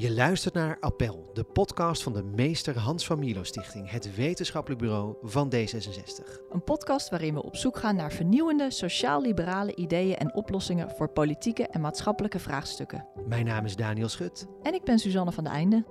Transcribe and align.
Je 0.00 0.14
luistert 0.14 0.54
naar 0.54 0.76
Appel, 0.80 1.30
de 1.32 1.44
podcast 1.44 2.02
van 2.02 2.12
de 2.12 2.22
Meester 2.22 2.78
Hans 2.78 3.06
van 3.06 3.18
Milo 3.18 3.42
Stichting, 3.42 3.90
het 3.90 4.14
wetenschappelijk 4.14 4.80
bureau 4.80 5.16
van 5.22 5.52
D66. 5.54 6.40
Een 6.50 6.64
podcast 6.64 7.10
waarin 7.10 7.34
we 7.34 7.42
op 7.42 7.56
zoek 7.56 7.76
gaan 7.76 7.96
naar 7.96 8.12
vernieuwende 8.12 8.70
sociaal-liberale 8.70 9.74
ideeën 9.74 10.16
en 10.16 10.34
oplossingen 10.34 10.90
voor 10.90 11.08
politieke 11.08 11.66
en 11.66 11.80
maatschappelijke 11.80 12.38
vraagstukken. 12.38 13.06
Mijn 13.28 13.44
naam 13.44 13.64
is 13.64 13.76
Daniel 13.76 14.08
Schut. 14.08 14.46
En 14.62 14.74
ik 14.74 14.84
ben 14.84 14.98
Suzanne 14.98 15.32
van 15.32 15.44
de 15.44 15.50
Einde. 15.50 15.84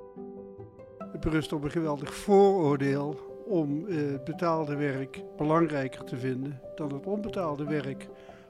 Het 1.12 1.20
berust 1.20 1.54
op 1.54 1.64
een 1.64 1.71
geweldig 1.71 2.14
vooroordeel 2.14 3.20
om 3.48 3.88
eh, 3.88 3.96
het 3.96 4.23
betaalde 4.23 4.76
werk 4.76 5.23
belangrijker 5.38 6.04
te 6.04 6.18
vinden 6.18 6.62
dan 6.76 6.94
het 6.94 7.05
onbetaalde 7.05 7.64
werk. 7.64 8.07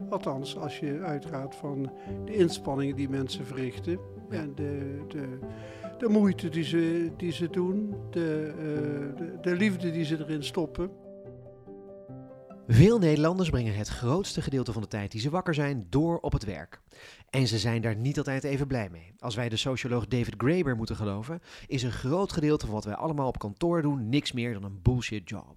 Althans, 0.09 0.57
als 0.57 0.79
je 0.79 0.99
uitgaat 0.99 1.55
van 1.55 1.91
de 2.25 2.35
inspanningen 2.35 2.95
die 2.95 3.09
mensen 3.09 3.45
verrichten 3.45 3.99
en 4.29 4.55
de, 4.55 5.01
de, 5.07 5.39
de 5.97 6.09
moeite 6.09 6.49
die 6.49 6.63
ze, 6.63 7.11
die 7.17 7.31
ze 7.31 7.49
doen, 7.49 7.95
de, 8.09 8.53
eh, 8.57 9.17
de, 9.17 9.37
de 9.41 9.55
liefde 9.55 9.91
die 9.91 10.05
ze 10.05 10.17
erin 10.17 10.43
stoppen. 10.43 10.91
Veel 12.67 12.99
Nederlanders 12.99 13.49
brengen 13.49 13.75
het 13.75 13.87
grootste 13.87 14.41
gedeelte 14.41 14.73
van 14.73 14.81
de 14.81 14.87
tijd 14.87 15.11
die 15.11 15.21
ze 15.21 15.29
wakker 15.29 15.53
zijn 15.53 15.87
door 15.89 16.19
op 16.19 16.31
het 16.31 16.43
werk. 16.43 16.81
En 17.29 17.47
ze 17.47 17.57
zijn 17.57 17.81
daar 17.81 17.95
niet 17.95 18.17
altijd 18.17 18.43
even 18.43 18.67
blij 18.67 18.89
mee. 18.89 19.13
Als 19.19 19.35
wij 19.35 19.49
de 19.49 19.55
socioloog 19.55 20.07
David 20.07 20.33
Graeber 20.37 20.75
moeten 20.75 20.95
geloven, 20.95 21.41
is 21.67 21.83
een 21.83 21.91
groot 21.91 22.31
gedeelte 22.31 22.65
van 22.65 22.75
wat 22.75 22.85
wij 22.85 22.95
allemaal 22.95 23.27
op 23.27 23.39
kantoor 23.39 23.81
doen 23.81 24.09
niks 24.09 24.31
meer 24.31 24.53
dan 24.53 24.63
een 24.63 24.79
bullshit 24.81 25.29
job. 25.29 25.55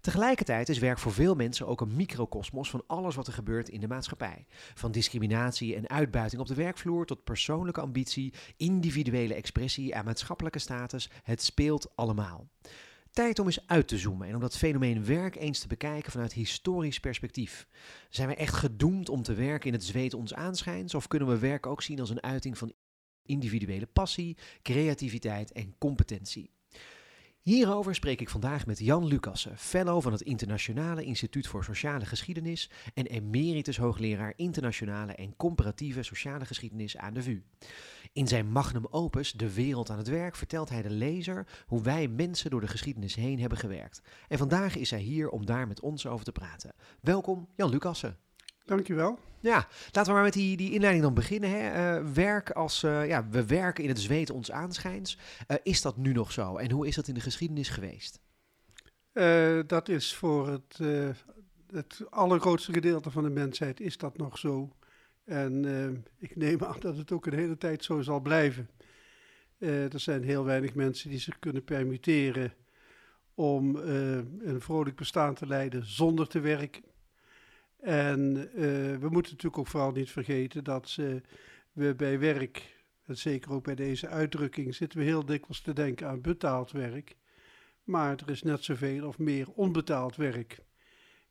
Tegelijkertijd 0.00 0.68
is 0.68 0.78
werk 0.78 0.98
voor 0.98 1.12
veel 1.12 1.34
mensen 1.34 1.66
ook 1.66 1.80
een 1.80 1.96
microcosmos 1.96 2.70
van 2.70 2.84
alles 2.86 3.14
wat 3.14 3.26
er 3.26 3.32
gebeurt 3.32 3.68
in 3.68 3.80
de 3.80 3.88
maatschappij. 3.88 4.46
Van 4.74 4.92
discriminatie 4.92 5.76
en 5.76 5.88
uitbuiting 5.88 6.40
op 6.40 6.46
de 6.46 6.54
werkvloer 6.54 7.06
tot 7.06 7.24
persoonlijke 7.24 7.80
ambitie, 7.80 8.34
individuele 8.56 9.34
expressie 9.34 9.92
en 9.92 10.04
maatschappelijke 10.04 10.58
status. 10.58 11.10
Het 11.22 11.42
speelt 11.42 11.96
allemaal. 11.96 12.48
Tijd 13.16 13.38
om 13.38 13.46
eens 13.46 13.66
uit 13.66 13.88
te 13.88 13.98
zoomen 13.98 14.28
en 14.28 14.34
om 14.34 14.40
dat 14.40 14.56
fenomeen 14.56 15.04
werk 15.04 15.36
eens 15.36 15.58
te 15.58 15.66
bekijken 15.66 16.12
vanuit 16.12 16.32
historisch 16.32 17.00
perspectief. 17.00 17.66
Zijn 18.10 18.28
we 18.28 18.34
echt 18.34 18.54
gedoemd 18.54 19.08
om 19.08 19.22
te 19.22 19.34
werken 19.34 19.66
in 19.66 19.72
het 19.72 19.84
zweet 19.84 20.14
ons 20.14 20.34
aanschijns 20.34 20.94
of 20.94 21.06
kunnen 21.06 21.28
we 21.28 21.38
werk 21.38 21.66
ook 21.66 21.82
zien 21.82 22.00
als 22.00 22.10
een 22.10 22.22
uiting 22.22 22.58
van 22.58 22.72
individuele 23.22 23.86
passie, 23.86 24.36
creativiteit 24.62 25.52
en 25.52 25.74
competentie? 25.78 26.55
Hierover 27.46 27.94
spreek 27.94 28.20
ik 28.20 28.28
vandaag 28.28 28.66
met 28.66 28.78
Jan 28.78 29.06
Lucassen, 29.06 29.58
fellow 29.58 30.02
van 30.02 30.12
het 30.12 30.20
Internationale 30.20 31.04
Instituut 31.04 31.46
voor 31.46 31.64
Sociale 31.64 32.04
Geschiedenis 32.04 32.70
en 32.94 33.06
emeritus 33.06 33.76
hoogleraar 33.76 34.32
internationale 34.36 35.12
en 35.12 35.36
comparatieve 35.36 36.02
sociale 36.02 36.44
geschiedenis 36.44 36.96
aan 36.96 37.14
de 37.14 37.22
VU. 37.22 37.42
In 38.12 38.26
zijn 38.26 38.52
magnum 38.52 38.86
opus 38.90 39.32
De 39.32 39.54
Wereld 39.54 39.90
aan 39.90 39.98
het 39.98 40.08
Werk 40.08 40.36
vertelt 40.36 40.68
hij 40.68 40.82
de 40.82 40.90
lezer 40.90 41.46
hoe 41.66 41.82
wij 41.82 42.08
mensen 42.08 42.50
door 42.50 42.60
de 42.60 42.68
geschiedenis 42.68 43.14
heen 43.14 43.40
hebben 43.40 43.58
gewerkt. 43.58 44.02
En 44.28 44.38
vandaag 44.38 44.76
is 44.76 44.90
hij 44.90 45.00
hier 45.00 45.28
om 45.28 45.46
daar 45.46 45.66
met 45.66 45.80
ons 45.80 46.06
over 46.06 46.24
te 46.24 46.32
praten. 46.32 46.74
Welkom, 47.00 47.48
Jan 47.56 47.70
Lucassen. 47.70 48.25
Dankjewel. 48.66 49.18
Ja, 49.40 49.68
laten 49.92 50.04
we 50.04 50.12
maar 50.12 50.22
met 50.22 50.32
die, 50.32 50.56
die 50.56 50.72
inleiding 50.72 51.04
dan 51.04 51.14
beginnen. 51.14 51.50
Hè. 51.50 51.98
Uh, 51.98 52.12
werk 52.12 52.50
als, 52.50 52.82
uh, 52.82 53.06
ja, 53.08 53.28
we 53.28 53.46
werken 53.46 53.84
in 53.84 53.90
het 53.90 54.00
zweet 54.00 54.30
ons 54.30 54.50
aanschijns. 54.50 55.18
Uh, 55.48 55.56
is 55.62 55.82
dat 55.82 55.96
nu 55.96 56.12
nog 56.12 56.32
zo? 56.32 56.56
En 56.56 56.70
hoe 56.70 56.86
is 56.86 56.94
dat 56.94 57.08
in 57.08 57.14
de 57.14 57.20
geschiedenis 57.20 57.68
geweest? 57.68 58.20
dat 59.66 59.88
is 59.88 60.14
voor 60.14 60.48
het, 60.48 60.78
het 61.72 62.02
allergrootste 62.10 62.72
gedeelte 62.72 63.10
van 63.10 63.22
de 63.22 63.30
mensheid 63.30 63.80
is 63.80 63.96
dat 63.96 64.16
nog 64.16 64.38
zo. 64.38 64.72
En 65.24 66.04
ik 66.18 66.36
neem 66.36 66.64
aan 66.64 66.80
dat 66.80 66.96
het 66.96 67.12
ook 67.12 67.26
een 67.26 67.38
hele 67.38 67.58
tijd 67.58 67.84
zo 67.84 68.00
zal 68.00 68.20
blijven. 68.20 68.70
er 69.58 70.00
zijn 70.00 70.24
heel 70.24 70.44
weinig 70.44 70.74
mensen 70.74 71.10
die 71.10 71.18
zich 71.18 71.38
kunnen 71.38 71.64
permitteren 71.64 72.54
om 73.34 73.76
een 73.76 74.60
vrolijk 74.60 74.96
bestaan 74.96 75.34
te 75.34 75.46
leiden 75.46 75.86
zonder 75.86 76.28
te 76.28 76.40
werken. 76.40 76.82
En 77.86 78.36
uh, 78.36 78.62
we 78.96 79.08
moeten 79.10 79.32
natuurlijk 79.32 79.58
ook 79.58 79.66
vooral 79.66 79.92
niet 79.92 80.10
vergeten 80.10 80.64
dat 80.64 80.98
we 81.72 81.94
bij 81.94 82.18
werk, 82.18 82.74
en 83.04 83.16
zeker 83.16 83.52
ook 83.52 83.64
bij 83.64 83.74
deze 83.74 84.08
uitdrukking, 84.08 84.74
zitten 84.74 84.98
we 84.98 85.04
heel 85.04 85.24
dikwijls 85.24 85.60
te 85.60 85.72
denken 85.72 86.08
aan 86.08 86.20
betaald 86.20 86.70
werk. 86.70 87.16
Maar 87.84 88.16
er 88.16 88.30
is 88.30 88.42
net 88.42 88.64
zoveel 88.64 89.06
of 89.06 89.18
meer 89.18 89.48
onbetaald 89.50 90.16
werk. 90.16 90.58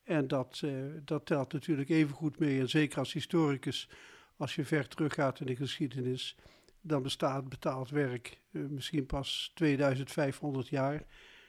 En 0.03 0.27
dat, 0.27 0.61
uh, 0.65 0.71
dat 1.03 1.25
telt 1.25 1.53
natuurlijk 1.53 1.89
even 1.89 2.15
goed 2.15 2.39
mee. 2.39 2.59
En 2.59 2.69
zeker 2.69 2.99
als 2.99 3.13
historicus, 3.13 3.89
als 4.37 4.55
je 4.55 4.65
ver 4.65 4.87
teruggaat 4.87 5.39
in 5.39 5.45
de 5.45 5.55
geschiedenis, 5.55 6.35
dan 6.81 7.03
bestaat 7.03 7.49
betaald 7.49 7.89
werk 7.89 8.39
misschien 8.51 9.05
pas 9.05 9.51
2500 9.53 10.67
jaar. 10.67 11.03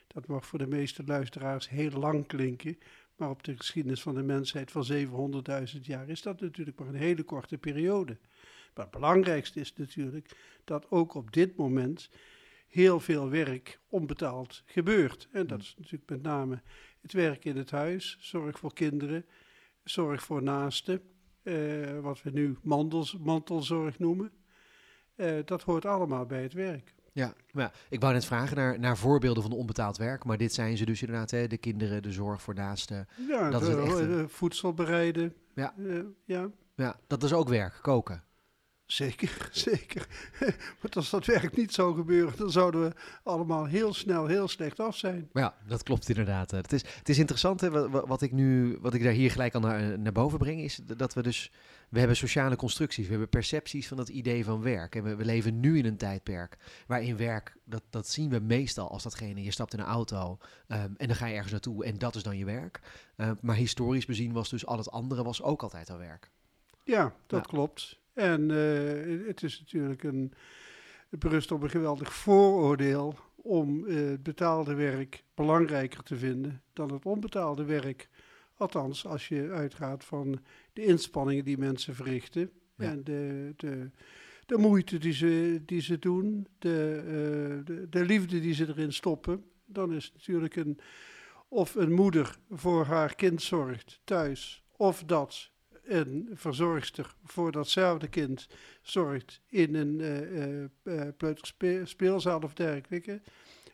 Dat 0.06 0.26
mag 0.26 0.46
voor 0.46 0.58
de 0.58 0.66
meeste 0.66 1.02
luisteraars 1.04 1.68
heel 1.68 1.90
lang 1.90 2.26
klinken. 2.26 2.78
Maar 3.16 3.30
op 3.30 3.42
de 3.42 3.56
geschiedenis 3.56 4.02
van 4.02 4.14
de 4.14 4.22
mensheid 4.22 4.70
van 4.70 4.86
700.000 5.76 5.80
jaar 5.80 6.08
is 6.08 6.22
dat 6.22 6.40
natuurlijk 6.40 6.78
maar 6.78 6.88
een 6.88 6.94
hele 6.94 7.22
korte 7.22 7.58
periode. 7.58 8.18
Maar 8.74 8.84
het 8.84 8.94
belangrijkste 8.94 9.60
is 9.60 9.74
natuurlijk 9.74 10.36
dat 10.64 10.90
ook 10.90 11.14
op 11.14 11.32
dit 11.32 11.56
moment 11.56 12.10
heel 12.66 13.00
veel 13.00 13.30
werk 13.30 13.80
onbetaald 13.88 14.62
gebeurt. 14.66 15.28
En 15.32 15.46
dat 15.46 15.60
is 15.60 15.74
natuurlijk 15.78 16.10
met 16.10 16.22
name 16.22 16.62
het 17.00 17.12
werk 17.12 17.44
in 17.44 17.56
het 17.56 17.70
huis, 17.70 18.16
zorg 18.20 18.58
voor 18.58 18.72
kinderen, 18.72 19.26
zorg 19.84 20.22
voor 20.22 20.42
naasten, 20.42 21.02
eh, 21.42 21.98
wat 22.00 22.22
we 22.22 22.30
nu 22.30 22.56
mantelzorg 23.22 23.98
noemen. 23.98 24.32
Uh, 25.16 25.38
dat 25.44 25.62
hoort 25.62 25.84
allemaal 25.84 26.26
bij 26.26 26.42
het 26.42 26.52
werk. 26.52 26.94
Ja, 27.16 27.34
ja, 27.52 27.72
ik 27.88 28.00
wou 28.00 28.12
net 28.12 28.24
vragen 28.24 28.56
naar, 28.56 28.78
naar 28.78 28.96
voorbeelden 28.96 29.42
van 29.42 29.52
onbetaald 29.52 29.96
werk, 29.96 30.24
maar 30.24 30.36
dit 30.36 30.54
zijn 30.54 30.76
ze 30.76 30.84
dus 30.84 31.00
inderdaad, 31.00 31.30
hè, 31.30 31.46
de 31.46 31.56
kinderen, 31.56 32.02
de 32.02 32.12
zorg 32.12 32.42
voor 32.42 32.54
naasten. 32.54 33.08
Ja, 33.28 33.50
dat 33.50 33.62
is 33.62 33.68
het 33.68 33.78
echte... 33.78 34.24
voedsel 34.28 34.74
bereiden. 34.74 35.34
Ja. 35.54 35.74
Uh, 35.78 36.02
ja. 36.24 36.48
ja, 36.74 36.96
dat 37.06 37.22
is 37.22 37.32
ook 37.32 37.48
werk, 37.48 37.78
koken. 37.82 38.22
Zeker, 38.86 39.48
zeker. 39.68 40.06
Want 40.80 40.96
als 40.96 41.10
dat 41.10 41.26
werk 41.26 41.56
niet 41.56 41.74
zou 41.74 41.94
gebeuren, 41.94 42.36
dan 42.36 42.50
zouden 42.50 42.82
we 42.82 42.92
allemaal 43.22 43.64
heel 43.64 43.94
snel 43.94 44.26
heel 44.26 44.48
slecht 44.48 44.80
af 44.80 44.96
zijn. 44.96 45.28
Ja, 45.32 45.54
dat 45.66 45.82
klopt 45.82 46.08
inderdaad. 46.08 46.50
Het 46.50 46.72
is, 46.72 46.82
het 46.98 47.08
is 47.08 47.18
interessant, 47.18 47.60
hè, 47.60 47.70
wat, 47.70 48.06
wat, 48.06 48.22
ik 48.22 48.32
nu, 48.32 48.78
wat 48.80 48.94
ik 48.94 49.02
daar 49.02 49.12
hier 49.12 49.30
gelijk 49.30 49.54
al 49.54 49.60
naar, 49.60 49.98
naar 49.98 50.12
boven 50.12 50.38
breng, 50.38 50.60
is 50.60 50.80
dat 50.96 51.14
we 51.14 51.22
dus, 51.22 51.52
we 51.88 51.98
hebben 51.98 52.16
sociale 52.16 52.56
constructies, 52.56 53.04
we 53.04 53.10
hebben 53.10 53.28
percepties 53.28 53.88
van 53.88 53.96
dat 53.96 54.08
idee 54.08 54.44
van 54.44 54.62
werk. 54.62 54.94
En 54.94 55.02
we, 55.02 55.16
we 55.16 55.24
leven 55.24 55.60
nu 55.60 55.78
in 55.78 55.84
een 55.84 55.96
tijdperk 55.96 56.56
waarin 56.86 57.16
werk, 57.16 57.56
dat, 57.64 57.82
dat 57.90 58.08
zien 58.08 58.30
we 58.30 58.40
meestal 58.40 58.90
als 58.90 59.02
datgene, 59.02 59.42
je 59.42 59.50
stapt 59.50 59.72
in 59.72 59.78
een 59.78 59.86
auto 59.86 60.38
um, 60.68 60.94
en 60.96 61.06
dan 61.06 61.16
ga 61.16 61.26
je 61.26 61.34
ergens 61.34 61.52
naartoe 61.52 61.84
en 61.84 61.98
dat 61.98 62.14
is 62.14 62.22
dan 62.22 62.38
je 62.38 62.44
werk. 62.44 62.80
Uh, 63.16 63.30
maar 63.40 63.56
historisch 63.56 64.06
bezien 64.06 64.32
was 64.32 64.48
dus 64.48 64.66
al 64.66 64.78
het 64.78 64.90
andere 64.90 65.22
was 65.22 65.42
ook 65.42 65.62
altijd 65.62 65.90
al 65.90 65.98
werk. 65.98 66.30
Ja, 66.84 67.14
dat 67.26 67.40
ja. 67.40 67.50
klopt. 67.50 67.98
En 68.16 68.50
uh, 68.50 69.26
het 69.26 69.42
is 69.42 69.58
natuurlijk 69.58 70.02
een, 70.02 70.32
het 71.08 71.20
berust 71.20 71.52
op 71.52 71.62
een 71.62 71.70
geweldig 71.70 72.14
vooroordeel 72.14 73.18
om 73.36 73.84
uh, 73.84 74.10
het 74.10 74.22
betaalde 74.22 74.74
werk 74.74 75.24
belangrijker 75.34 76.02
te 76.02 76.16
vinden 76.16 76.62
dan 76.72 76.92
het 76.92 77.04
onbetaalde 77.04 77.64
werk. 77.64 78.08
Althans, 78.54 79.06
als 79.06 79.28
je 79.28 79.50
uitgaat 79.50 80.04
van 80.04 80.38
de 80.72 80.84
inspanningen 80.84 81.44
die 81.44 81.58
mensen 81.58 81.94
verrichten 81.94 82.50
ja. 82.76 82.90
en 82.90 83.04
de, 83.04 83.52
de, 83.56 83.90
de 84.46 84.58
moeite 84.58 84.98
die 84.98 85.12
ze, 85.12 85.62
die 85.66 85.80
ze 85.80 85.98
doen, 85.98 86.46
de, 86.58 87.02
uh, 87.04 87.64
de, 87.64 87.88
de 87.88 88.04
liefde 88.04 88.40
die 88.40 88.54
ze 88.54 88.68
erin 88.68 88.92
stoppen, 88.92 89.44
dan 89.64 89.92
is 89.92 90.12
natuurlijk 90.12 90.56
een, 90.56 90.78
of 91.48 91.74
een 91.74 91.92
moeder 91.92 92.36
voor 92.50 92.84
haar 92.84 93.14
kind 93.14 93.42
zorgt 93.42 94.00
thuis, 94.04 94.64
of 94.76 95.04
dat 95.04 95.50
een 95.86 96.28
verzorgster 96.32 97.14
voor 97.24 97.52
datzelfde 97.52 98.08
kind 98.08 98.48
zorgt 98.82 99.40
in 99.46 99.74
een 99.74 99.98
uh, 99.98 100.60
uh, 100.82 101.08
peuterspeelzaal 101.16 102.40
of 102.40 102.54
dergelijke, 102.54 103.20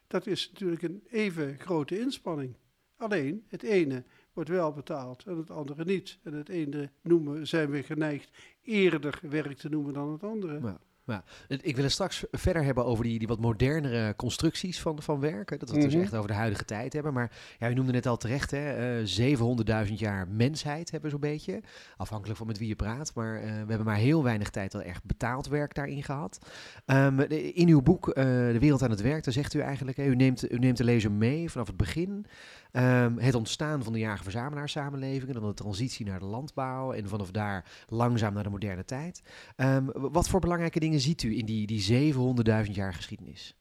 dat 0.06 0.26
is 0.26 0.50
natuurlijk 0.50 0.82
een 0.82 1.02
even 1.10 1.58
grote 1.58 1.98
inspanning. 1.98 2.56
Alleen 2.96 3.44
het 3.48 3.62
ene 3.62 4.04
wordt 4.32 4.50
wel 4.50 4.72
betaald 4.72 5.24
en 5.26 5.36
het 5.36 5.50
andere 5.50 5.84
niet. 5.84 6.18
En 6.22 6.32
het 6.32 6.48
ene 6.48 6.90
noemen, 7.00 7.46
zijn 7.46 7.70
we 7.70 7.82
geneigd 7.82 8.30
eerder 8.62 9.18
werk 9.22 9.56
te 9.56 9.68
noemen 9.68 9.94
dan 9.94 10.12
het 10.12 10.22
andere. 10.22 10.60
Ja. 10.60 10.80
Ja, 11.04 11.24
ik 11.48 11.74
wil 11.74 11.84
het 11.84 11.92
straks 11.92 12.24
verder 12.30 12.64
hebben 12.64 12.84
over 12.84 13.04
die, 13.04 13.18
die 13.18 13.28
wat 13.28 13.40
modernere 13.40 14.16
constructies 14.16 14.80
van, 14.80 15.02
van 15.02 15.20
werken. 15.20 15.58
Dat 15.58 15.70
we 15.70 15.74
het 15.74 15.84
mm 15.84 15.90
-hmm. 15.90 15.98
dus 15.98 16.08
echt 16.08 16.16
over 16.16 16.30
de 16.30 16.36
huidige 16.36 16.64
tijd 16.64 16.92
hebben. 16.92 17.12
Maar 17.12 17.32
ja, 17.58 17.70
u 17.70 17.74
noemde 17.74 17.92
net 17.92 18.06
al 18.06 18.16
terecht, 18.16 18.50
hè, 18.50 19.00
uh, 19.00 19.86
700.000 19.86 19.92
jaar 19.92 20.28
mensheid 20.28 20.90
hebben 20.90 21.10
we 21.10 21.16
zo'n 21.16 21.30
beetje. 21.30 21.60
Afhankelijk 21.96 22.38
van 22.38 22.46
met 22.46 22.58
wie 22.58 22.68
je 22.68 22.76
praat. 22.76 23.14
Maar 23.14 23.34
uh, 23.34 23.42
we 23.42 23.48
hebben 23.48 23.84
maar 23.84 23.96
heel 23.96 24.22
weinig 24.22 24.50
tijd 24.50 24.74
al 24.74 24.82
echt 24.82 25.04
betaald 25.04 25.48
werk 25.48 25.74
daarin 25.74 26.02
gehad. 26.02 26.38
Um, 26.86 27.20
in 27.20 27.68
uw 27.68 27.82
boek 27.82 28.08
uh, 28.08 28.14
De 28.24 28.58
Wereld 28.58 28.82
aan 28.82 28.90
het 28.90 29.00
Werk, 29.00 29.24
daar 29.24 29.34
zegt 29.34 29.54
u 29.54 29.60
eigenlijk, 29.60 29.96
hè, 29.96 30.04
u, 30.04 30.14
neemt, 30.14 30.52
u 30.52 30.58
neemt 30.58 30.76
de 30.76 30.84
lezer 30.84 31.12
mee 31.12 31.50
vanaf 31.50 31.66
het 31.66 31.76
begin. 31.76 32.26
Ehm, 32.72 33.16
het 33.16 33.34
ontstaan 33.34 33.82
van 33.82 33.92
de 33.92 33.98
jager-verzamelaar-samenleving, 33.98 35.32
dan 35.32 35.46
de 35.46 35.54
transitie 35.54 36.06
naar 36.06 36.18
de 36.18 36.24
landbouw 36.24 36.92
en 36.92 37.08
vanaf 37.08 37.30
daar 37.30 37.84
langzaam 37.88 38.34
naar 38.34 38.42
de 38.42 38.50
moderne 38.50 38.84
tijd. 38.84 39.22
Ehm, 39.56 39.86
wat 39.92 40.28
voor 40.28 40.40
belangrijke 40.40 40.80
dingen 40.80 41.00
ziet 41.00 41.22
u 41.22 41.36
in 41.38 41.46
die, 41.46 41.66
die 41.66 41.80
700.000 41.80 42.74
jaar 42.74 42.94
geschiedenis? 42.94 43.56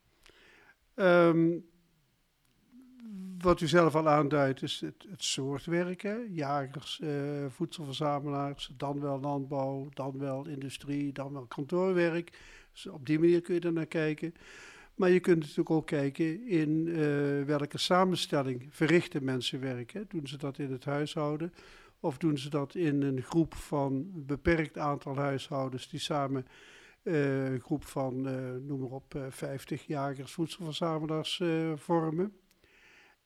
Ehm, 0.94 1.50
wat 3.38 3.62
u 3.62 3.68
zelf 3.68 3.96
al 3.96 4.10
aanduidt, 4.10 4.62
is 4.62 4.80
het, 4.80 5.06
het 5.10 5.24
soort 5.24 5.66
werken. 5.66 6.34
Jagers, 6.34 7.00
uh, 7.04 7.46
voedselverzamelaars, 7.50 8.72
dan 8.78 9.00
wel 9.00 9.20
landbouw, 9.20 9.90
dan 9.94 10.18
wel 10.18 10.48
industrie, 10.48 11.12
dan 11.12 11.34
wel 11.34 11.46
kantoorwerk. 11.46 12.40
Dus 12.72 12.88
op 12.88 13.06
die 13.06 13.20
manier 13.20 13.42
kun 13.42 13.54
je 13.54 13.60
er 13.60 13.74
naar 13.74 13.86
kijken. 13.86 14.34
Maar 15.02 15.10
je 15.10 15.20
kunt 15.20 15.40
natuurlijk 15.40 15.70
ook 15.70 15.88
kijken 15.88 16.48
in 16.48 16.88
uh, 16.88 17.44
welke 17.44 17.78
samenstelling 17.78 18.68
verrichten 18.70 19.24
mensen 19.24 19.60
werken. 19.60 20.06
Doen 20.08 20.28
ze 20.28 20.38
dat 20.38 20.58
in 20.58 20.72
het 20.72 20.86
huishouden? 20.86 21.54
Of 22.00 22.18
doen 22.18 22.38
ze 22.38 22.50
dat 22.50 22.76
in 22.76 23.02
een 23.02 23.22
groep 23.22 23.54
van 23.56 23.94
een 23.94 24.26
beperkt 24.26 24.78
aantal 24.78 25.16
huishoudens 25.16 25.90
die 25.90 26.00
samen 26.00 26.48
uh, 27.04 27.52
een 27.52 27.60
groep 27.60 27.86
van, 27.86 28.28
uh, 28.28 28.52
noem 28.68 28.80
maar 28.80 28.90
op, 28.90 29.26
50 29.30 29.86
jagers, 29.88 30.32
voedselverzamelaars 30.32 31.42
vormen? 31.76 32.34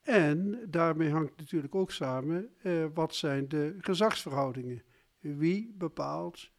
En 0.02 0.60
daarmee 0.68 1.10
hangt 1.10 1.36
natuurlijk 1.36 1.74
ook 1.74 1.90
samen 1.90 2.48
wat 2.94 3.14
zijn 3.14 3.48
de 3.48 3.76
gezagsverhoudingen. 3.80 4.82
Wie 5.20 5.74
bepaalt 5.78 6.50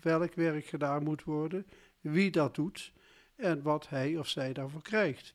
welk 0.00 0.34
werk 0.34 0.64
gedaan 0.64 1.02
moet 1.02 1.24
worden, 1.24 1.66
wie 2.00 2.30
dat 2.30 2.54
doet 2.54 2.92
en 3.40 3.62
wat 3.62 3.88
hij 3.88 4.16
of 4.16 4.28
zij 4.28 4.52
daarvoor 4.52 4.82
krijgt. 4.82 5.34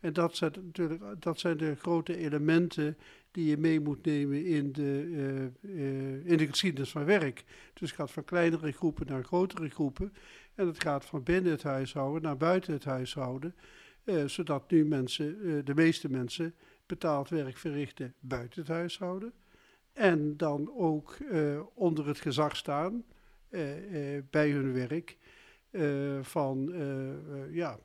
En 0.00 0.12
dat 0.12 0.36
zijn 0.36 0.52
natuurlijk 0.54 1.02
dat 1.22 1.38
zijn 1.38 1.56
de 1.56 1.74
grote 1.74 2.16
elementen 2.16 2.96
die 3.30 3.46
je 3.46 3.56
mee 3.56 3.80
moet 3.80 4.04
nemen 4.04 4.44
in 4.44 4.72
de, 4.72 5.04
uh, 5.62 5.74
uh, 5.74 6.26
in 6.26 6.36
de 6.36 6.46
geschiedenis 6.46 6.90
van 6.90 7.04
werk. 7.04 7.44
Dus 7.72 7.88
het 7.88 7.98
gaat 7.98 8.10
van 8.10 8.24
kleinere 8.24 8.72
groepen 8.72 9.06
naar 9.06 9.24
grotere 9.24 9.68
groepen. 9.68 10.12
En 10.54 10.66
het 10.66 10.82
gaat 10.82 11.04
van 11.04 11.22
binnen 11.22 11.52
het 11.52 11.62
huishouden 11.62 12.22
naar 12.22 12.36
buiten 12.36 12.72
het 12.72 12.84
huishouden. 12.84 13.54
Uh, 14.04 14.24
zodat 14.24 14.70
nu 14.70 14.84
mensen, 14.84 15.64
de 15.64 15.74
meeste 15.74 16.10
mensen, 16.10 16.54
betaald 16.86 17.28
werk 17.28 17.56
verrichten 17.56 18.14
buiten 18.20 18.60
het 18.60 18.68
huishouden. 18.70 19.32
En 19.92 20.36
dan 20.36 20.72
ook 20.76 21.18
onder 21.74 22.06
het 22.06 22.20
gezag 22.20 22.56
staan 22.56 23.04
bij 24.30 24.50
hun 24.50 24.72
werk. 24.72 25.16
Uh, 25.76 26.18
van 26.22 26.68
uh, 26.72 26.78
uh, 26.78 27.54
ja, 27.54 27.78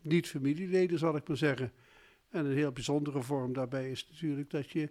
niet-familieleden, 0.00 0.98
zal 0.98 1.16
ik 1.16 1.28
maar 1.28 1.36
zeggen. 1.36 1.72
En 2.28 2.44
een 2.44 2.56
heel 2.56 2.72
bijzondere 2.72 3.22
vorm 3.22 3.52
daarbij 3.52 3.90
is 3.90 4.08
natuurlijk 4.10 4.50
dat 4.50 4.70
je 4.70 4.90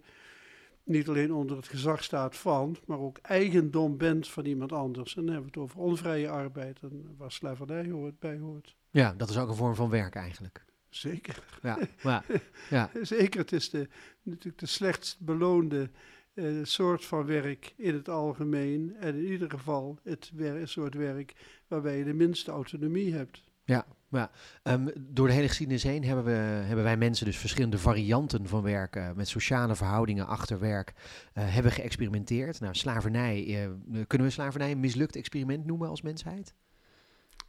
niet 0.84 1.08
alleen 1.08 1.34
onder 1.34 1.58
het 1.58 1.68
gezag 1.68 2.04
staat 2.04 2.36
van, 2.36 2.78
maar 2.86 3.00
ook 3.00 3.18
eigendom 3.18 3.98
bent 3.98 4.28
van 4.28 4.46
iemand 4.46 4.72
anders. 4.72 5.16
En 5.16 5.26
dan 5.26 5.34
hebben 5.34 5.52
we 5.52 5.60
het 5.60 5.70
over 5.70 5.80
onvrije 5.80 6.30
arbeid 6.30 6.80
en 6.82 7.16
waar 7.18 7.32
slavernij 7.32 7.90
hoort, 7.90 8.20
bij 8.20 8.38
hoort. 8.38 8.76
Ja, 8.90 9.14
dat 9.14 9.30
is 9.30 9.38
ook 9.38 9.50
een 9.50 9.56
vorm 9.56 9.76
van 9.76 9.90
werk 9.90 10.16
eigenlijk. 10.16 10.66
Zeker. 10.90 11.44
Ja, 11.62 11.78
ja, 12.02 12.24
ja. 12.70 12.90
Zeker, 13.02 13.40
het 13.40 13.52
is 13.52 13.70
de, 13.70 13.88
natuurlijk 14.22 14.58
de 14.58 14.66
slechtst 14.66 15.20
beloonde 15.20 15.90
uh, 16.38 16.64
soort 16.64 17.06
van 17.06 17.26
werk 17.26 17.74
in 17.78 17.94
het 17.94 18.10
algemeen. 18.10 18.96
En 19.00 19.16
in 19.16 19.32
ieder 19.32 19.50
geval 19.50 20.00
het 20.04 20.32
soort 20.64 20.94
werk 20.94 21.34
waarbij 21.68 21.98
je 21.98 22.04
de 22.04 22.14
minste 22.14 22.52
autonomie 22.52 23.14
hebt. 23.14 23.44
Ja, 23.64 23.86
ja. 24.10 24.32
Um, 24.64 24.92
door 24.98 25.28
de 25.28 25.34
hele 25.34 25.48
geschiedenis 25.48 25.84
heen 25.84 26.04
hebben, 26.04 26.26
we, 26.26 26.32
hebben 26.66 26.84
wij 26.84 26.98
mensen 26.98 27.26
dus 27.26 27.38
verschillende 27.38 27.78
varianten 27.78 28.48
van 28.48 28.62
werken 28.62 29.16
met 29.16 29.28
sociale 29.28 29.76
verhoudingen 29.76 30.28
achter 30.28 30.60
werk 30.60 30.94
uh, 30.98 31.04
hebben 31.34 31.72
geëxperimenteerd. 31.72 32.60
Nou, 32.60 32.76
slavernij, 32.76 33.46
uh, 33.46 34.02
kunnen 34.08 34.28
we 34.28 34.34
slavernij 34.34 34.72
een 34.72 34.80
mislukt 34.80 35.16
experiment 35.16 35.66
noemen 35.66 35.90
als 35.90 36.02
mensheid? 36.02 36.54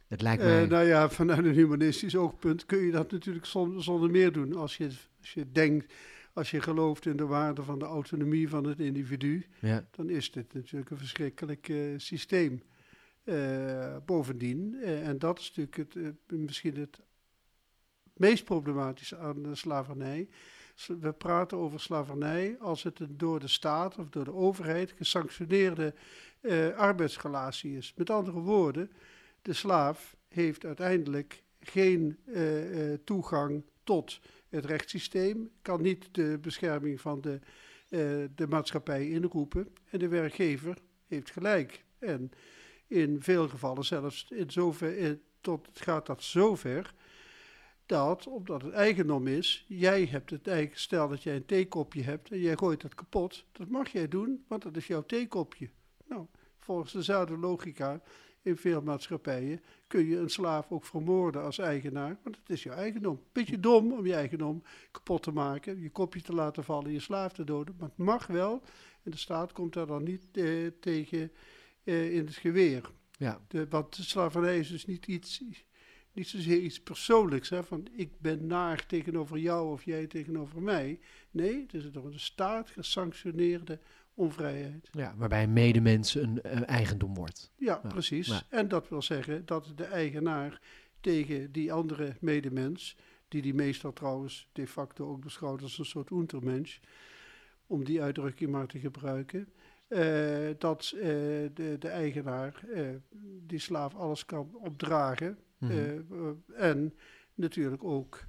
Het 0.07 0.21
lijkt 0.21 0.43
mij... 0.43 0.65
nou 0.65 0.85
ja, 0.85 1.09
vanuit 1.09 1.45
een 1.45 1.53
humanistisch 1.53 2.15
oogpunt 2.15 2.65
kun 2.65 2.79
je 2.79 2.91
dat 2.91 3.11
natuurlijk 3.11 3.45
zonder, 3.45 3.83
zonder 3.83 4.09
meer 4.09 4.31
doen. 4.31 4.55
Als 4.55 4.77
je, 4.77 4.85
als 5.19 5.33
je 5.33 5.51
denkt 5.51 5.93
als 6.39 6.51
je 6.51 6.61
gelooft 6.61 7.05
in 7.05 7.17
de 7.17 7.25
waarde 7.25 7.63
van 7.63 7.79
de 7.79 7.85
autonomie 7.85 8.49
van 8.49 8.63
het 8.63 8.79
individu, 8.79 9.45
ja. 9.59 9.87
dan 9.91 10.09
is 10.09 10.31
dit 10.31 10.53
natuurlijk 10.53 10.89
een 10.89 10.97
verschrikkelijk 10.97 11.67
uh, 11.67 11.93
systeem. 11.97 12.61
Uh, 13.23 13.95
bovendien, 14.05 14.73
uh, 14.73 15.07
en 15.07 15.19
dat 15.19 15.39
is 15.39 15.53
natuurlijk 15.55 15.93
het, 15.93 16.39
misschien 16.39 16.77
het 16.77 16.99
meest 18.13 18.43
problematische 18.43 19.17
aan 19.17 19.43
de 19.43 19.55
slavernij. 19.55 20.27
We 20.99 21.13
praten 21.13 21.57
over 21.57 21.79
slavernij 21.79 22.57
als 22.59 22.83
het 22.83 22.99
een 22.99 23.17
door 23.17 23.39
de 23.39 23.47
staat 23.47 23.97
of 23.97 24.09
door 24.09 24.23
de 24.23 24.33
overheid 24.33 24.91
gesanctioneerde 24.91 25.93
arbeidsrelatie 26.75 27.77
is. 27.77 27.93
Met 27.95 28.09
andere 28.09 28.39
woorden, 28.39 28.91
de 29.41 29.53
slaaf 29.53 30.15
heeft 30.27 30.65
uiteindelijk 30.65 31.43
geen 31.59 32.17
toegang 33.03 33.63
tot 33.83 34.19
het 34.49 34.65
rechtssysteem 34.65 35.49
kan 35.61 35.81
niet 35.81 36.09
de 36.11 36.37
bescherming 36.41 37.01
van 37.01 37.21
de, 37.21 37.39
uh, 37.89 38.25
de 38.35 38.47
maatschappij 38.47 39.09
inroepen. 39.09 39.73
En 39.89 39.99
de 39.99 40.07
werkgever 40.07 40.77
heeft 41.07 41.31
gelijk. 41.31 41.83
En 41.99 42.31
in 42.87 43.21
veel 43.21 43.47
gevallen 43.47 43.85
zelfs 43.85 44.27
in 44.29 44.51
zover, 44.51 44.97
in, 44.97 45.11
eh, 45.11 45.17
tot, 45.41 45.67
gaat 45.73 46.05
dat 46.05 46.23
zover 46.23 46.93
dat, 47.85 48.27
omdat 48.27 48.61
het 48.61 48.73
eigendom 48.73 49.27
is, 49.27 49.65
jij 49.67 50.05
hebt 50.05 50.29
het 50.29 50.47
eigen, 50.47 50.79
stel 50.79 51.07
dat 51.07 51.23
jij 51.23 51.35
een 51.35 51.45
theekopje 51.45 52.03
hebt 52.03 52.31
en 52.31 52.39
jij 52.39 52.57
gooit 52.57 52.81
het 52.81 52.95
kapot, 52.95 53.45
dat 53.51 53.69
mag 53.69 53.89
jij 53.89 54.07
doen, 54.07 54.45
want 54.47 54.61
dat 54.61 54.77
is 54.77 54.87
jouw 54.87 55.05
theekopje. 55.05 55.69
Nou, 56.07 56.25
volgens 56.59 56.93
dezelfde 56.93 57.37
logica 57.37 58.01
in 58.49 58.57
veel 58.57 58.81
maatschappijen 58.81 59.61
kun 59.87 60.05
je 60.05 60.17
een 60.17 60.29
slaaf 60.29 60.71
ook 60.71 60.85
vermoorden 60.85 61.43
als 61.43 61.57
eigenaar, 61.57 62.19
want 62.23 62.35
het 62.35 62.49
is 62.49 62.63
jouw 62.63 62.75
eigendom. 62.75 63.23
Beetje 63.31 63.59
dom 63.59 63.91
om 63.91 64.05
je 64.05 64.13
eigendom 64.13 64.63
kapot 64.91 65.23
te 65.23 65.31
maken, 65.31 65.81
je 65.81 65.89
kopje 65.89 66.21
te 66.21 66.33
laten 66.33 66.63
vallen, 66.63 66.91
je 66.91 66.99
slaaf 66.99 67.33
te 67.33 67.43
doden, 67.43 67.75
maar 67.79 67.87
het 67.87 67.97
mag 67.97 68.27
wel. 68.27 68.61
En 69.03 69.11
de 69.11 69.17
staat 69.17 69.51
komt 69.51 69.73
daar 69.73 69.87
dan 69.87 70.03
niet 70.03 70.25
eh, 70.31 70.67
tegen 70.79 71.31
eh, 71.83 72.15
in 72.15 72.25
het 72.25 72.35
geweer. 72.35 72.91
Ja. 73.17 73.41
De, 73.47 73.67
want 73.67 73.95
de 73.95 74.03
slavernij 74.03 74.59
is 74.59 74.69
dus 74.69 74.85
niet 74.85 75.07
iets, 75.07 75.43
niet 76.13 76.27
zozeer 76.27 76.59
iets 76.59 76.81
persoonlijks, 76.81 77.49
hè, 77.49 77.63
van 77.63 77.87
ik 77.91 78.19
ben 78.19 78.47
naar 78.47 78.85
tegenover 78.85 79.37
jou 79.37 79.71
of 79.71 79.83
jij 79.83 80.07
tegenover 80.07 80.61
mij. 80.61 80.99
Nee, 81.31 81.61
het 81.61 81.73
is 81.73 81.91
door 81.91 82.11
de 82.11 82.19
staat 82.19 82.69
gesanctioneerde 82.69 83.79
onvrijheid. 84.19 84.89
Ja, 84.91 85.13
waarbij 85.17 85.43
een 85.43 85.53
medemens 85.53 86.15
een, 86.15 86.41
eigendom 86.65 87.13
wordt. 87.13 87.51
Ja, 87.55 87.75
precies. 87.75 88.45
En 88.49 88.67
dat 88.67 88.89
wil 88.89 89.01
zeggen 89.01 89.45
dat 89.45 89.73
de 89.75 89.83
eigenaar 89.83 90.61
tegen 91.01 91.51
die 91.51 91.73
andere 91.73 92.15
medemens, 92.19 92.95
die 93.27 93.41
die 93.41 93.53
meestal 93.53 93.93
trouwens 93.93 94.49
de 94.51 94.67
facto 94.67 95.09
ook 95.09 95.21
beschouwt 95.21 95.61
als 95.61 95.77
een 95.77 95.85
soort 95.85 96.11
untermensch, 96.11 96.77
om 97.67 97.83
die 97.83 98.01
uitdrukking 98.01 98.51
maar 98.51 98.67
te 98.67 98.79
gebruiken, 98.79 99.47
uh, 99.87 100.49
dat 100.57 100.91
uh, 100.95 101.01
de, 101.53 101.75
de, 101.79 101.87
eigenaar 101.87 102.63
uh, 102.73 102.89
die 103.47 103.59
slaaf 103.59 103.95
alles 103.95 104.25
kan 104.25 104.55
opdragen 104.55 105.37
mm 105.57 105.69
-hmm. 105.69 106.43
en 106.55 106.93
natuurlijk 107.33 107.83
ook 107.83 108.25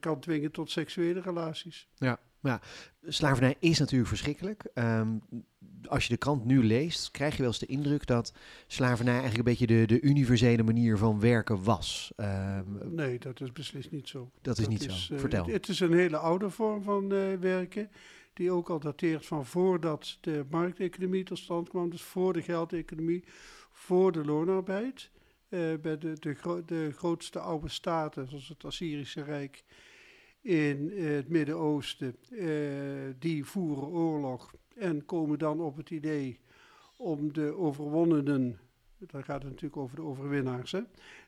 kan 0.00 0.20
dwingen 0.20 0.50
tot 0.50 0.70
seksuele 0.70 1.20
relaties. 1.20 1.88
Ja. 1.94 2.20
Ja, 2.42 2.60
slavernij 3.02 3.56
is 3.58 3.78
natuurlijk 3.78 4.08
verschrikkelijk. 4.08 4.64
Um, 4.74 5.22
als 5.86 6.04
je 6.06 6.12
de 6.12 6.18
krant 6.18 6.44
nu 6.44 6.64
leest, 6.64 7.10
krijg 7.10 7.32
je 7.32 7.38
wel 7.38 7.46
eens 7.46 7.58
de 7.58 7.66
indruk 7.66 8.06
dat 8.06 8.32
slavernij 8.66 9.12
eigenlijk 9.12 9.48
een 9.48 9.54
beetje 9.56 9.66
de, 9.66 9.86
de 9.86 10.00
universele 10.00 10.62
manier 10.62 10.98
van 10.98 11.20
werken 11.20 11.62
was. 11.62 12.12
Um, 12.16 12.94
nee, 12.94 13.18
dat 13.18 13.40
is 13.40 13.52
beslist 13.52 13.90
niet 13.90 14.08
zo. 14.08 14.30
Dat 14.42 14.58
is 14.58 14.68
niet 14.68 14.82
zo. 14.82 15.14
Uh, 15.14 15.20
Vertel. 15.20 15.44
Het, 15.44 15.52
het, 15.52 15.68
is 15.68 15.80
een 15.80 15.92
hele 15.92 16.16
oude 16.16 16.50
vorm 16.50 16.82
van 16.82 17.12
uh, 17.12 17.34
werken, 17.34 17.90
die 18.32 18.50
ook 18.50 18.70
al 18.70 18.80
dateert 18.80 19.26
van 19.26 19.46
voordat 19.46 20.18
de 20.20 20.44
markteconomie 20.50 21.24
tot 21.24 21.38
stand 21.38 21.68
kwam, 21.68 21.90
dus 21.90 22.02
voor 22.02 22.32
de 22.32 22.42
geldeconomie, 22.42 23.24
voor 23.70 24.12
de 24.12 24.24
loonarbeid. 24.24 25.10
Uh, 25.48 25.78
bij 25.80 25.98
de, 25.98 26.12
de, 26.18 26.34
gro 26.34 26.64
de 26.64 26.92
grootste 26.96 27.38
oude 27.38 27.68
staten, 27.68 28.28
zoals 28.28 28.48
het 28.48 28.64
Assyrische 28.64 29.22
Rijk 29.22 29.64
in 30.40 30.90
het 30.90 31.28
Midden-Oosten, 31.28 32.16
uh, 32.30 33.14
die 33.18 33.44
voeren 33.44 33.86
oorlog 33.86 34.54
en 34.74 35.04
komen 35.04 35.38
dan 35.38 35.60
op 35.60 35.76
het 35.76 35.90
idee 35.90 36.40
om 36.96 37.32
de 37.32 37.56
overwonnenen, 37.56 38.58
dan 38.98 39.24
gaat 39.24 39.42
het 39.42 39.50
natuurlijk 39.50 39.76
over 39.76 39.96
de 39.96 40.02
overwinnaars, 40.02 40.72
hè, 40.72 40.80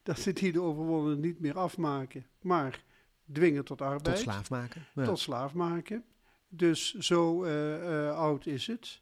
dat 0.03 0.19
ze 0.19 0.33
die 0.33 0.53
de 0.53 0.63
overwonnenen 0.63 1.21
niet 1.21 1.41
meer 1.41 1.59
afmaken, 1.59 2.27
maar 2.41 2.85
dwingen 3.33 3.65
tot 3.65 3.81
arbeid. 3.81 4.17
Tot 4.17 4.25
slaaf 4.25 4.51
maken. 4.51 4.87
Ja. 4.95 5.05
Tot 5.05 5.19
slaaf 5.19 5.55
maken. 5.55 6.05
Dus 6.49 6.95
zo 6.95 7.45
uh, 7.45 7.83
uh, 7.83 8.17
oud 8.17 8.47
is 8.47 8.67
het. 8.67 9.01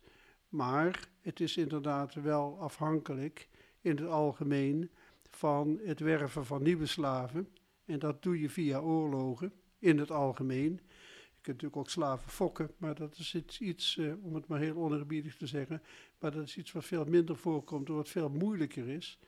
Maar 0.48 1.08
het 1.20 1.40
is 1.40 1.56
inderdaad 1.56 2.14
wel 2.14 2.60
afhankelijk 2.60 3.48
in 3.80 3.96
het 3.96 4.06
algemeen 4.06 4.90
van 5.30 5.80
het 5.84 6.00
werven 6.00 6.46
van 6.46 6.62
nieuwe 6.62 6.86
slaven. 6.86 7.48
En 7.84 7.98
dat 7.98 8.22
doe 8.22 8.40
je 8.40 8.50
via 8.50 8.80
oorlogen 8.80 9.52
in 9.78 9.98
het 9.98 10.10
algemeen. 10.10 10.72
Je 10.72 11.44
kunt 11.44 11.62
natuurlijk 11.62 11.76
ook 11.76 11.90
slaven 11.90 12.30
fokken, 12.30 12.70
maar 12.76 12.94
dat 12.94 13.16
is 13.18 13.34
iets, 13.34 13.60
iets 13.60 13.98
eh, 13.98 14.24
om 14.24 14.34
het 14.34 14.46
maar 14.46 14.60
heel 14.60 14.76
onerbiedig 14.76 15.36
te 15.36 15.46
zeggen, 15.46 15.82
maar 16.18 16.30
dat 16.30 16.44
is 16.44 16.56
iets 16.56 16.72
wat 16.72 16.84
veel 16.84 17.04
minder 17.04 17.36
voorkomt, 17.36 17.88
wat 17.88 18.08
veel 18.08 18.28
moeilijker 18.28 18.88
is. 18.88 19.18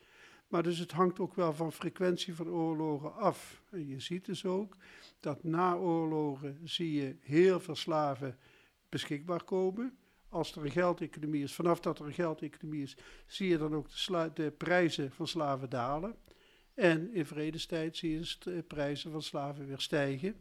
Maar 0.51 0.63
dus 0.63 0.79
het 0.79 0.91
hangt 0.91 1.19
ook 1.19 1.35
wel 1.35 1.53
van 1.53 1.71
frequentie 1.71 2.35
van 2.35 2.49
oorlogen 2.49 3.15
af. 3.15 3.63
En 3.69 3.87
je 3.87 3.99
ziet 3.99 4.25
dus 4.25 4.45
ook 4.45 4.77
dat 5.19 5.43
na 5.43 5.75
oorlogen 5.75 6.59
zie 6.63 6.93
je 6.93 7.15
heel 7.19 7.59
veel 7.59 7.75
slaven 7.75 8.37
beschikbaar 8.89 9.43
komen. 9.43 9.97
Als 10.29 10.55
er 10.55 10.65
een 10.65 10.71
geldeconomie 10.71 11.43
is, 11.43 11.53
vanaf 11.53 11.79
dat 11.79 11.99
er 11.99 12.05
een 12.05 12.13
geldeconomie 12.13 12.81
is, 12.81 12.97
zie 13.27 13.49
je 13.49 13.57
dan 13.57 13.75
ook 13.75 13.89
de, 13.89 14.31
de 14.33 14.51
prijzen 14.51 15.11
van 15.11 15.27
slaven 15.27 15.69
dalen. 15.69 16.15
En 16.73 17.13
in 17.13 17.25
vredestijd 17.25 17.97
zie 17.97 18.19
je 18.19 18.35
de 18.39 18.63
prijzen 18.67 19.11
van 19.11 19.21
slaven 19.21 19.67
weer 19.67 19.81
stijgen. 19.81 20.35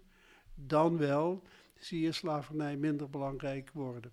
Dan 0.54 0.98
wel 0.98 1.42
zie 1.78 2.00
je 2.00 2.12
slavernij 2.12 2.76
minder 2.76 3.10
belangrijk 3.10 3.70
worden. 3.72 4.12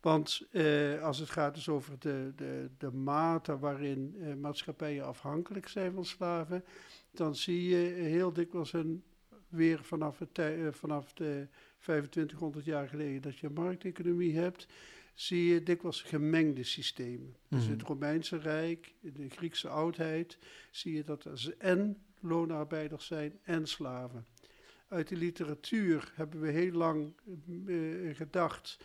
Want 0.00 0.46
eh, 0.50 1.02
als 1.02 1.18
het 1.18 1.30
gaat 1.30 1.54
dus 1.54 1.68
over 1.68 1.98
de, 1.98 2.32
de, 2.36 2.70
de 2.78 2.92
mate 2.92 3.58
waarin 3.58 4.16
eh, 4.20 4.34
maatschappijen 4.34 5.06
afhankelijk 5.06 5.68
zijn 5.68 5.92
van 5.92 6.04
slaven, 6.04 6.64
dan 7.10 7.34
zie 7.34 7.68
je 7.68 7.92
heel 7.92 8.32
dikwijls 8.32 8.72
een, 8.72 9.02
weer 9.48 9.84
vanaf, 9.84 10.18
het, 10.18 10.38
uh, 10.38 10.72
vanaf 10.72 11.12
de 11.12 11.48
2500 11.78 12.64
jaar 12.64 12.88
geleden 12.88 13.22
dat 13.22 13.38
je 13.38 13.46
een 13.46 13.52
markteconomie 13.52 14.38
hebt, 14.38 14.66
zie 15.14 15.44
je 15.44 15.62
dikwijls 15.62 16.02
gemengde 16.02 16.64
systemen. 16.64 17.36
Dus 17.48 17.64
in 17.64 17.70
het 17.70 17.82
mhm. 17.82 17.92
Romeinse 17.92 18.36
Rijk, 18.36 18.94
in 19.00 19.12
de 19.12 19.30
Griekse 19.30 19.68
oudheid, 19.68 20.38
zie 20.70 20.94
je 20.94 21.04
dat 21.04 21.24
er 21.24 21.54
en 21.58 22.02
loonarbeiders 22.20 23.06
zijn 23.06 23.38
en 23.42 23.66
slaven. 23.66 24.26
Uit 24.88 25.08
de 25.08 25.16
literatuur 25.16 26.12
hebben 26.14 26.40
we 26.40 26.50
heel 26.50 26.72
lang 26.72 27.12
uh, 27.66 28.14
gedacht 28.16 28.78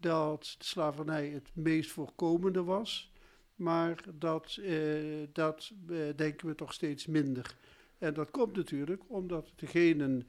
dat 0.00 0.54
de 0.58 0.64
slavernij 0.64 1.28
het 1.28 1.50
meest 1.52 1.90
voorkomende 1.90 2.62
was. 2.62 3.12
Maar 3.54 4.04
dat, 4.14 4.58
uh, 4.60 5.26
dat 5.32 5.72
uh, 5.88 5.98
denken 6.16 6.46
we 6.46 6.54
toch 6.54 6.72
steeds 6.72 7.06
minder. 7.06 7.56
En 7.98 8.14
dat 8.14 8.30
komt 8.30 8.56
natuurlijk 8.56 9.02
omdat 9.06 9.52
degenen 9.56 10.28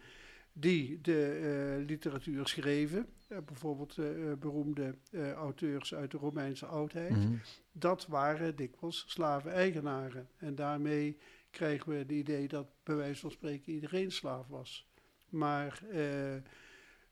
die 0.54 1.02
de 1.02 1.84
literatuur 1.88 2.48
schreven, 2.48 3.08
bijvoorbeeld 3.28 3.96
beroemde 4.40 4.96
auteurs 5.36 5.96
uit 5.96 6.12
de 6.12 6.18
Romeinse 6.18 6.66
oudheid, 6.66 7.16
mm 7.16 7.40
dat 7.78 8.08
waren 8.08 8.56
dikwijls 8.56 9.04
slaven-eigenaren. 9.08 10.30
En 10.38 10.56
daarmee 10.56 11.18
krijgen 11.50 11.90
we 11.90 11.96
het 11.96 12.12
idee 12.12 12.48
dat 12.48 12.68
bij 12.84 12.96
wijze 12.96 13.20
van 13.20 13.32
spreken 13.32 13.74
iedereen 13.74 14.12
slaaf 14.12 14.48
was. 14.48 14.88
Maar 15.30 15.82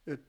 het 0.03 0.21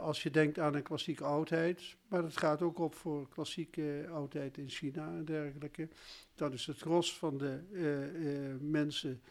als 0.00 0.22
je 0.22 0.30
denkt 0.30 0.58
aan 0.58 0.74
een 0.74 0.82
klassieke 0.82 1.24
oudheid, 1.24 1.96
maar 2.08 2.22
dat 2.22 2.36
gaat 2.36 2.62
ook 2.62 2.78
op 2.78 2.94
voor 2.94 3.28
klassieke 3.28 4.06
oudheid 4.12 4.58
in 4.58 4.68
China 4.68 5.06
en 5.06 5.24
dergelijke, 5.24 5.88
dan 6.34 6.52
is 6.52 6.66
het 6.66 6.80
gros 6.80 7.18
van 7.18 7.38
de 7.38 8.56
mensen 8.60 9.22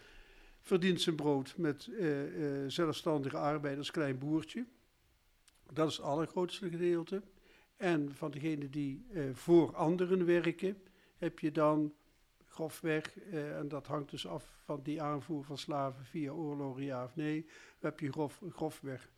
verdient 0.62 1.02
zijn 1.02 1.16
brood 1.16 1.58
met 1.58 1.90
zelfstandige 2.68 3.38
arbeid 3.38 3.78
als 3.78 3.92
klein 3.92 4.18
boertje. 4.18 4.66
Dat 5.74 5.90
is 5.90 5.98
het 5.98 6.06
allergrootste 6.06 6.70
gedeelte. 6.70 7.22
En 7.76 8.16
van 8.16 8.32
degenen 8.32 8.72
die 8.72 9.06
voor 9.34 9.76
anderen 9.76 10.26
werken, 10.26 10.78
heb 11.18 11.40
je 11.40 11.52
dan 11.52 11.94
grofweg, 12.46 13.20
en 13.32 13.68
dat 13.68 13.88
hangt 13.88 14.10
dus 14.10 14.28
af 14.28 14.60
van 14.64 14.80
die 14.84 15.02
aanvoer 15.02 15.44
van 15.44 15.58
slaven 15.58 16.06
via 16.06 16.32
oorlogen, 16.32 16.84
ja 16.84 17.04
of 17.04 17.16
nee, 17.16 17.46
heb 17.80 18.00
je 18.00 18.12
grof, 18.12 18.42
grofweg 18.50 19.10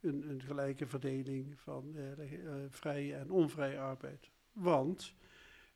een, 0.00 0.30
een 0.30 0.42
gelijke 0.42 0.86
verdeling 0.86 1.60
van 1.60 1.94
uh, 1.96 2.02
vrije 2.68 3.14
en 3.14 3.30
onvrije 3.30 3.78
arbeid. 3.78 4.30
Want 4.52 5.14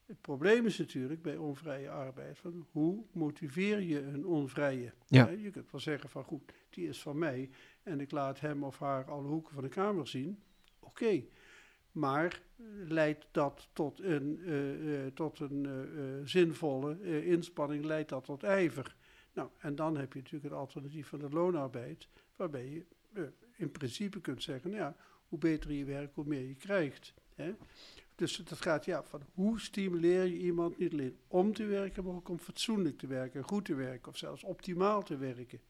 het 0.09 0.21
probleem 0.21 0.67
is 0.67 0.79
natuurlijk 0.79 1.23
bij 1.23 1.37
onvrije 1.37 1.91
arbeid 1.91 2.39
van 2.39 2.67
hoe 2.71 3.05
motiveer 3.13 3.81
je 3.81 4.03
een 4.03 4.27
onvrije? 4.27 4.93
Ja. 5.07 5.29
je 5.29 5.51
kunt 5.51 5.71
wel 5.71 5.81
zeggen 5.81 6.11
van 6.11 6.25
goed, 6.25 6.53
die 6.71 6.89
is 6.89 7.03
van 7.03 7.19
mij 7.19 7.51
en 7.83 8.01
ik 8.01 8.11
laat 8.11 8.41
hem 8.41 8.65
of 8.65 8.79
haar 8.79 9.11
alle 9.11 9.29
hoeken 9.29 9.55
van 9.55 9.63
de 9.63 9.69
kamer 9.69 10.09
zien. 10.09 10.43
Oké, 10.79 11.25
maar 11.93 12.43
leidt 12.87 13.27
dat 13.31 13.69
tot 13.73 14.01
een, 14.01 14.39
uh, 14.39 15.07
tot 15.07 15.41
een 15.41 15.69
zinvolle 16.25 17.25
inspanning, 17.25 17.85
leidt 17.85 18.09
dat 18.09 18.25
tot 18.25 18.43
ijver? 18.43 18.97
Nou, 19.33 19.49
en 19.59 19.75
dan 19.75 19.97
heb 19.97 20.13
je 20.13 20.19
natuurlijk 20.19 20.51
het 20.51 20.61
alternatief 20.61 21.09
van 21.09 21.19
de 21.19 21.31
loonarbeid, 21.31 22.09
waarbij 22.37 22.69
je 22.69 22.85
in 23.57 23.71
principe 23.71 24.21
kunt 24.21 24.43
zeggen, 24.43 24.71
nou 24.71 24.83
ja, 24.83 24.97
hoe 25.29 25.39
beter 25.39 25.73
je 25.73 25.85
werkt, 25.85 26.15
hoe 26.15 26.25
meer 26.27 26.47
je 26.47 26.55
krijgt. 26.55 27.15
Hè? 27.35 27.55
Dus 28.19 28.37
dat 28.37 28.61
gaat 28.61 28.85
ja, 28.85 29.03
van 29.03 29.23
hoe 29.35 29.61
stimuleer 29.61 30.25
je 30.25 30.39
iemand 30.39 30.79
niet 30.79 30.93
alleen 30.93 31.17
om 31.29 31.53
te 31.53 31.65
werken, 31.65 32.05
maar 32.05 32.15
ook 32.15 32.29
om 32.29 32.39
fatsoenlijk 32.39 32.99
te 32.99 33.07
werken, 33.07 33.43
goed 33.43 33.65
te 33.65 33.75
werken 33.75 34.09
of 34.09 34.17
zelfs 34.17 34.45
optimaal 34.45 35.03
te 35.03 35.17
werken. 35.17 35.61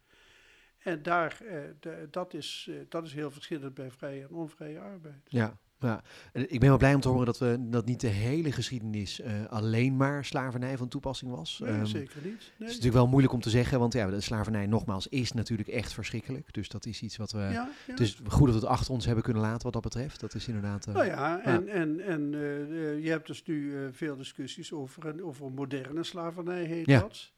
En 0.78 1.02
daar, 1.02 1.40
eh, 1.49 1.61
de, 1.80 2.08
dat, 2.11 2.35
is, 2.35 2.66
eh, 2.70 2.76
dat 2.88 3.04
is 3.04 3.12
heel 3.12 3.30
verschillend 3.30 3.75
bij 3.75 3.90
vrije 3.90 4.23
en 4.23 4.35
onvrije 4.35 4.80
arbeid. 4.80 5.23
Ja, 5.25 5.58
ja, 5.80 6.02
ik 6.32 6.61
ben 6.61 6.68
wel 6.68 6.78
blij 6.78 6.94
om 6.94 7.00
te 7.00 7.08
horen 7.08 7.26
dat, 7.26 7.38
we, 7.38 7.56
dat 7.61 7.87
niet 7.87 8.00
de 8.00 8.06
hele 8.06 8.52
geschiedenis 8.52 9.20
uh, 9.20 9.47
alleen 9.49 9.97
maar 9.97 10.25
slavernij 10.25 10.76
van 10.76 10.88
toepassing 10.88 11.30
was. 11.30 11.58
Nee, 11.58 11.73
um, 11.73 11.87
zeker 11.87 12.20
niet. 12.23 12.25
Nee. 12.25 12.38
Het 12.38 12.58
is 12.58 12.66
natuurlijk 12.66 12.94
wel 12.94 13.06
moeilijk 13.06 13.32
om 13.32 13.40
te 13.40 13.50
zeggen, 13.50 13.78
want 13.78 13.92
ja, 13.92 14.11
de 14.11 14.20
slavernij 14.20 14.66
nogmaals 14.66 15.06
is 15.06 15.32
natuurlijk 15.32 15.68
echt 15.68 15.92
verschrikkelijk. 15.92 16.52
Dus 16.54 16.68
dat 16.68 16.87
is 16.87 17.02
iets 17.02 17.16
wat 17.16 17.32
we... 17.32 17.38
Ja, 17.38 17.68
is 17.97 18.20
goed 18.26 18.47
dat 18.47 18.54
we 18.54 18.61
het 18.61 18.70
achter 18.70 18.92
ons 18.92 19.04
hebben 19.06 19.25
kunnen 19.25 19.42
laten 19.42 19.62
wat 19.62 19.73
dat 19.73 19.82
betreft. 19.82 20.20
Dat 20.20 20.35
is 20.35 20.49
inderdaad... 20.49 20.88
Uh, 20.88 20.94
nou 20.94 21.06
ja, 21.06 21.40
en, 21.44 21.68
en, 21.68 22.00
en 22.00 22.32
uh, 22.32 23.04
je 23.04 23.11
hebt 23.11 23.26
dus 23.26 23.44
nu 23.44 23.88
veel 23.92 24.16
discussies 24.16 24.73
over, 24.73 25.06
een, 25.06 25.25
over 25.25 25.52
moderne 25.52 26.02
slavernij 26.02 26.64
heet 26.64 26.87
dat. 26.87 27.32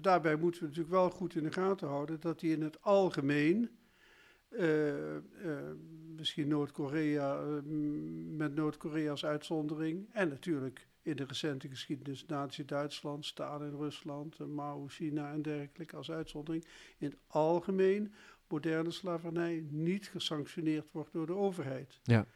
Daarbij 0.00 0.36
moeten 0.36 0.60
we 0.60 0.66
natuurlijk 0.66 0.94
wel 0.94 1.10
goed 1.10 1.34
in 1.34 1.42
de 1.42 1.52
gaten 1.52 1.88
houden 1.88 2.20
dat 2.20 2.40
die 2.40 2.52
in 2.52 2.62
het 2.62 2.82
algemeen 2.82 3.70
uh, 4.50 5.14
uh, 5.14 5.20
misschien 6.16 6.48
Noord-Korea, 6.48 7.42
uh, 7.42 7.58
met 8.36 8.54
Noord-Korea 8.54 9.10
als 9.10 9.24
uitzondering. 9.24 10.08
En 10.12 10.28
natuurlijk 10.28 10.86
in 11.02 11.16
de 11.16 11.24
recente 11.24 11.68
geschiedenis 11.68 12.26
Nazi-Duitsland, 12.26 13.26
Stalin 13.26 13.76
Rusland, 13.76 14.38
Mao, 14.38 14.86
China 14.88 15.32
en 15.32 15.42
dergelijke 15.42 15.96
als 15.96 16.10
uitzondering. 16.10 16.64
In 16.98 17.10
het 17.10 17.18
algemeen 17.26 18.12
moderne 18.48 18.90
slavernij 18.90 19.64
niet 19.68 20.08
gesanctioneerd 20.08 20.90
wordt 20.92 21.12
door 21.12 21.26
de 21.26 21.34
overheid. 21.34 22.00
Ja. 22.02 22.26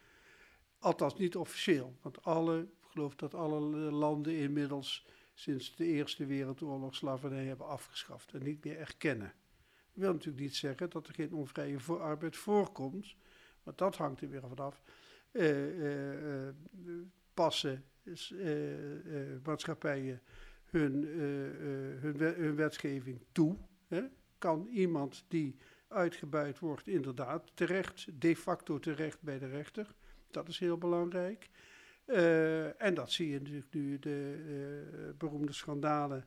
Althans 0.79 1.15
niet 1.15 1.35
officieel, 1.35 1.95
want 2.01 2.23
alle, 2.23 2.59
ik 2.59 2.87
geloof 2.87 3.15
dat 3.15 3.33
alle 3.33 3.59
landen 3.91 4.35
inmiddels 4.35 5.05
sinds 5.35 5.75
de 5.75 5.85
Eerste 5.85 6.25
Wereldoorlog 6.25 6.95
slavernij 6.95 7.45
hebben 7.45 7.67
afgeschaft 7.67 8.33
en 8.33 8.43
niet 8.43 8.63
meer 8.63 8.77
erkennen 8.77 9.33
wil 9.95 10.11
natuurlijk 10.11 10.43
niet 10.43 10.55
zeggen 10.55 10.89
dat 10.89 11.07
er 11.07 11.13
geen 11.13 11.33
onvrije 11.33 11.79
voor 11.79 12.01
arbeid 12.01 12.35
voorkomt, 12.35 13.15
want 13.63 13.77
dat 13.77 13.95
hangt 13.95 14.21
er 14.21 14.29
weer 14.29 14.47
vanaf. 14.47 14.81
Uh, 15.31 16.49
passen 17.33 17.83
maatschappijen 19.43 20.21
hun, 20.65 21.03
hun, 21.99 22.19
hun, 22.19 22.55
wetgeving 22.55 23.25
toe? 23.31 23.57
Hè? 23.87 24.03
Kan 24.37 24.67
iemand 24.67 25.25
die 25.27 25.55
uitgebuit 25.87 26.59
wordt 26.59 26.87
inderdaad 26.87 27.51
terecht, 27.53 28.21
de 28.21 28.35
facto 28.35 28.79
terecht 28.79 29.21
bij 29.21 29.39
de 29.39 29.47
rechter? 29.47 29.95
Dat 30.31 30.47
is 30.47 30.59
heel 30.59 30.77
belangrijk. 30.77 31.49
En 32.77 32.93
dat 32.93 33.11
zie 33.11 33.29
je 33.29 33.39
natuurlijk 33.39 33.73
nu, 33.73 33.99
de 33.99 35.13
beroemde 35.17 35.53
schandalen 35.53 36.25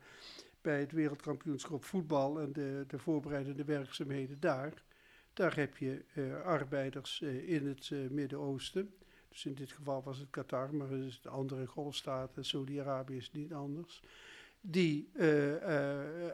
bij 0.60 0.80
het 0.80 0.92
wereldkampioenschap 0.92 1.84
voetbal 1.84 2.40
en 2.40 2.52
de, 2.52 2.84
de 2.86 2.98
voorbereidende 2.98 3.64
werkzaamheden 3.64 4.40
daar. 4.40 4.82
Daar 5.32 5.56
heb 5.56 5.76
je 5.76 6.04
uh, 6.14 6.42
arbeiders 6.42 7.20
in 7.20 7.66
het 7.66 7.90
Midden-Oosten. 8.10 8.94
Dus 9.28 9.44
in 9.44 9.54
dit 9.54 9.72
geval 9.72 10.02
was 10.02 10.18
het 10.18 10.30
Qatar, 10.30 10.74
maar 10.74 10.88
de 10.88 11.28
andere 11.28 11.66
golfstaten, 11.66 12.44
Saudi-Arabië 12.44 13.16
is 13.16 13.32
niet 13.32 13.52
anders. 13.52 14.02
Die 14.60 15.10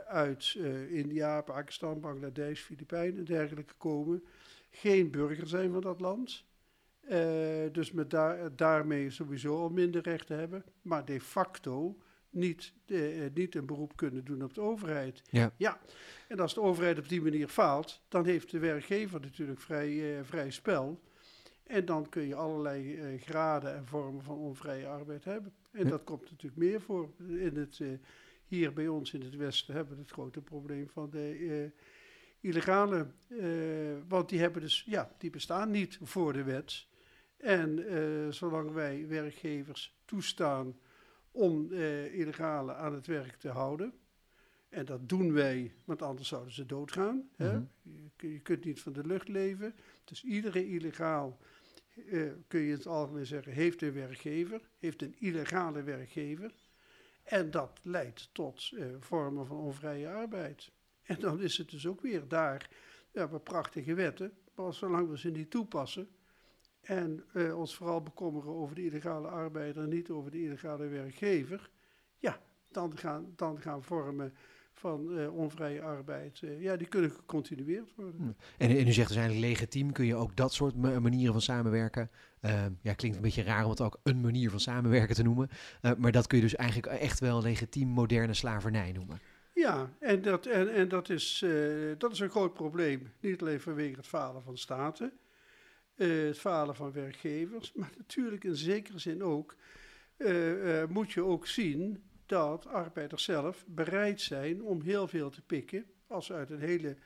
uit 0.06 0.54
India, 0.88 1.40
Pakistan, 1.40 2.00
Bangladesh, 2.00 2.60
Filipijnen 2.60 3.18
en 3.18 3.24
dergelijke 3.24 3.74
komen. 3.74 4.24
Geen 4.70 5.10
burger 5.10 5.48
zijn 5.48 5.72
van 5.72 5.80
dat 5.80 6.00
land. 6.00 6.44
Dus 7.72 7.92
met 7.92 8.10
daar, 8.10 8.56
daarmee 8.56 9.10
sowieso 9.10 9.56
al 9.56 9.70
minder 9.70 10.02
rechten 10.02 10.38
hebben. 10.38 10.64
Maar 10.82 11.04
de 11.04 11.20
facto 11.20 11.96
niet, 12.34 12.72
uh, 12.86 13.26
niet 13.34 13.54
een 13.54 13.66
beroep 13.66 13.96
kunnen 13.96 14.24
doen 14.24 14.42
op 14.42 14.54
de 14.54 14.60
overheid. 14.60 15.22
Ja. 15.30 15.52
ja. 15.56 15.80
En 16.28 16.40
als 16.40 16.54
de 16.54 16.60
overheid 16.60 16.98
op 16.98 17.08
die 17.08 17.22
manier 17.22 17.48
faalt, 17.48 18.00
dan 18.08 18.24
heeft 18.24 18.50
de 18.50 18.58
werkgever 18.58 19.20
natuurlijk 19.20 19.60
vrij, 19.60 19.90
uh, 19.90 20.18
vrij 20.22 20.50
spel. 20.50 21.00
En 21.66 21.84
dan 21.84 22.08
kun 22.08 22.26
je 22.26 22.34
allerlei 22.34 22.98
graden 23.18 23.74
en 23.74 23.86
vormen 23.86 24.22
van 24.22 24.36
onvrije 24.36 24.86
arbeid 24.86 25.24
hebben. 25.24 25.52
En 25.70 25.88
dat 25.88 26.04
komt 26.04 26.30
natuurlijk 26.30 26.56
meer 26.56 26.80
voor. 26.80 27.10
In 27.18 27.56
het, 27.56 27.80
hier 28.46 28.72
bij 28.72 28.88
ons 28.88 29.12
in 29.12 29.22
het 29.22 29.36
Westen 29.36 29.74
hebben 29.74 29.94
we 29.94 30.00
het 30.00 30.10
grote 30.10 30.40
probleem 30.40 30.88
van 30.88 31.10
de 31.10 31.70
illegale, 32.40 33.06
want 34.08 34.28
die, 34.28 34.40
hebben 34.40 34.62
dus, 34.62 34.84
ja, 34.86 35.10
die 35.18 35.30
bestaan 35.30 35.70
niet 35.70 35.98
voor 36.02 36.32
de 36.32 36.42
wet. 36.42 36.86
En 37.44 37.84
zolang 38.34 38.72
wij 38.72 39.08
werkgevers 39.08 39.96
toestaan 40.04 40.78
om 41.30 41.72
illegale 42.12 42.74
aan 42.74 42.94
het 42.94 43.06
werk 43.06 43.36
te 43.36 43.48
houden, 43.48 43.92
en 44.74 44.84
dat 44.84 45.08
doen 45.08 45.32
wij, 45.32 45.74
want 45.84 46.02
anders 46.02 46.28
zouden 46.28 46.52
ze 46.52 46.66
doodgaan. 46.66 47.28
hè? 47.36 47.52
Mhm. 47.52 47.64
Je, 48.18 48.32
je 48.32 48.40
kunt 48.40 48.64
niet 48.64 48.80
van 48.80 48.92
de 48.92 49.06
lucht 49.06 49.28
leven. 49.28 49.74
Dus 50.04 50.24
iedere 50.24 50.68
illegaal, 50.68 51.38
eh, 52.10 52.30
kun 52.46 52.60
je 52.60 52.66
in 52.66 52.72
het 52.72 52.86
algemeen 52.86 53.26
zeggen, 53.26 53.52
heeft 53.52 53.82
een 53.82 53.92
werkgever, 53.92 54.60
heeft 54.78 55.02
een 55.02 55.14
illegale 55.18 55.82
werkgever. 55.82 56.54
En 57.22 57.50
dat 57.50 57.80
leidt 57.82 58.28
tot 58.32 58.70
eh, 58.76 58.86
vormen 58.98 59.46
van 59.46 59.56
onvrije 59.56 60.08
arbeid. 60.08 60.70
En 61.02 61.20
dan 61.20 61.40
is 61.40 61.58
het 61.58 61.70
dus 61.70 61.86
ook 61.86 62.00
weer 62.00 62.28
daar, 62.28 62.70
we 63.10 63.18
hebben 63.18 63.42
prachtige 63.42 63.94
wetten, 63.94 64.32
maar 64.54 64.74
zolang 64.74 65.08
we 65.08 65.18
ze 65.18 65.30
niet 65.30 65.50
toepassen 65.50 66.08
en 66.84 67.24
eh, 67.32 67.58
ons 67.58 67.74
vooral 67.76 68.02
bekommeren 68.02 68.54
over 68.54 68.74
de 68.74 68.84
illegale 68.84 69.28
arbeider 69.28 69.82
en 69.82 69.88
niet 69.88 70.10
over 70.10 70.30
de 70.30 70.42
illegale 70.42 70.86
werkgever, 70.86 71.70
ja, 72.18 72.40
dan 72.70 72.98
gaan, 72.98 73.32
dan 73.36 73.60
gaan 73.60 73.82
vormen 73.82 74.32
van 74.72 75.18
eh, 75.18 75.34
onvrije 75.36 75.82
arbeid, 75.82 76.40
eh, 76.42 76.62
ja, 76.62 76.76
die 76.76 76.86
kunnen 76.86 77.10
gecontinueerd 77.10 77.92
worden. 77.96 78.36
En, 78.58 78.70
en 78.70 78.86
u 78.88 78.92
zegt 78.92 79.08
dus 79.08 79.16
eigenlijk 79.16 79.46
legitiem, 79.46 79.92
kun 79.92 80.06
je 80.06 80.14
ook 80.14 80.36
dat 80.36 80.52
soort 80.52 80.76
ma- 80.76 81.00
manieren 81.00 81.32
van 81.32 81.42
samenwerken. 81.42 82.10
eh, 82.40 82.64
ja, 82.80 82.92
klinkt 82.94 83.16
een 83.16 83.22
beetje 83.22 83.42
raar 83.42 83.64
om 83.64 83.70
het 83.70 83.80
ook 83.80 83.98
een 84.02 84.20
manier 84.20 84.50
van 84.50 84.60
samenwerken 84.60 85.14
te 85.14 85.22
noemen. 85.22 85.48
maar 85.98 86.12
dat 86.12 86.26
kun 86.26 86.38
je 86.38 86.44
dus 86.44 86.56
eigenlijk 86.56 86.92
echt 87.00 87.20
wel 87.20 87.42
legitiem 87.42 87.88
moderne 87.88 88.34
slavernij 88.34 88.92
noemen. 88.92 89.18
Ja, 89.54 89.90
en 90.00 90.22
dat, 90.22 90.46
en, 90.46 90.74
en 90.74 90.88
dat, 90.88 91.08
is, 91.08 91.44
dat 91.98 92.12
is 92.12 92.20
een 92.20 92.30
groot 92.30 92.54
probleem. 92.54 93.12
Niet 93.20 93.40
alleen 93.40 93.60
vanwege 93.60 93.96
het 93.96 94.06
falen 94.06 94.42
van 94.42 94.58
staten, 94.58 95.12
eh, 95.94 96.08
het 96.08 96.38
falen 96.38 96.74
van 96.74 96.92
werkgevers, 96.92 97.72
maar 97.72 97.92
natuurlijk 97.96 98.44
in 98.44 98.56
zekere 98.56 98.98
zin 98.98 99.22
ook 99.22 99.56
eh, 100.16 100.82
eh, 100.82 100.88
moet 100.88 101.12
je 101.12 101.22
ook 101.22 101.46
zien 101.46 102.02
dat 102.26 102.66
arbeiders 102.66 103.24
zelf 103.24 103.64
bereid 103.66 104.20
zijn 104.20 104.62
om 104.62 104.82
heel 104.82 105.08
veel 105.08 105.30
te 105.30 105.42
pikken 105.42 105.86
als 106.06 106.26
ze 106.26 106.32
uit 106.32 106.50
een 106.50 106.60
hele 106.60 106.96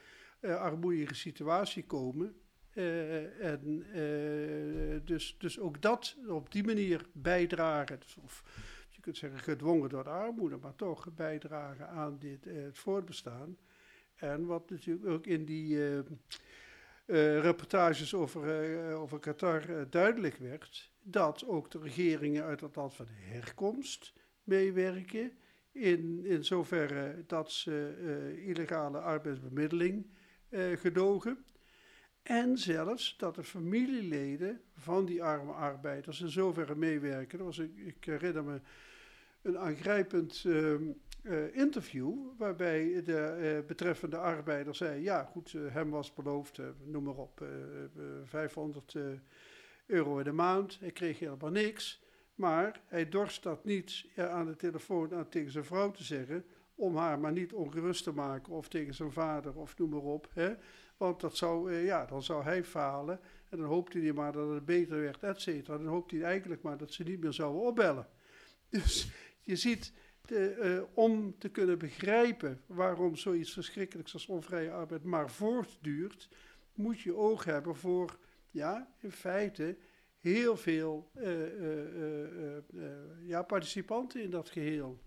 armoedige 0.40 1.14
situatie 1.14 1.84
komen. 1.84 2.36
En 3.40 3.86
dus, 5.04 5.36
dus 5.38 5.58
ook 5.58 5.82
dat 5.82 6.16
op 6.26 6.52
die 6.52 6.64
manier 6.64 7.06
bijdragen, 7.12 7.98
of 8.22 8.42
je 8.88 9.00
kunt 9.00 9.16
zeggen 9.16 9.40
gedwongen 9.40 9.88
door 9.88 10.04
de 10.04 10.10
armoede, 10.10 10.56
maar 10.56 10.74
toch 10.74 11.14
bijdragen 11.14 11.88
aan 11.88 12.18
dit, 12.18 12.44
het 12.44 12.78
voortbestaan. 12.78 13.56
En 14.14 14.46
wat 14.46 14.70
natuurlijk 14.70 15.06
ook 15.06 15.26
in 15.26 15.44
die 15.44 15.78
eh, 17.08 17.40
reportages 17.40 18.14
over, 18.14 18.62
eh, 18.88 19.00
over 19.00 19.18
Qatar 19.18 19.68
eh, 19.68 19.82
duidelijk 19.90 20.36
werd, 20.36 20.92
dat 21.02 21.44
ook 21.46 21.70
de 21.70 21.78
regeringen 21.78 22.44
uit 22.44 22.60
het 22.60 22.76
land 22.76 22.94
van 22.94 23.06
herkomst 23.08 24.12
meewerken. 24.42 25.32
In, 25.72 26.24
in 26.24 26.44
zoverre 26.44 27.24
dat 27.26 27.52
ze 27.52 28.42
illegale 28.46 28.98
arbeidsbemiddeling 28.98 30.06
gedogen. 30.74 31.44
En 32.22 32.58
zelfs 32.58 33.16
dat 33.16 33.34
de 33.34 33.44
familieleden 33.44 34.60
van 34.74 35.04
die 35.04 35.22
arme 35.22 35.52
arbeiders 35.52 36.20
in 36.20 36.28
zoverre 36.30 36.74
meewerken. 36.74 37.38
Er 37.38 37.44
was, 37.44 37.58
een- 37.58 37.78
ik 37.86 38.04
herinner 38.04 38.44
me 38.44 38.60
een 39.48 39.58
aangrijpend 39.58 40.44
ehm, 40.46 40.82
eh, 41.22 41.56
interview 41.56 42.14
waarbij 42.36 43.02
de 43.04 43.18
eh, 43.18 43.66
betreffende 43.66 44.16
arbeider 44.16 44.74
zei: 44.74 45.02
Ja, 45.02 45.22
goed, 45.24 45.54
eh, 45.54 45.60
hem 45.68 45.90
was 45.90 46.14
beloofd, 46.14 46.60
noem 46.84 47.04
maar 47.04 47.14
op, 47.14 47.40
eh, 47.40 47.48
eh, 47.84 47.90
500 48.24 48.94
eh, 48.94 49.02
euro 49.86 50.18
in 50.18 50.24
de 50.24 50.32
maand. 50.32 50.78
Hij 50.80 50.90
kreeg 50.90 51.18
helemaal 51.18 51.50
niks. 51.50 52.06
Maar 52.34 52.80
hij 52.86 53.08
dorst 53.08 53.42
dat 53.42 53.64
niet 53.64 54.04
aan 54.16 54.46
de 54.46 54.56
telefoon 54.56 55.14
aan 55.14 55.28
tegen 55.28 55.50
zijn 55.50 55.64
vrouw 55.64 55.90
te 55.90 56.04
zeggen. 56.04 56.44
Om 56.74 56.96
haar 56.96 57.18
maar 57.18 57.32
niet 57.32 57.52
ongerust 57.52 58.04
te 58.04 58.12
maken. 58.12 58.52
Of 58.52 58.68
tegen 58.68 58.94
zijn 58.94 59.12
vader 59.12 59.56
of 59.56 59.78
noem 59.78 59.90
maar 59.90 60.00
op. 60.00 60.28
Hè? 60.34 60.54
Want 60.96 61.20
dat 61.20 61.36
zou, 61.36 61.74
ja, 61.74 62.06
dan 62.06 62.22
zou 62.22 62.42
hij 62.42 62.64
falen. 62.64 63.20
En 63.48 63.58
dan 63.58 63.66
hoopte 63.66 63.98
hij 63.98 64.12
maar 64.12 64.32
dat 64.32 64.50
het 64.50 64.64
beter 64.64 65.00
werd, 65.00 65.22
et 65.22 65.40
cetera. 65.40 65.76
Dan 65.76 65.86
hoopte 65.86 66.16
hij 66.16 66.24
eigenlijk 66.24 66.62
maar 66.62 66.78
dat 66.78 66.92
ze 66.92 67.02
niet 67.02 67.20
meer 67.20 67.32
zouden 67.32 67.62
opbellen. 67.62 68.08
Dus 68.68 69.10
je 69.48 69.56
ziet, 69.56 69.92
de, 70.26 70.50
eh, 70.50 70.82
om 70.94 71.38
te 71.38 71.48
kunnen 71.48 71.78
begrijpen 71.78 72.60
waarom 72.66 73.16
zoiets 73.16 73.52
verschrikkelijks 73.52 74.12
als 74.12 74.26
onvrije 74.26 74.70
arbeid 74.70 75.04
maar 75.04 75.30
voortduurt, 75.30 76.28
moet 76.74 77.00
je 77.00 77.14
oog 77.16 77.44
hebben 77.44 77.76
voor, 77.76 78.18
ja, 78.50 78.94
in 79.00 79.12
feite 79.12 79.76
heel 80.18 80.56
veel 80.56 81.10
eh, 81.14 81.42
eh, 82.56 82.62
ja, 83.22 83.42
participanten 83.42 84.22
in 84.22 84.30
dat 84.30 84.50
geheel. 84.50 85.06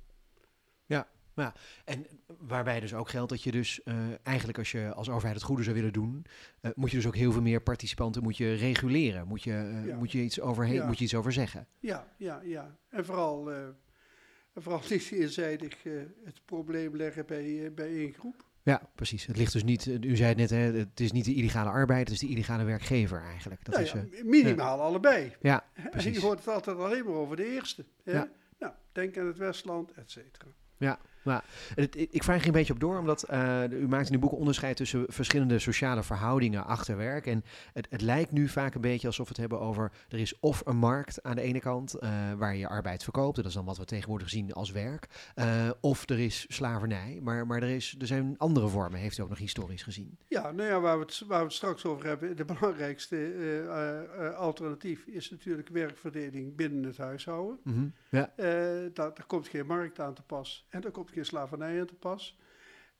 En 1.85 2.05
waarbij 2.37 2.79
dus 2.79 2.93
ook 2.93 3.09
geldt 3.09 3.29
dat 3.29 3.43
je 3.43 3.51
dus 3.51 3.83
eigenlijk 4.23 4.57
als 4.57 4.71
je 4.71 4.93
als 4.93 5.09
overheid 5.09 5.35
het 5.35 5.43
goede 5.43 5.63
zou 5.63 5.75
willen 5.75 5.93
doen, 5.93 6.25
moet 6.75 6.89
je 6.91 6.95
dus 6.95 7.07
ook 7.07 7.15
heel 7.15 7.31
veel 7.31 7.41
meer 7.41 7.61
participanten 7.61 8.23
moet 8.23 8.37
je 8.37 8.53
reguleren. 8.53 9.27
Moet 9.27 9.43
je, 9.43 9.83
Ja. 9.85 9.97
moet 9.97 10.11
je, 10.11 10.19
iets, 10.19 10.39
overheen, 10.39 10.73
Ja. 10.73 10.85
moet 10.85 10.97
je 10.97 11.03
iets 11.03 11.15
over 11.15 11.31
zeggen. 11.31 11.67
Ja, 11.79 12.13
ja, 12.17 12.41
ja. 12.43 12.77
En 12.89 13.05
vooral, 13.05 13.49
en 14.53 14.61
vooral 14.61 14.81
niet 14.89 15.11
eenzijdig 15.11 15.85
eh, 15.85 15.93
het 16.23 16.41
probleem 16.45 16.95
leggen 16.95 17.25
bij, 17.25 17.65
eh, 17.65 17.71
bij 17.71 17.95
één 17.95 18.13
groep. 18.13 18.45
Ja, 18.63 18.89
precies. 18.95 19.25
Het 19.25 19.37
ligt 19.37 19.53
dus 19.53 19.63
niet, 19.63 19.87
eh, 19.87 19.99
u 20.01 20.15
zei 20.15 20.29
het 20.29 20.37
net, 20.37 20.49
hè, 20.49 20.57
het 20.57 20.99
is 20.99 21.11
niet 21.11 21.25
de 21.25 21.35
illegale 21.35 21.69
arbeid, 21.69 22.07
het 22.09 22.11
is 22.11 22.19
de 22.19 22.33
illegale 22.33 22.63
werkgever 22.63 23.21
eigenlijk. 23.21 23.65
Dat 23.65 23.73
nou 23.75 23.85
is, 23.85 23.91
ja, 23.91 24.23
minimaal 24.23 24.81
allebei. 24.81 25.35
ja, 25.41 25.65
En 25.73 25.89
precies. 25.89 26.15
je 26.15 26.21
hoort 26.21 26.39
het 26.39 26.47
altijd 26.47 26.77
alleen 26.77 27.05
maar 27.05 27.13
over 27.13 27.35
de 27.35 27.53
eerste. 27.53 27.85
Hè? 28.03 28.11
Ja. 28.11 28.29
Nou, 28.59 28.73
denk 28.91 29.17
aan 29.17 29.25
het 29.25 29.37
Westland, 29.37 29.91
et 29.91 30.11
cetera. 30.11 30.47
En 31.75 31.83
het- 31.83 31.95
ik 32.11 32.23
vraag 32.23 32.39
er 32.41 32.45
een 32.45 32.51
beetje 32.51 32.73
op 32.73 32.79
door, 32.79 32.97
omdat 32.99 33.23
eh, 33.23 33.63
u 33.69 33.87
maakt 33.87 34.07
in 34.07 34.13
uw 34.13 34.19
boek 34.19 34.31
onderscheid 34.33 34.77
tussen 34.77 35.05
verschillende 35.07 35.59
sociale 35.59 36.03
verhoudingen 36.03 36.65
achter 36.65 36.97
werk. 36.97 37.25
En 37.27 37.43
het, 37.73 37.87
het 37.89 38.01
lijkt 38.01 38.31
nu 38.31 38.47
vaak 38.47 38.75
een 38.75 38.81
beetje 38.81 39.07
alsof 39.07 39.25
we 39.27 39.31
het 39.31 39.41
hebben 39.41 39.59
over, 39.59 39.91
er 40.09 40.19
is 40.19 40.39
of 40.39 40.61
een 40.65 40.77
markt 40.77 41.23
aan 41.23 41.35
de 41.35 41.41
ene 41.41 41.59
kant 41.59 41.93
eh, 41.93 42.09
waar 42.37 42.55
je 42.55 42.67
arbeid 42.67 43.03
verkoopt, 43.03 43.35
dat 43.35 43.45
is 43.45 43.53
dan 43.53 43.65
wat 43.65 43.77
we 43.77 43.85
tegenwoordig 43.85 44.29
zien 44.29 44.53
als 44.53 44.71
werk, 44.71 45.07
eh, 45.35 45.69
of 45.81 46.09
er 46.09 46.19
is 46.19 46.45
slavernij, 46.49 47.19
maar, 47.23 47.47
maar 47.47 47.61
er, 47.61 47.69
is, 47.69 47.95
er 47.99 48.07
zijn 48.07 48.35
andere 48.37 48.67
vormen, 48.67 48.99
heeft 48.99 49.17
u 49.17 49.21
ook 49.21 49.29
nog 49.29 49.37
historisch 49.37 49.83
gezien. 49.83 50.17
Ja, 50.27 50.51
nou 50.51 50.69
ja, 50.69 50.79
waar 50.79 50.97
we 50.99 51.03
het, 51.05 51.23
waar 51.27 51.39
we 51.39 51.45
het 51.45 51.53
straks 51.53 51.85
over 51.85 52.05
hebben, 52.05 52.35
de 52.37 52.45
belangrijkste 52.45 54.33
alternatief 54.37 55.05
is 55.05 55.29
natuurlijk 55.29 55.69
werkverdeling 55.69 56.55
binnen 56.55 56.83
het 56.83 56.97
huishouden. 56.97 57.59
Mhm. 57.63 57.87
Ja, 58.09 58.31
daar, 58.35 58.93
daar 58.93 59.23
komt 59.27 59.47
geen 59.47 59.65
markt 59.65 59.99
aan 59.99 60.13
te 60.13 60.21
pas 60.23 60.65
en 60.69 60.81
daar 60.81 60.91
komt 60.91 61.10
geen 61.11 61.25
slavernij 61.25 61.79
aan 61.79 61.85
te 61.85 61.95
pas. 61.95 62.37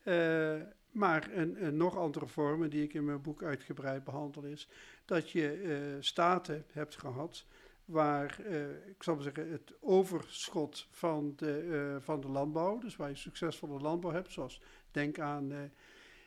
Eh, 0.03 0.55
maar 0.91 1.29
een, 1.33 1.65
een 1.65 1.77
nog 1.77 1.97
andere 1.97 2.27
vorm, 2.27 2.63
en 2.63 2.69
die 2.69 2.83
ik 2.83 2.93
in 2.93 3.05
mijn 3.05 3.21
boek 3.21 3.43
uitgebreid 3.43 4.03
behandel, 4.03 4.43
is 4.43 4.69
dat 5.05 5.29
je 5.29 5.51
eh, 5.51 6.01
staten 6.01 6.65
hebt 6.71 6.97
gehad 6.97 7.45
waar, 7.85 8.39
eh, 8.45 8.69
ik 8.69 9.03
zal 9.03 9.13
maar 9.13 9.23
zeggen, 9.23 9.51
het 9.51 9.73
overschot 9.79 10.87
van 10.91 11.33
de, 11.35 11.97
van 11.99 12.21
de 12.21 12.29
landbouw, 12.29 12.77
dus 12.77 12.95
waar 12.95 13.09
je 13.09 13.15
succesvolle 13.15 13.79
landbouw 13.79 14.11
hebt, 14.11 14.31
zoals 14.31 14.61
denk 14.91 15.19
aan 15.19 15.71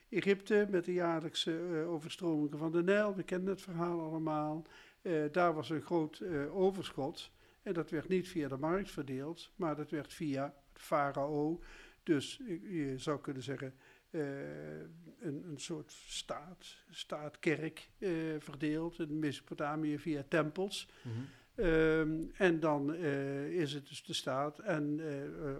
Egypte 0.08 0.66
met 0.70 0.84
de 0.84 0.92
jaarlijkse 0.92 1.84
overstromingen 1.88 2.58
van 2.58 2.72
de 2.72 2.82
Nijl, 2.82 3.14
we 3.14 3.22
kennen 3.22 3.48
het 3.48 3.62
verhaal 3.62 4.00
allemaal. 4.00 4.66
Daar 5.32 5.54
was 5.54 5.70
een 5.70 5.82
groot 5.82 6.22
overschot. 6.50 7.30
En 7.62 7.72
dat 7.72 7.90
werd 7.90 8.08
niet 8.08 8.28
via 8.28 8.48
de 8.48 8.56
markt 8.56 8.90
verdeeld, 8.90 9.50
maar 9.56 9.76
dat 9.76 9.90
werd 9.90 10.12
via 10.12 10.54
farao. 10.78 11.60
Dus 12.02 12.40
je 12.62 12.94
zou 12.96 13.20
kunnen 13.20 13.42
zeggen 13.42 13.74
eh, 14.10 14.80
een, 15.20 15.44
een 15.48 15.60
soort 15.60 15.92
staat, 15.92 16.76
staatkerk 16.90 17.88
eh, 17.98 18.10
verdeeld. 18.38 18.98
In 18.98 19.18
Mesopotamië 19.18 19.98
via 19.98 20.24
tempels. 20.28 20.88
Mhm. 21.02 21.14
Ehm, 21.54 22.22
en 22.36 22.60
dan 22.60 22.94
eh, 22.94 23.48
is 23.50 23.72
het 23.72 23.88
dus 23.88 24.04
de 24.04 24.12
staat. 24.12 24.58
En 24.58 25.00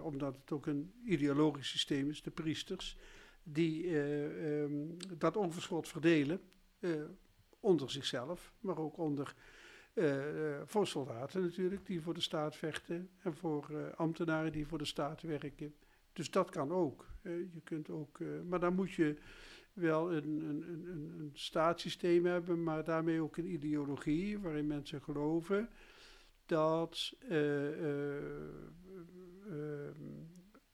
omdat 0.01 0.35
het 0.35 0.51
ook 0.51 0.65
een 0.65 0.93
ideologisch 1.05 1.69
systeem 1.69 2.09
is, 2.09 2.21
de 2.21 2.31
priesters, 2.31 2.97
die 3.43 3.87
eh, 3.87 4.63
ehm, 4.63 4.87
dat 5.17 5.37
overschot 5.37 5.87
verdelen 5.87 6.41
onder 7.59 7.91
zichzelf, 7.91 8.53
maar 8.59 8.77
ook 8.77 8.97
onder 8.97 9.35
voor 10.65 10.87
soldaten 10.87 11.41
natuurlijk, 11.41 11.85
die 11.85 12.01
voor 12.01 12.13
de 12.13 12.21
staat 12.21 12.55
vechten, 12.55 13.09
en 13.17 13.33
voor 13.35 13.67
eh, 13.71 13.93
ambtenaren 13.95 14.51
die 14.51 14.67
voor 14.67 14.77
de 14.77 14.85
staat 14.85 15.21
werken. 15.21 15.73
Dus 16.13 16.31
dat 16.31 16.49
kan 16.49 16.71
ook. 16.71 17.05
Eh, 17.21 17.37
je 17.37 17.61
kunt 17.63 17.89
ook 17.89 18.19
eh, 18.19 18.27
maar 18.49 18.59
dan 18.59 18.75
moet 18.75 18.91
je 18.91 19.15
wel 19.73 20.13
een, 20.13 20.23
een, 20.27 20.69
een, 20.69 20.87
een- 21.19 21.29
staatssysteem 21.33 22.25
hebben, 22.25 22.63
maar 22.63 22.83
daarmee 22.83 23.21
ook 23.21 23.37
een 23.37 23.51
ideologie 23.53 24.39
waarin 24.39 24.67
mensen 24.67 25.01
geloven 25.01 25.69
dat 26.45 27.13
eh, 27.29 28.15
eh, 28.15 28.23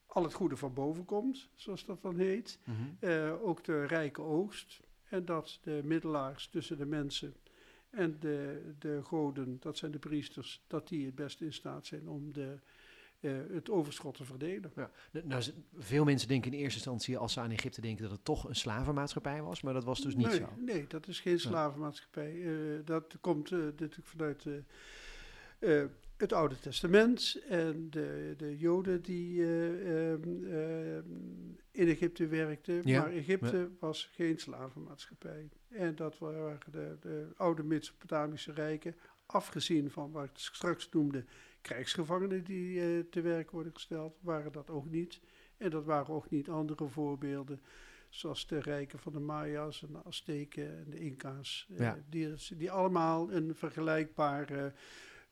al 0.06 0.22
het 0.22 0.32
goede 0.34 0.56
van 0.56 0.74
boven 0.74 1.04
komt, 1.04 1.48
zoals 1.54 1.84
dat 1.84 2.02
dan 2.02 2.16
heet. 2.16 2.58
Mhm. 2.64 2.78
Eh, 3.10 3.42
ook 3.42 3.64
de 3.64 3.84
rijke 3.86 4.22
oogst. 4.22 4.80
En 5.08 5.24
dat 5.24 5.58
de 5.62 5.80
middelaars 5.84 6.48
tussen 6.48 6.76
de 6.78 6.86
mensen 6.86 7.34
en 7.92 8.16
de, 8.20 8.62
de 8.78 9.00
goden, 9.02 9.56
dat 9.60 9.78
zijn 9.78 9.92
de 9.92 9.98
priesters, 9.98 10.62
dat 10.66 10.88
die 10.88 11.06
het 11.06 11.14
beste 11.14 11.44
in 11.44 11.52
staat 11.52 11.86
zijn 11.86 12.08
om 12.08 12.32
de, 12.32 12.58
eh, 13.20 13.32
het 13.52 13.70
overschot 13.70 14.16
te 14.16 14.24
verdelen. 14.24 14.72
Ja. 14.76 14.90
Nou, 15.24 15.42
veel 15.78 16.04
mensen 16.04 16.28
denken 16.28 16.52
in 16.52 16.58
eerste 16.58 16.74
instantie, 16.74 17.18
als 17.18 17.32
ze 17.32 17.40
aan 17.40 17.50
Egypte 17.50 17.80
denken, 17.80 18.02
dat 18.02 18.12
het 18.12 18.24
toch 18.24 18.48
een 18.48 18.56
slavenmaatschappij 18.56 19.42
was. 19.42 19.62
Maar 19.62 19.74
dat 19.74 19.84
was 19.84 20.00
dus 20.00 20.14
niet 20.14 20.26
nee, 20.26 20.36
zo. 20.36 20.48
Nee, 20.56 20.86
dat 20.86 21.06
is 21.06 21.20
geen 21.20 21.40
slavenmaatschappij. 21.40 22.42
Eh, 22.42 22.80
dat 22.84 23.16
komt 23.20 23.52
eh, 23.52 23.58
natuurlijk 23.58 24.06
vanuit 24.06 24.46
het 26.22 26.32
Oude 26.32 26.58
Testament. 26.58 27.42
En 27.48 27.90
de, 27.90 28.34
de 28.36 28.58
Joden 28.58 29.02
die 29.02 29.42
eh, 29.42 30.12
ehm, 30.12 30.44
ehm, 30.44 31.04
in 31.70 31.88
Egypte 31.88 32.26
werkten. 32.26 32.80
Ja, 32.84 33.00
Maar 33.00 33.12
Egypte 33.12 33.70
was 33.78 34.10
geen 34.12 34.38
slavenmaatschappij. 34.38 35.48
En 35.68 35.94
dat 35.94 36.18
waren 36.18 36.58
de, 36.70 36.96
de 37.00 37.28
oude 37.36 37.62
Mesopotamische 37.62 38.52
rijken. 38.52 38.96
Afgezien 39.26 39.90
van 39.90 40.10
wat 40.10 40.24
ik 40.24 40.30
straks 40.34 40.88
noemde, 40.90 41.24
krijgsgevangenen 41.60 42.44
die 42.44 42.80
eh, 42.80 43.04
te 43.10 43.20
werk 43.20 43.50
worden 43.50 43.72
gesteld, 43.72 44.16
waren 44.20 44.52
dat 44.52 44.70
ook 44.70 44.90
niet. 44.90 45.20
En 45.56 45.70
dat 45.70 45.84
waren 45.84 46.14
ook 46.14 46.30
niet 46.30 46.48
andere 46.48 46.88
voorbeelden 46.88 47.60
zoals 48.08 48.46
de 48.46 48.60
rijken 48.60 48.98
van 48.98 49.12
de 49.12 49.20
Maya's 49.20 49.82
en 49.82 49.92
de 49.92 50.02
Azteken 50.04 50.78
en 50.78 50.90
de 50.90 50.98
Inca's, 50.98 51.66
eh, 51.70 51.78
Ja. 51.78 51.98
die, 52.08 52.34
die 52.56 52.70
allemaal 52.70 53.32
een 53.32 53.54
vergelijkbare 53.54 54.72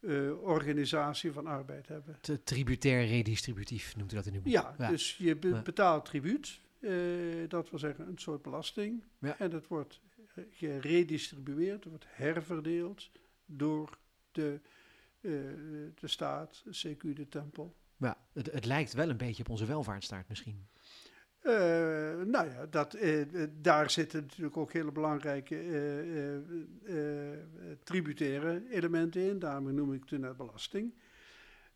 eh, 0.01 0.43
organisatie 0.43 1.33
van 1.33 1.47
arbeid 1.47 1.89
hebben. 1.89 2.19
Te 2.21 2.43
tributair 2.43 3.07
redistributief 3.07 3.97
noemt 3.97 4.13
u 4.13 4.15
dat 4.15 4.27
in 4.27 4.35
uw 4.35 4.41
boek. 4.41 4.53
Ja, 4.53 4.75
dus 4.89 5.17
je 5.17 5.37
be- 5.37 5.61
betaalt 5.65 6.05
tribuut, 6.05 6.61
eh, 6.81 6.91
dat 7.49 7.71
wil 7.71 7.79
zeggen 7.79 8.09
een 8.09 8.19
soort 8.19 8.43
belasting, 8.43 9.03
Ja. 9.19 9.39
en 9.39 9.51
dat 9.51 9.67
wordt 9.67 10.01
eh, 10.35 10.45
geredistribueerd, 10.51 11.85
wordt 11.85 12.05
herverdeeld 12.09 13.11
door 13.47 13.99
de, 14.33 14.61
eh, 15.21 15.31
de 15.95 16.09
staat, 16.09 16.63
CQ 16.71 17.01
de 17.15 17.29
tempel. 17.29 17.77
Ja, 17.97 18.17
het, 18.33 18.53
het 18.53 18.65
lijkt 18.65 18.93
wel 18.93 19.09
een 19.11 19.17
beetje 19.17 19.43
op 19.43 19.49
onze 19.49 19.67
welvaartsstaat 19.67 20.29
misschien. 20.29 20.67
Eh, 21.40 21.53
nou 22.26 22.50
ja, 22.50 22.66
dat, 22.70 22.94
eh, 22.94 23.20
eh, 23.20 23.50
daar 23.61 23.90
zitten 23.90 24.20
natuurlijk 24.20 24.57
ook 24.57 24.72
hele 24.72 24.92
belangrijke 24.92 25.57
tributaire 27.85 28.62
elementen 28.70 29.22
in. 29.22 29.38
Daarom 29.38 29.74
noem 29.74 29.92
ik 29.92 30.03
het 30.09 30.20
net 30.20 30.37
belasting. 30.37 30.94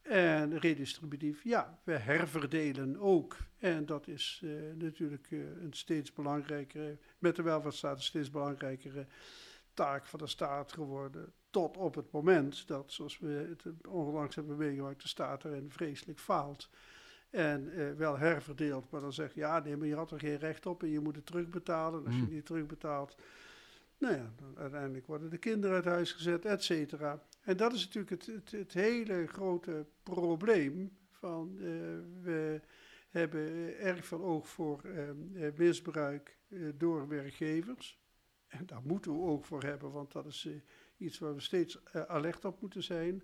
En 0.02 0.58
redistributief, 0.58 1.44
ja, 1.44 1.78
we 1.84 1.92
herverdelen 1.92 2.98
ook. 2.98 3.36
En 3.58 3.86
dat 3.86 4.08
is 4.08 4.42
natuurlijk 4.74 5.30
een 5.30 5.72
steeds 5.72 6.12
belangrijkere, 6.12 6.98
met 7.18 7.36
de 7.36 7.42
welvaartsstaat 7.42 7.96
een 7.96 8.02
steeds 8.02 8.30
belangrijkere 8.30 9.06
taak 9.74 10.06
van 10.06 10.18
de 10.18 10.26
staat 10.26 10.72
geworden. 10.72 11.32
Tot 11.50 11.76
op 11.76 11.94
het 11.94 12.10
moment 12.10 12.68
dat, 12.68 12.92
zoals 12.92 13.18
we 13.18 13.56
het 13.62 13.86
onlangs 13.86 14.34
hebben 14.34 14.56
meegemaakt, 14.56 15.02
de 15.02 15.08
staat 15.08 15.44
erin 15.44 15.70
vreselijk 15.70 16.18
faalt. 16.18 16.70
En 17.34 17.72
eh, 17.72 17.92
wel 17.92 18.18
herverdeeld, 18.18 18.90
maar 18.90 19.00
dan 19.00 19.12
zeg 19.12 19.34
je, 19.34 19.40
ja, 19.40 19.58
nee, 19.60 19.76
maar 19.76 19.86
je 19.86 19.94
had 19.94 20.10
er 20.10 20.18
geen 20.18 20.38
recht 20.38 20.66
op 20.66 20.82
en 20.82 20.88
je 20.88 21.00
moet 21.00 21.16
het 21.16 21.26
terugbetalen. 21.26 22.00
En 22.00 22.06
als 22.06 22.14
je 22.14 22.20
Mm. 22.20 22.26
het 22.26 22.34
niet 22.34 22.46
terugbetaalt, 22.46 23.16
nou 23.98 24.14
ja, 24.14 24.32
dan 24.36 24.58
uiteindelijk 24.58 25.06
worden 25.06 25.30
de 25.30 25.38
kinderen 25.38 25.76
uit 25.76 25.84
huis 25.84 26.12
gezet, 26.12 26.44
et 26.44 26.62
cetera. 26.62 27.22
En 27.40 27.56
dat 27.56 27.72
is 27.72 27.84
natuurlijk 27.84 28.10
het, 28.10 28.26
het, 28.26 28.50
het 28.50 28.72
hele 28.72 29.26
grote 29.26 29.86
probleem 30.02 30.96
van, 31.10 31.56
eh, 31.58 31.64
we 32.22 32.60
hebben 33.10 33.78
erg 33.78 34.06
veel 34.06 34.24
oog 34.24 34.48
voor 34.48 34.80
eh, 34.84 35.08
eh, 35.08 35.54
misbruik 35.56 36.38
door 36.74 37.08
werkgevers. 37.08 38.02
En 38.46 38.66
daar 38.66 38.82
moeten 38.84 39.12
we 39.12 39.18
oog 39.18 39.46
voor 39.46 39.62
hebben, 39.62 39.90
want 39.90 40.12
dat 40.12 40.26
is 40.26 40.48
iets 40.96 41.18
waar 41.18 41.34
we 41.34 41.40
steeds 41.40 41.84
alert 41.92 42.44
op 42.44 42.60
moeten 42.60 42.82
zijn. 42.82 43.22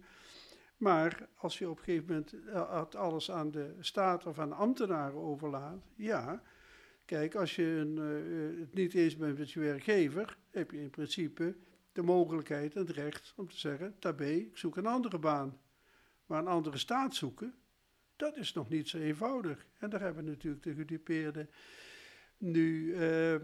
Maar 0.81 1.29
als 1.37 1.59
je 1.59 1.71
op 1.71 1.79
een 1.79 1.85
gegeven 1.85 2.07
moment 2.07 2.47
eh, 2.47 2.81
het 2.81 2.95
alles 2.95 3.31
aan 3.31 3.51
de 3.51 3.75
staat 3.81 4.27
of 4.27 4.39
aan 4.39 4.53
ambtenaren 4.53 5.19
overlaat, 5.19 5.83
ja. 5.95 6.43
Kijk, 7.05 7.35
als 7.35 7.57
je 7.57 7.65
een, 7.65 7.99
eh, 7.99 8.61
het 8.61 8.75
niet 8.75 8.95
eens 8.95 9.17
bent 9.17 9.39
met 9.39 9.51
je 9.51 9.61
werkgever, 9.61 10.39
heb 10.51 10.71
je 10.71 10.81
in 10.81 10.91
principe 10.91 11.57
de 11.93 12.03
mogelijkheid 12.03 12.75
en 12.75 12.81
het 12.81 12.91
recht 12.91 13.33
om 13.37 13.49
te 13.49 13.59
zeggen: 13.59 13.95
tabé, 13.99 14.31
ik 14.31 14.57
zoek 14.57 14.77
een 14.77 14.87
andere 14.87 15.19
baan. 15.19 15.61
Maar 16.27 16.39
een 16.39 16.47
andere 16.47 16.79
staat 16.79 17.15
zoeken, 17.15 17.55
dat 18.17 18.37
is 18.37 18.53
nog 18.53 18.69
niet 18.69 18.89
zo 18.89 18.99
eenvoudig. 18.99 19.67
En 19.79 19.91
daar 19.91 20.01
hebben 20.01 20.25
natuurlijk 20.25 20.63
de 20.63 20.75
gedupeerden 20.75 21.51
nu 22.39 22.95
eh, 22.95 23.35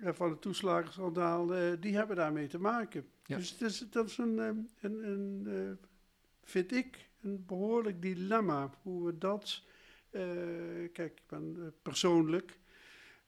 van 0.00 0.30
het 0.30 0.40
toeslagenschandaal, 0.40 1.46
die 1.80 1.96
hebben 1.96 2.16
daarmee 2.16 2.46
te 2.46 2.58
maken. 2.58 3.06
Ja. 3.24 3.36
Dus 3.36 3.50
het 3.50 3.60
is, 3.60 3.86
dat 3.90 4.08
is 4.08 4.18
een, 4.18 4.38
een, 4.38 5.08
een 5.08 5.46
eh, 5.46 5.86
vind 6.46 6.72
ik, 6.72 7.08
een 7.22 7.44
behoorlijk 7.46 8.02
dilemma. 8.02 8.70
Hoe 8.82 9.04
we 9.04 9.18
dat, 9.18 9.62
eh, 10.10 10.22
kijk, 10.92 11.12
ik 11.12 11.26
ben 11.26 11.56
eh, 11.58 11.66
persoonlijk 11.82 12.58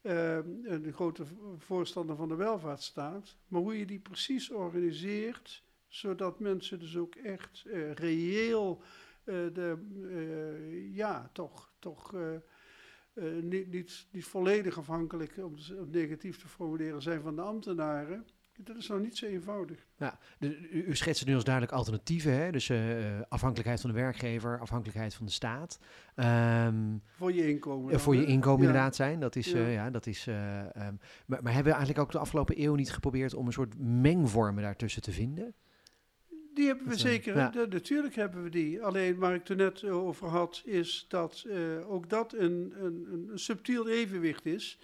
eh, 0.01 0.37
een 0.63 0.93
grote 0.93 1.25
voorstander 1.59 2.17
van 2.17 2.29
de 2.29 2.35
welvaartsstaat, 2.35 3.37
maar 3.49 3.61
hoe 3.61 3.79
je 3.79 3.87
die 3.87 3.99
precies 3.99 4.51
organiseert, 4.51 5.63
zodat 5.89 6.41
mensen 6.41 6.79
dus 6.79 6.97
ook 6.97 7.15
echt 7.15 7.65
reëel 7.95 8.83
de, 9.25 9.77
ja, 10.93 11.31
toch, 11.33 11.73
toch 11.79 12.15
niet, 13.41 13.73
niet, 13.73 14.07
niet 14.11 14.25
volledig 14.25 14.79
afhankelijk, 14.79 15.37
om 15.37 15.55
het 15.57 15.93
negatief 15.93 16.39
te 16.39 16.49
formuleren, 16.49 17.03
zijn 17.03 17.21
van 17.21 17.37
de 17.37 17.43
ambtenaren. 17.43 18.27
Dat 18.65 18.77
is 18.77 18.89
nou 18.89 19.01
niet 19.01 19.17
zo 19.17 19.27
eenvoudig. 19.27 19.87
Ja, 19.99 20.19
de- 20.39 20.69
u, 20.71 20.97
schetst 20.97 21.19
het 21.21 21.29
nu 21.29 21.35
als 21.35 21.45
duidelijk 21.45 21.75
alternatieven. 21.75 22.33
Hè? 22.33 22.51
Dus 22.53 22.69
eh, 22.69 23.21
afhankelijkheid 23.29 23.81
van 23.81 23.91
de 23.91 23.97
werkgever, 23.97 24.59
afhankelijkheid 24.61 25.15
van 25.15 25.27
de 25.27 25.33
staat. 25.33 25.79
Ehm, 26.15 26.97
Voor 27.17 27.33
je 27.33 27.49
inkomen. 27.49 27.93
eh, 27.93 27.99
voor 27.99 28.15
je 28.17 28.25
inkomen 28.27 28.61
Ja. 28.63 28.67
inderdaad 28.67 28.97
zijn. 28.97 29.21
Dat 29.21 29.37
is, 29.37 29.51
Ja. 29.51 29.57
eh, 29.59 29.73
ja, 29.73 29.91
dat 29.91 30.07
is, 30.07 30.27
eh, 30.27 30.59
ehm, 30.61 30.95
maar, 31.27 31.43
maar 31.43 31.53
hebben 31.53 31.73
we 31.73 31.79
eigenlijk 31.79 31.99
ook 31.99 32.13
de 32.13 32.19
afgelopen 32.19 32.63
eeuw 32.63 32.75
niet 32.75 32.93
geprobeerd 32.93 33.35
om 33.35 33.47
een 33.47 33.53
soort 33.53 33.79
mengvormen 33.79 34.63
daartussen 34.63 35.03
te 35.03 35.13
vinden? 35.13 35.55
Die 36.55 36.67
hebben 36.67 36.85
we 36.85 36.91
Dat, 36.91 37.01
zeker, 37.01 37.37
ja. 37.37 37.49
de- 37.51 37.67
natuurlijk 37.71 38.15
hebben 38.15 38.43
we 38.43 38.51
die. 38.51 38.83
Alleen 38.83 39.17
waar 39.17 39.35
ik 39.35 39.41
het 39.41 39.49
er 39.49 39.57
net 39.57 39.85
over 39.85 40.29
had, 40.29 40.63
is 40.65 41.07
dat 41.09 41.47
ook 41.87 42.09
dat 42.11 42.33
een, 42.35 42.73
een, 42.77 43.29
een 43.31 43.39
subtiel 43.39 43.89
evenwicht 43.89 44.47
is. 44.47 44.79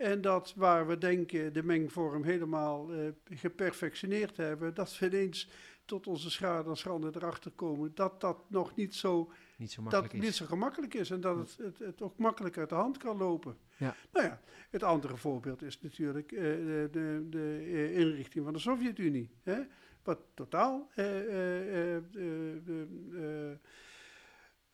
En 0.00 0.20
dat 0.20 0.54
waar 0.56 0.86
we 0.86 0.98
denken 0.98 1.52
de 1.52 1.62
mengvorm 1.62 2.22
helemaal 2.24 2.92
eh, 2.92 2.98
geperfectioneerd 3.24 4.36
hebben, 4.36 4.74
dat 4.74 4.98
we 4.98 5.06
ineens 5.06 5.50
tot 5.84 6.06
onze 6.06 6.30
schade 6.30 6.68
en 6.70 6.76
schande 6.76 7.10
erachter 7.14 7.50
komen 7.50 7.94
dat 7.94 8.20
dat 8.20 8.50
nog 8.50 8.74
niet 8.76 8.94
zo, 8.94 9.32
Niet 9.56 9.70
zo 9.72 9.82
dat 9.82 9.92
makkelijk 9.92 10.22
niet 10.22 10.30
is. 10.30 10.36
zo 10.36 10.46
gemakkelijk 10.46 10.94
is 10.94 11.10
en 11.10 11.20
dat 11.20 11.36
het, 11.36 11.56
het, 11.56 11.78
het 11.78 12.02
ook 12.02 12.18
makkelijk 12.18 12.58
uit 12.58 12.68
de 12.68 12.74
hand 12.74 12.96
kan 12.96 13.16
lopen. 13.16 13.56
Ja. 13.76 13.94
Nou 14.12 14.26
ja, 14.26 14.40
het 14.70 14.82
andere 14.82 15.16
voorbeeld 15.16 15.62
is 15.62 15.80
natuurlijk 15.80 16.32
eh, 16.32 16.40
de, 16.42 16.88
de, 16.92 17.26
de 17.30 17.60
eh, 17.64 17.98
inrichting 17.98 18.44
van 18.44 18.52
de 18.52 18.58
Sovjet-Unie. 18.58 19.30
Hè? 19.42 19.60
Wat 20.02 20.18
totaal 20.34 20.90
eh, 20.94 21.20
eh, 21.20 21.96
eh, 21.96 22.02
eh, 22.16 22.82
eh, 23.12 23.56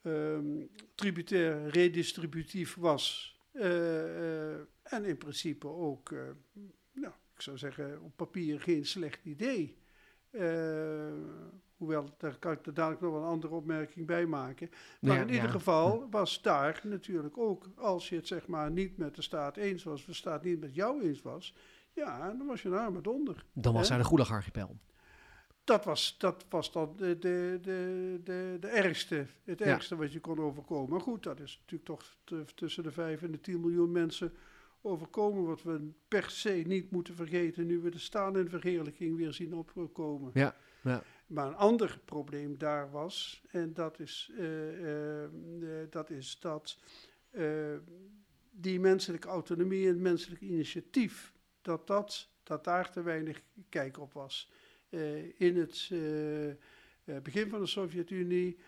ehm, 0.02 0.46
tributair 0.94 1.68
redistributief 1.68 2.74
was. 2.74 3.36
Eh, 3.59 4.53
eh, 4.53 4.61
en 4.83 5.05
in 5.05 5.19
principe 5.19 5.69
ook, 5.69 6.12
eh, 6.12 6.19
nou, 6.92 7.12
ik 7.35 7.42
zou 7.42 7.59
zeggen, 7.59 8.03
op 8.03 8.16
papier 8.16 8.61
geen 8.61 8.87
slecht 8.87 9.25
idee. 9.25 9.79
Hoewel, 11.77 12.14
daar 12.19 12.38
kan 12.38 12.53
ik 12.53 12.66
er 12.66 12.75
dadelijk 12.75 13.01
nog 13.01 13.12
wel 13.12 13.21
een 13.21 13.29
andere 13.29 13.55
opmerking 13.55 14.07
bij 14.07 14.27
maken. 14.27 14.71
Maar 15.01 15.16
Ja, 15.16 15.23
in 15.23 15.29
ieder 15.29 15.45
ja. 15.45 15.51
geval 15.51 16.11
was 16.11 16.42
daar 16.42 16.81
natuurlijk 16.85 17.38
ook, 17.38 17.69
als 17.77 18.09
je 18.09 18.16
het 18.16 18.27
zeg 18.27 18.47
maar 18.47 18.71
niet 18.71 18.97
met 18.97 19.14
de 19.14 19.23
staat 19.23 19.57
eens 19.57 19.85
was, 19.85 20.01
of 20.01 20.07
de 20.07 20.12
staat 20.12 20.45
niet 20.45 20.61
met 20.61 20.75
jou 20.75 21.03
eens 21.03 21.23
was, 21.23 21.55
ja, 21.92 22.35
dan 22.38 22.47
was 22.47 22.62
je 22.62 22.69
een 22.69 22.79
arme 22.79 23.01
donder. 23.01 23.45
Dan 23.53 23.73
was 23.73 23.88
daar 23.88 23.99
de 23.99 24.05
Gulag-archipel. 24.05 24.77
Dat 25.66 25.85
was, 25.85 26.14
dat 26.18 26.44
was 26.48 26.72
dan 26.72 26.94
de, 26.96 27.18
de, 27.18 27.59
de, 27.62 28.20
de, 28.24 28.57
de 28.61 28.68
ergste, 28.68 29.26
het 29.44 29.59
Ja. 29.59 29.64
ergste 29.64 29.96
wat 29.96 30.12
je 30.12 30.20
kon 30.20 30.38
overkomen. 30.38 30.90
Maar 30.90 31.00
goed, 31.00 31.22
dat 31.22 31.40
is 31.40 31.59
natuurlijk 31.61 31.85
toch 31.85 32.16
tussen 32.55 32.83
de 32.83 32.92
5 32.92 33.22
en 33.22 33.31
de 33.31 33.40
10 33.40 33.61
miljoen 33.61 33.92
mensen 33.92 34.33
overkomen, 34.81 35.44
wat 35.44 35.62
we 35.62 35.90
per 36.09 36.31
se 36.31 36.50
niet 36.66 36.90
moeten 36.90 37.14
vergeten 37.14 37.66
nu 37.66 37.79
we 37.81 37.90
de 37.90 37.98
staan 37.98 38.37
en 38.37 38.50
verheerlijking 38.50 39.16
weer 39.16 39.33
zien 39.33 39.55
opkomen. 39.55 40.31
Ja, 40.35 40.57
ja. 40.83 41.02
Maar 41.26 41.46
een 41.46 41.57
ander 41.57 42.00
probleem 42.05 42.59
daar 42.59 42.90
was, 42.90 43.42
en 43.50 43.74
dat 43.74 44.00
is, 44.00 44.31
eh, 44.38 44.68
eh, 44.68 45.24
eh, 45.24 45.31
dat, 45.90 46.11
is 46.11 46.38
dat 46.40 46.79
die 48.50 48.81
menselijke 48.81 49.29
autonomie 49.29 49.88
en 49.88 50.02
menselijk 50.02 50.40
initiatief, 50.40 51.33
dat, 51.62 51.87
dat, 51.87 52.29
dat 52.42 52.64
daar 52.64 52.90
te 52.92 53.02
weinig 53.02 53.42
kijk 53.68 53.98
op 53.98 54.12
was. 54.12 54.50
Eh, 54.88 55.40
in 55.40 55.57
het 55.57 55.88
eh, 55.92 56.51
eh, 56.51 56.57
begin 57.22 57.49
van 57.49 57.61
de 57.61 57.66
Sovjet-Unie 57.66 58.59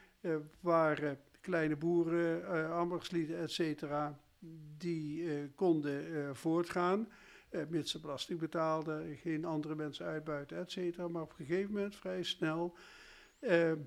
waren 0.61 1.19
kleine 1.41 1.77
boeren, 1.77 2.69
ambachtslieden, 2.71 3.39
et 3.39 3.51
cetera, 3.51 4.21
die 4.79 5.25
konden 5.55 6.37
voortgaan. 6.37 7.09
mits 7.69 7.91
ze 7.91 8.01
belasting 8.01 8.39
betaalden, 8.39 9.17
geen 9.17 9.45
andere 9.45 9.75
mensen 9.75 10.07
uitbuiten, 10.07 10.57
et 10.57 10.71
cetera. 10.71 11.09
Maar 11.09 11.23
op 11.23 11.31
een 11.31 11.47
gegeven 11.47 11.73
moment, 11.73 11.97
vrij 11.97 12.23
snel, 12.23 12.77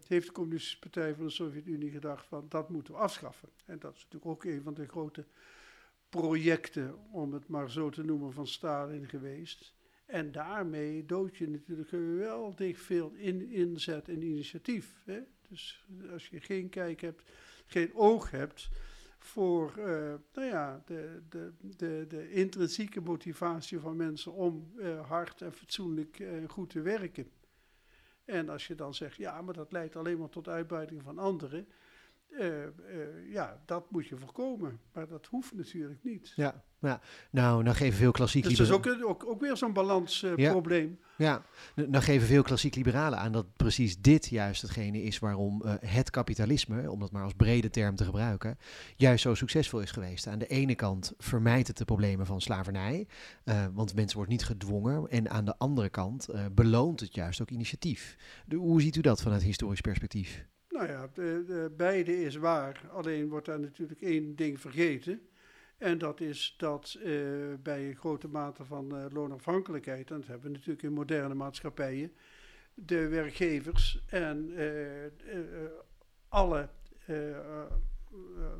heeft 0.07 0.27
de 0.27 0.31
Communistische 0.31 0.79
Partij 0.79 1.15
van 1.15 1.25
de 1.25 1.31
Sovjet-Unie 1.31 1.91
gedacht 1.91 2.25
van 2.25 2.45
dat 2.49 2.69
moeten 2.69 2.93
we 2.93 2.99
afschaffen. 2.99 3.49
En 3.65 3.79
dat 3.79 3.95
is 3.95 4.03
natuurlijk 4.03 4.31
ook 4.31 4.43
een 4.43 4.61
van 4.61 4.73
de 4.73 4.87
grote 4.87 5.25
projecten, 6.09 6.95
om 7.11 7.33
het 7.33 7.47
maar 7.47 7.71
zo 7.71 7.89
te 7.89 8.03
noemen, 8.03 8.33
van 8.33 8.47
Stalin 8.47 9.07
geweest. 9.07 9.73
En 10.11 10.31
daarmee 10.31 11.05
dood 11.05 11.37
je 11.37 11.49
natuurlijk 11.49 11.89
geweldig 11.89 12.79
veel 12.79 13.11
in, 13.11 13.51
inzet 13.51 14.09
en 14.09 14.21
initiatief. 14.21 15.01
Hè? 15.05 15.19
Dus 15.49 15.85
als 16.11 16.27
je 16.27 16.39
geen 16.39 16.69
kijk 16.69 17.01
hebt, 17.01 17.23
geen 17.65 17.93
oog 17.93 18.31
hebt 18.31 18.69
voor 19.17 19.73
uh, 19.77 19.85
nou 20.33 20.47
ja, 20.47 20.83
de, 20.85 21.21
de, 21.29 21.53
de, 21.77 22.05
de 22.07 22.31
intrinsieke 22.31 23.01
motivatie 23.01 23.79
van 23.79 23.95
mensen 23.95 24.33
om 24.33 24.71
uh, 24.75 25.07
hard 25.07 25.41
en 25.41 25.53
fatsoenlijk 25.53 26.19
en 26.19 26.41
uh, 26.41 26.49
goed 26.49 26.69
te 26.69 26.81
werken. 26.81 27.31
En 28.25 28.49
als 28.49 28.67
je 28.67 28.75
dan 28.75 28.93
zegt, 28.93 29.15
ja, 29.15 29.41
maar 29.41 29.53
dat 29.53 29.71
leidt 29.71 29.95
alleen 29.95 30.17
maar 30.17 30.29
tot 30.29 30.47
uitbuiting 30.47 31.03
van 31.03 31.17
anderen. 31.17 31.67
Ja, 33.29 33.61
dat 33.65 33.91
moet 33.91 34.07
je 34.07 34.17
voorkomen. 34.17 34.79
Maar 34.93 35.07
dat 35.07 35.25
hoeft 35.25 35.53
natuurlijk 35.53 36.03
niet. 36.03 36.33
Ja, 36.35 36.63
ja. 36.81 37.01
nou, 37.31 37.63
nou 37.63 37.75
geven 37.75 37.97
veel 37.97 38.11
klassiek 38.11 38.43
Dus 38.43 38.57
dat 38.57 38.67
is 38.67 38.73
ook, 38.73 38.87
ook, 39.07 39.25
ook 39.25 39.41
weer 39.41 39.57
zo'n 39.57 39.73
balansprobleem. 39.73 40.97
Uh, 41.17 41.25
ja. 41.27 41.43
ja, 41.75 41.85
nou 41.85 42.03
geven 42.03 42.27
veel 42.27 42.43
klassiek 42.43 42.75
liberalen 42.75 43.19
aan 43.19 43.31
dat 43.31 43.45
precies 43.55 43.97
dit 43.97 44.27
juist 44.29 44.61
hetgene 44.61 45.03
is 45.03 45.19
waarom 45.19 45.61
het 45.85 46.09
kapitalisme, 46.09 46.91
om 46.91 46.99
dat 46.99 47.11
maar 47.11 47.23
als 47.23 47.33
brede 47.33 47.69
term 47.69 47.95
te 47.95 48.03
gebruiken, 48.03 48.57
juist 48.95 49.21
zo 49.21 49.33
succesvol 49.33 49.81
is 49.81 49.91
geweest. 49.91 50.27
Aan 50.27 50.39
de 50.39 50.47
ene 50.47 50.75
kant 50.75 51.13
vermijdt 51.17 51.67
het 51.67 51.77
de 51.77 51.85
problemen 51.85 52.25
van 52.25 52.41
slavernij, 52.41 53.07
want 53.73 53.95
mensen 53.95 54.17
worden 54.17 54.35
niet 54.35 54.45
gedwongen. 54.45 55.09
En 55.09 55.29
aan 55.29 55.45
de 55.45 55.57
andere 55.57 55.89
kant 55.89 56.27
beloont 56.51 56.99
het 56.99 57.15
juist 57.15 57.41
ook 57.41 57.49
initiatief. 57.49 58.17
De, 58.45 58.55
hoe 58.55 58.81
ziet 58.81 58.95
u 58.95 59.01
dat 59.01 59.21
vanuit 59.21 59.43
historisch 59.43 59.81
perspectief? 59.81 60.45
Nou 60.69 60.87
ja, 60.87 61.09
de, 61.13 61.43
de, 61.47 61.73
beide 61.77 62.23
is 62.23 62.35
waar. 62.35 62.81
Alleen 62.91 63.29
wordt 63.29 63.45
daar 63.45 63.59
natuurlijk 63.59 64.01
één 64.01 64.35
ding 64.35 64.59
vergeten. 64.59 65.21
En 65.81 65.97
dat 65.97 66.19
is 66.19 66.55
dat 66.57 66.97
uh, 66.97 67.53
bij 67.63 67.87
een 67.87 67.95
grote 67.95 68.27
mate 68.27 68.65
van 68.65 68.95
uh, 68.95 69.05
loonafhankelijkheid, 69.09 70.11
en 70.11 70.17
dat 70.17 70.27
hebben 70.27 70.51
we 70.51 70.57
natuurlijk 70.57 70.83
in 70.83 70.93
moderne 70.93 71.33
maatschappijen, 71.33 72.11
de 72.73 73.07
werkgevers 73.07 74.03
en 74.07 74.49
uh, 74.49 75.65
alle 76.27 76.69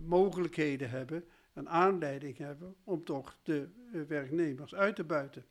mogelijkheden 0.06 0.90
hebben, 0.90 1.24
een 1.54 1.70
aanleiding 1.70 2.38
hebben 2.38 2.76
om 2.84 3.04
toch 3.04 3.38
de 3.44 3.68
werknemers 4.08 4.76
uit 4.76 4.96
te 4.96 5.04
buiten. 5.04 5.46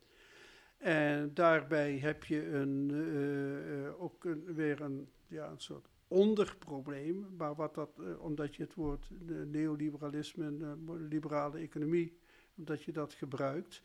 En 0.77 1.33
daarbij 1.33 1.97
heb 1.97 2.23
je 2.23 2.47
een, 2.47 2.91
ook 3.97 4.27
weer 4.45 4.81
een, 4.81 5.09
ja, 5.27 5.49
een 5.49 5.59
soort 5.59 5.87
onderprobleem, 6.11 7.27
maar 7.37 7.55
wat 7.55 7.75
dat, 7.75 7.89
uh, 7.99 8.21
omdat 8.23 8.55
je 8.55 8.63
het 8.63 8.73
woord 8.73 9.09
neoliberalisme 9.45 10.45
en 10.45 11.07
liberale 11.07 11.59
economie, 11.59 12.17
omdat 12.57 12.83
je 12.83 12.91
dat 12.91 13.13
gebruikt, 13.13 13.81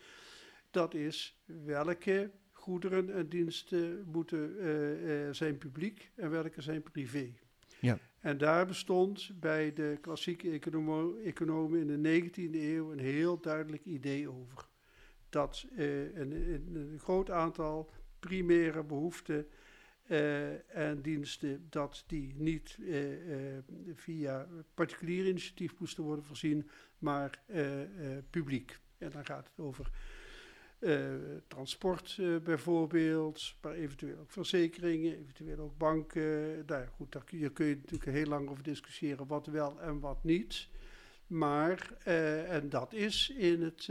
dat 0.71 0.95
is 0.95 1.43
welke 1.45 2.31
goederen 2.53 3.15
en 3.15 3.29
diensten 3.29 4.05
moeten 4.07 4.57
uh, 4.57 5.29
zijn 5.31 5.59
publiek 5.59 6.11
en 6.15 6.31
welke 6.31 6.61
zijn 6.61 6.83
privé. 6.83 7.33
Ja. 7.81 7.99
En 8.21 8.39
daar 8.39 8.67
bestond 8.67 9.31
bij 9.41 9.73
de 9.73 9.99
klassieke 10.01 10.51
economen 11.25 11.89
in 11.89 12.03
de 12.03 12.21
19e 12.23 12.55
eeuw 12.55 12.93
een 12.93 12.99
heel 12.99 13.41
duidelijk 13.41 13.85
idee 13.85 14.31
over. 14.31 14.69
Dat 15.29 15.67
een 15.77 16.99
groot 16.99 17.31
aantal 17.31 17.91
primaire 18.19 18.85
behoeften 18.85 19.47
uh, 20.09 20.77
en 20.77 21.03
diensten 21.03 21.67
dat 21.71 22.05
die 22.07 22.35
niet 22.37 22.77
uh, 22.81 23.29
uh, 23.29 23.59
via 23.95 24.47
particulier 24.75 25.27
initiatief 25.29 25.79
moesten 25.79 26.05
worden 26.05 26.25
voorzien, 26.25 26.69
maar 26.99 27.43
publiek. 28.31 28.79
En 28.99 29.11
dan 29.11 29.25
gaat 29.25 29.49
het 29.49 29.65
over 29.65 29.91
transport 31.47 32.21
bijvoorbeeld, 32.43 33.55
maar 33.63 33.73
eventueel 33.75 34.19
ook 34.19 34.31
verzekeringen, 34.31 35.19
eventueel 35.19 35.59
ook 35.59 35.79
banken. 35.79 36.65
Nou 36.67 36.87
goed, 36.87 37.13
daar 37.13 37.25
kun 37.25 37.39
je, 37.39 37.51
kun 37.51 37.67
je 37.67 37.75
natuurlijk 37.75 38.11
heel 38.11 38.27
lang 38.27 38.49
over 38.49 38.63
discussiëren 38.63 39.27
wat 39.27 39.47
wel 39.47 39.81
en 39.81 40.01
wat 40.01 40.25
niet. 40.25 40.69
Maar, 41.27 41.93
en 42.49 42.69
dat 42.69 42.93
is 42.93 43.31
in 43.31 43.63
het 43.63 43.89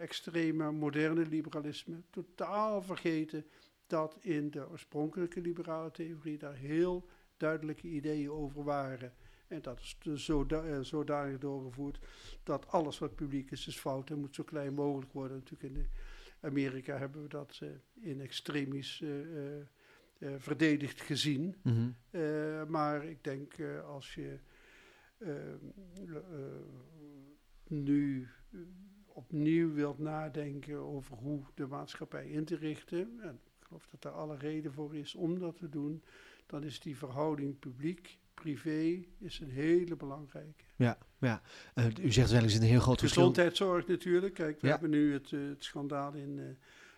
extreme 0.00 0.72
moderne 0.72 1.26
liberalisme 1.26 2.02
totaal 2.10 2.82
vergeten 2.82 3.44
dat 3.86 4.16
in 4.20 4.50
de 4.50 4.68
oorspronkelijke 4.68 5.40
liberale 5.40 5.90
theorie 5.90 6.38
daar 6.38 6.54
heel 6.54 7.08
duidelijke 7.36 7.88
ideeën 7.88 8.30
over 8.30 8.64
waren. 8.64 9.12
En 9.48 9.62
dat 9.62 9.80
is 9.80 9.98
zoda 10.24 10.82
zodanig 10.82 11.38
doorgevoerd 11.38 11.98
dat 12.42 12.68
alles 12.68 12.98
wat 12.98 13.14
publiek 13.14 13.50
is, 13.50 13.66
is 13.66 13.78
fout 13.78 14.10
en 14.10 14.18
moet 14.18 14.34
zo 14.34 14.42
klein 14.42 14.74
mogelijk 14.74 15.12
worden. 15.12 15.36
Natuurlijk 15.36 15.74
in 15.74 15.88
Amerika 16.40 16.98
hebben 16.98 17.22
we 17.22 17.28
dat 17.28 17.60
uh, 17.62 17.70
in 17.94 18.20
extremis 18.20 19.00
uh, 19.00 19.56
uh, 20.18 20.34
verdedigd 20.38 21.00
gezien. 21.00 21.56
Mm 21.62 21.94
-hmm. 22.10 22.70
maar 22.70 23.04
ik 23.04 23.24
denk 23.24 23.54
als 23.84 24.14
je 24.14 24.38
nu 27.66 28.28
opnieuw 29.06 29.72
wilt 29.72 29.98
nadenken 29.98 30.76
over 30.76 31.16
hoe 31.16 31.42
de 31.54 31.66
maatschappij 31.66 32.28
in 32.28 32.44
te 32.44 32.56
richten. 32.56 33.20
En 33.20 33.40
geloof 33.66 33.86
dat 33.90 34.04
er 34.04 34.10
alle 34.10 34.36
reden 34.36 34.72
voor 34.72 34.94
is 34.94 35.14
om 35.14 35.38
dat 35.38 35.56
te 35.56 35.68
doen, 35.68 36.02
dan 36.46 36.64
is 36.64 36.80
die 36.80 36.96
verhouding 36.96 37.58
publiek-privé 37.58 39.04
is 39.18 39.40
een 39.40 39.50
hele 39.50 39.96
belangrijke. 39.96 40.64
Ja, 40.76 40.98
ja. 41.18 41.42
Uh, 41.74 41.84
u 42.02 42.12
zegt 42.12 42.30
wel 42.30 42.42
eens 42.42 42.54
een 42.54 42.62
heel 42.62 42.80
groot 42.80 43.00
verschil. 43.00 43.22
Gezondheidszorg 43.22 43.86
natuurlijk. 43.86 44.34
Kijk, 44.34 44.60
we 44.60 44.66
ja. 44.66 44.72
hebben 44.72 44.90
nu 44.90 45.12
het, 45.12 45.30
uh, 45.30 45.48
het 45.48 45.64
schandaal 45.64 46.12
in 46.12 46.38
uh, 46.38 46.44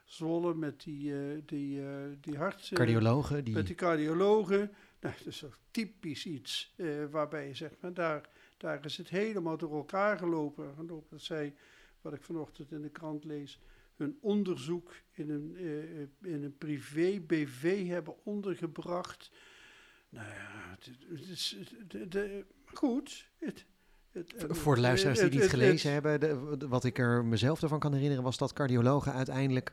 Zwolle 0.04 0.54
met 0.54 0.82
die, 0.82 1.12
die, 1.44 1.80
die 2.20 2.36
hart... 2.36 2.70
cardiologen. 2.72 3.44
Die... 3.44 3.54
Met 3.54 3.66
die 3.66 3.76
cardiologen. 3.76 4.70
Nou, 5.00 5.14
dat 5.16 5.26
is 5.26 5.38
toch 5.38 5.58
typisch 5.70 6.26
iets 6.26 6.74
waarbij 7.10 7.46
je 7.46 7.54
zegt, 7.54 7.80
maar 7.80 7.94
daar, 7.94 8.28
daar 8.56 8.84
is 8.84 8.96
het 8.96 9.08
helemaal 9.08 9.56
door 9.56 9.74
elkaar 9.74 10.18
gelopen. 10.18 10.74
gelopen. 10.74 11.06
Dat 11.10 11.22
zij, 11.22 11.54
wat 12.00 12.12
ik 12.12 12.22
vanochtend 12.22 12.72
in 12.72 12.82
de 12.82 12.90
krant 12.90 13.24
lees, 13.24 13.60
hun 13.98 14.18
onderzoek 14.20 14.94
in 15.12 15.30
een, 15.30 15.56
uh, 15.60 16.32
in 16.32 16.42
een 16.42 16.56
privé-BV 16.58 17.86
hebben 17.86 18.14
ondergebracht. 18.24 19.30
Nou 20.08 20.26
ja, 20.26 20.76
het, 21.10 21.28
is, 21.28 21.56
de, 21.88 22.08
de, 22.08 22.44
goed. 22.64 23.28
Het, 23.38 23.64
het, 24.12 24.34
Voor 24.48 24.74
de 24.74 24.80
luisteraars 24.80 25.18
die 25.18 25.28
het 25.28 25.38
niet 25.40 25.50
gelezen 25.50 25.92
hebben, 25.92 26.20
de, 26.20 26.68
wat 26.68 26.84
ik 26.84 26.98
er 26.98 27.24
mezelf 27.24 27.62
ervan 27.62 27.78
kan 27.78 27.92
herinneren, 27.92 28.24
was 28.24 28.38
dat 28.38 28.52
cardiologen 28.52 29.12
uiteindelijk 29.12 29.72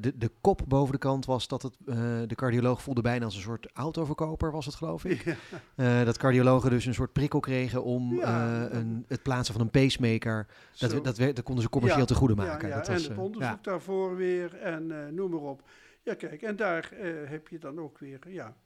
de, 0.00 0.12
de 0.16 0.30
kop 0.40 0.60
boven 0.68 0.92
de 0.92 0.98
kant 0.98 1.24
was 1.24 1.48
dat 1.48 1.62
het, 1.62 1.76
uh, 1.84 1.96
de 2.26 2.34
cardioloog 2.34 2.82
voelde 2.82 3.00
bijna 3.00 3.24
als 3.24 3.34
een 3.36 3.42
soort 3.42 3.70
autoverkoper, 3.72 4.50
was 4.50 4.66
het 4.66 4.74
geloof 4.74 5.04
ik. 5.04 5.24
Ja. 5.76 6.00
Uh, 6.00 6.04
dat 6.04 6.18
cardiologen 6.18 6.70
dus 6.70 6.86
een 6.86 6.94
soort 6.94 7.12
prikkel 7.12 7.40
kregen 7.40 7.84
om 7.84 8.14
ja, 8.14 8.70
een, 8.70 9.04
het 9.08 9.22
plaatsen 9.22 9.54
van 9.54 9.62
een 9.62 9.70
pacemaker, 9.70 10.46
dat, 10.78 11.04
dat, 11.04 11.16
dat, 11.16 11.42
konden 11.42 11.64
ze 11.64 11.70
commercieel 11.70 12.02
ja, 12.02 12.08
te 12.08 12.14
goede 12.14 12.34
maken. 12.34 12.68
Ja, 12.68 12.76
dat 12.76 12.86
was, 12.86 13.04
en 13.04 13.10
het 13.10 13.18
onderzoek 13.18 13.64
daarvoor 13.64 14.16
weer 14.16 14.54
en 14.54 15.14
noem 15.14 15.30
maar 15.30 15.40
op. 15.40 15.62
Ja, 16.02 16.14
kijk, 16.14 16.42
en 16.42 16.56
daar 16.56 16.90
heb 17.26 17.48
je 17.48 17.58
dan 17.58 17.80
ook 17.80 17.98
weer, 17.98 18.18
ja, 18.26 18.56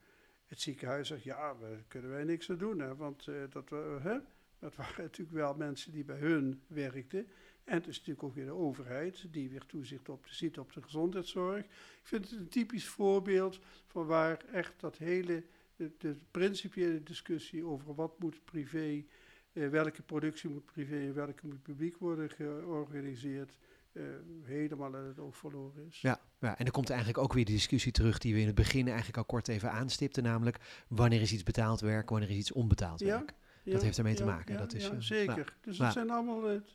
het 0.46 0.60
ziekenhuis 0.60 1.08
zegt, 1.08 1.22
ja, 1.22 1.54
daar 1.60 1.84
kunnen 1.88 2.10
wij 2.10 2.24
niks 2.24 2.50
aan 2.50 2.58
doen, 2.58 2.78
hè, 2.78 2.96
want 2.96 3.24
dat, 3.50 3.70
hè, 4.02 4.18
dat 4.58 4.76
waren 4.76 5.02
natuurlijk 5.10 5.36
wel 5.36 5.54
mensen 5.54 5.92
die 5.92 6.04
bij 6.04 6.18
hun 6.18 6.62
werkten. 6.66 7.26
En 7.66 7.74
het 7.74 7.86
is 7.86 7.96
natuurlijk 7.96 8.26
ook 8.26 8.34
weer 8.34 8.44
de 8.44 8.52
overheid 8.52 9.24
die 9.30 9.48
weer 9.48 9.66
toezicht 9.66 10.08
op, 10.08 10.26
ziet 10.26 10.58
op 10.58 10.72
de 10.72 10.82
gezondheidszorg. 10.82 11.64
Ik 11.64 12.00
vind 12.02 12.30
het 12.30 12.38
een 12.38 12.48
typisch 12.48 12.86
voorbeeld 12.86 13.60
van 13.86 14.06
waar 14.06 14.44
echt 14.52 14.74
dat 14.80 14.98
hele, 14.98 15.44
de, 15.76 15.92
de 15.98 16.16
principiële 16.30 17.02
discussie 17.02 17.64
over 17.64 17.94
wat 17.94 18.18
moet 18.18 18.44
privé, 18.44 19.04
eh, 19.52 19.68
welke 19.68 20.02
productie 20.02 20.50
moet 20.50 20.64
privé 20.64 20.96
en 20.96 21.14
welke 21.14 21.46
moet 21.46 21.62
publiek 21.62 21.96
worden 21.96 22.30
georganiseerd, 22.30 23.56
uh, 23.92 24.04
helemaal 24.42 24.94
uit 24.94 25.06
het 25.06 25.18
oog 25.18 25.36
verloren 25.36 25.86
is. 25.86 26.00
Ja, 26.00 26.20
ja, 26.40 26.58
en 26.58 26.66
er 26.66 26.72
komt 26.72 26.90
eigenlijk 26.90 27.18
ook 27.18 27.32
weer 27.32 27.44
de 27.44 27.52
discussie 27.52 27.92
terug 27.92 28.18
die 28.18 28.34
we 28.34 28.40
in 28.40 28.46
het 28.46 28.54
begin 28.54 28.86
eigenlijk 28.86 29.16
al 29.16 29.24
kort 29.24 29.48
even 29.48 29.70
aanstipten, 29.70 30.22
namelijk 30.22 30.84
wanneer 30.88 31.20
is 31.20 31.32
iets 31.32 31.42
betaald 31.42 31.80
werk, 31.80 32.10
wanneer 32.10 32.30
is 32.30 32.36
iets 32.36 32.52
onbetaald 32.52 33.00
werk. 33.00 33.34
Ja, 33.62 33.72
dat 33.72 33.82
heeft 33.82 33.98
ermee 33.98 34.14
te 34.14 34.24
maken. 34.24 34.56
Dat 34.56 34.74
is, 34.74 34.86
ja, 34.86 35.00
zeker. 35.00 35.56
Dus 35.60 35.76
dat 35.76 35.92
zijn 35.92 36.10
allemaal... 36.10 36.44
Het, 36.44 36.74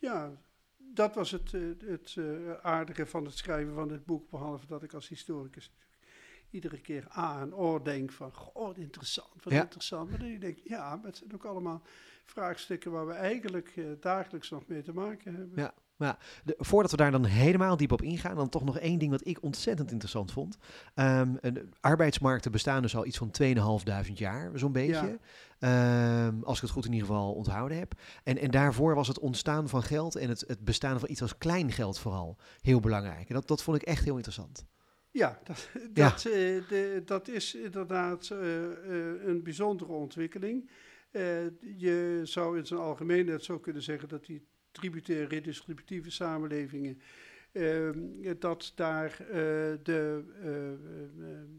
ja, 0.00 0.42
dat 0.76 1.14
was 1.14 1.30
het, 1.30 1.52
het 1.78 2.14
uh, 2.18 2.52
aardige 2.52 3.06
van 3.06 3.24
het 3.24 3.36
schrijven 3.36 3.74
van 3.74 3.88
dit 3.88 4.04
boek, 4.04 4.30
behalve 4.30 4.66
dat 4.66 4.82
ik 4.82 4.92
als 4.92 5.08
historicus 5.08 5.72
iedere 6.50 6.80
keer 6.80 7.06
A 7.16 7.40
en 7.40 7.54
O 7.54 7.82
denk 7.82 8.12
van, 8.12 8.32
goh, 8.32 8.78
interessant, 8.78 9.44
wat 9.44 9.52
Ja. 9.52 9.62
interessant. 9.62 10.10
Maar 10.10 10.18
dan 10.18 10.38
denk 10.38 10.58
ik, 10.58 10.68
ja, 10.68 10.96
maar 10.96 11.06
het 11.06 11.16
zijn 11.16 11.34
ook 11.34 11.44
allemaal 11.44 11.82
vraagstukken 12.24 12.90
waar 12.90 13.06
we 13.06 13.12
eigenlijk 13.12 13.72
eh, 13.76 13.84
dagelijks 14.00 14.50
nog 14.50 14.66
mee 14.66 14.82
te 14.82 14.92
maken 14.92 15.34
hebben. 15.34 15.58
Ja. 15.58 15.74
De- 15.98 16.54
voordat 16.58 16.90
we 16.90 16.96
daar 16.96 17.10
dan 17.10 17.24
helemaal 17.24 17.76
diep 17.76 17.92
op 17.92 18.02
ingaan, 18.02 18.36
dan 18.36 18.48
toch 18.48 18.64
nog 18.64 18.78
één 18.78 18.98
ding 18.98 19.10
wat 19.10 19.26
ik 19.26 19.42
ontzettend 19.42 19.90
interessant 19.90 20.32
vond. 20.32 20.58
Ehm, 20.94 21.36
eh, 21.40 21.52
de 21.54 21.68
arbeidsmarkten 21.80 22.52
bestaan 22.52 22.82
dus 22.82 22.96
al 22.96 23.06
iets 23.06 23.18
van 23.18 23.30
2.500 23.30 24.18
jaar, 24.18 24.50
zo'n 24.58 24.72
beetje. 24.72 25.18
Ehm, 25.58 26.42
als 26.42 26.56
ik 26.56 26.62
het 26.62 26.70
goed 26.70 26.84
in 26.84 26.92
ieder 26.92 27.06
geval 27.08 27.32
onthouden 27.32 27.78
heb. 27.78 27.92
En, 28.24 28.38
en 28.38 28.50
daarvoor 28.50 28.94
was 28.94 29.08
het 29.08 29.18
ontstaan 29.18 29.68
van 29.68 29.82
geld 29.82 30.16
en 30.16 30.28
het, 30.28 30.44
het 30.46 30.64
bestaan 30.64 31.00
van 31.00 31.10
iets 31.10 31.22
als 31.22 31.38
kleingeld 31.38 31.98
vooral 31.98 32.36
heel 32.60 32.80
belangrijk. 32.80 33.28
En 33.28 33.34
dat, 33.34 33.48
dat 33.48 33.62
vond 33.62 33.76
ik 33.76 33.88
echt 33.88 34.04
heel 34.04 34.14
interessant. 34.14 34.66
Ja, 35.10 35.38
dat, 35.44 35.68
Ja. 35.94 36.08
dat, 36.10 36.24
eh, 36.24 36.32
de, 36.68 37.02
dat 37.04 37.28
is 37.28 37.54
inderdaad 37.54 38.30
eh, 38.30 38.64
eh, 38.64 39.26
een 39.26 39.42
bijzondere 39.42 39.92
ontwikkeling. 39.92 40.70
Je 41.76 42.20
zou 42.22 42.58
in 42.58 42.66
zijn 42.66 42.80
algemeenheid 42.80 43.44
zo 43.44 43.58
kunnen 43.58 43.82
zeggen 43.82 44.08
dat 44.08 44.24
die 44.26 44.46
tributaire 44.78 45.26
redistributieve 45.26 46.10
samenlevingen, 46.10 47.00
eh, 47.52 47.90
dat 48.38 48.72
daar 48.74 49.10
eh, 49.20 49.36
de, 49.82 50.24
eh, 50.42 50.72
eh, 50.72 50.78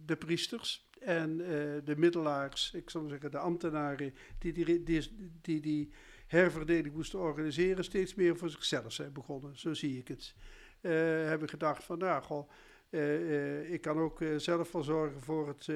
de 0.05 0.15
priesters 0.15 0.88
en 0.99 1.38
de 1.84 1.93
middelaars, 1.97 2.73
ik 2.73 2.89
zou 2.89 3.10
zeggen 3.10 3.32
de 3.32 3.38
ambtenaren, 3.38 4.13
die 4.39 4.53
die, 4.53 4.84
die, 4.84 5.12
die, 5.41 5.60
die 5.62 5.89
herverdeling 6.27 6.95
moesten 6.95 7.19
organiseren, 7.19 7.84
steeds 7.84 8.15
meer 8.15 8.38
voor 8.38 8.49
zichzelf 8.49 8.93
zijn 8.93 9.13
begonnen. 9.13 9.58
Zo 9.58 9.73
zie 9.73 9.97
ik 9.97 10.08
het. 10.08 10.36
Hebben 10.82 11.49
gedacht 11.49 11.84
van, 11.84 11.97
nou, 11.97 12.23
goh, 12.23 12.49
ik 13.71 13.82
kan 13.82 13.97
ook 13.97 14.19
zelf 14.38 14.71
wel 14.71 14.84
zorgen 14.84 15.21
voor 15.21 15.47
het, 15.47 15.67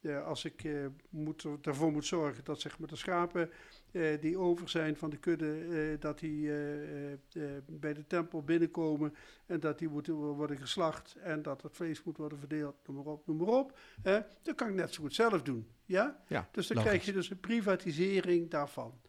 eh, 0.00 0.26
als 0.26 0.44
ik 0.44 0.64
eh, 0.64 0.72
moet, 1.08 1.46
ervoor 1.62 1.92
moet 1.92 2.06
zorgen 2.06 2.44
dat 2.44 2.60
zeg 2.60 2.78
maar, 2.78 2.88
de 2.88 2.96
schapen 2.96 3.50
eh, 3.92 4.20
die 4.20 4.38
over 4.38 4.68
zijn 4.68 4.96
van 4.96 5.10
de 5.10 5.16
kudde, 5.16 5.96
dat 5.98 6.18
die 6.18 6.50
bij 7.66 7.94
de 7.94 8.06
tempel 8.06 8.42
binnenkomen 8.42 9.14
en 9.46 9.60
dat 9.60 9.78
die 9.78 9.88
moeten 9.88 10.14
worden 10.14 10.58
geslacht 10.58 11.16
en 11.22 11.42
dat 11.42 11.62
het 11.62 11.76
vlees 11.76 12.02
moet 12.02 12.16
worden 12.16 12.38
verdeeld, 12.38 12.76
noem 12.86 12.96
maar 12.96 13.12
op, 13.12 13.26
noem 13.26 13.36
maar 13.36 13.46
op. 13.46 13.78
dat 14.42 14.54
kan 14.54 14.68
ik 14.68 14.74
net 14.74 14.94
zo 14.94 15.02
goed 15.02 15.14
zelf 15.14 15.42
doen. 15.42 15.66
Ja? 15.84 16.22
Ja, 16.26 16.48
Dus 16.52 16.66
dan 16.66 16.76
logisch. 16.76 16.92
krijg 16.92 17.06
je 17.06 17.12
dus 17.12 17.30
een 17.30 17.40
privatisering 17.40 18.50
daarvan. 18.50 19.00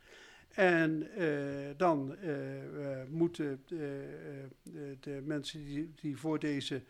En 0.49 1.09
dan 1.77 2.15
moeten 3.09 3.63
de, 3.65 4.07
de, 4.63 4.97
de 4.99 5.21
mensen 5.25 5.65
die, 5.65 5.91
die 5.95 6.17
voor 6.17 6.39
deze 6.39 6.83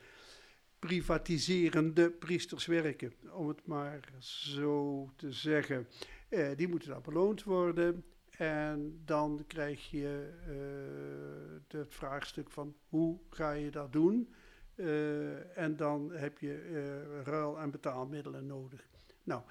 privatiserende 0.81 2.11
priesters 2.11 2.65
werken, 2.65 3.13
om 3.31 3.47
het 3.47 3.65
maar 3.65 3.99
zo 4.19 5.09
te 5.15 5.31
zeggen, 5.31 5.87
eh, 6.29 6.49
die 6.55 6.67
moeten 6.67 6.89
dan 6.89 7.01
beloond 7.01 7.43
worden. 7.43 8.03
En 8.37 9.01
dan 9.05 9.43
krijg 9.47 9.89
je 9.89 10.29
eh, 10.47 11.77
het 11.79 11.95
vraagstuk 11.95 12.49
van 12.49 12.75
hoe 12.87 13.19
ga 13.29 13.51
je 13.51 13.71
dat 13.71 13.93
doen? 13.93 14.33
Eh, 14.75 15.57
en 15.57 15.75
dan 15.75 16.11
heb 16.11 16.39
je 16.39 17.21
ruil- 17.23 17.59
en 17.59 17.71
betaalmiddelen 17.71 18.45
nodig. 18.45 18.87
Nou, 19.23 19.41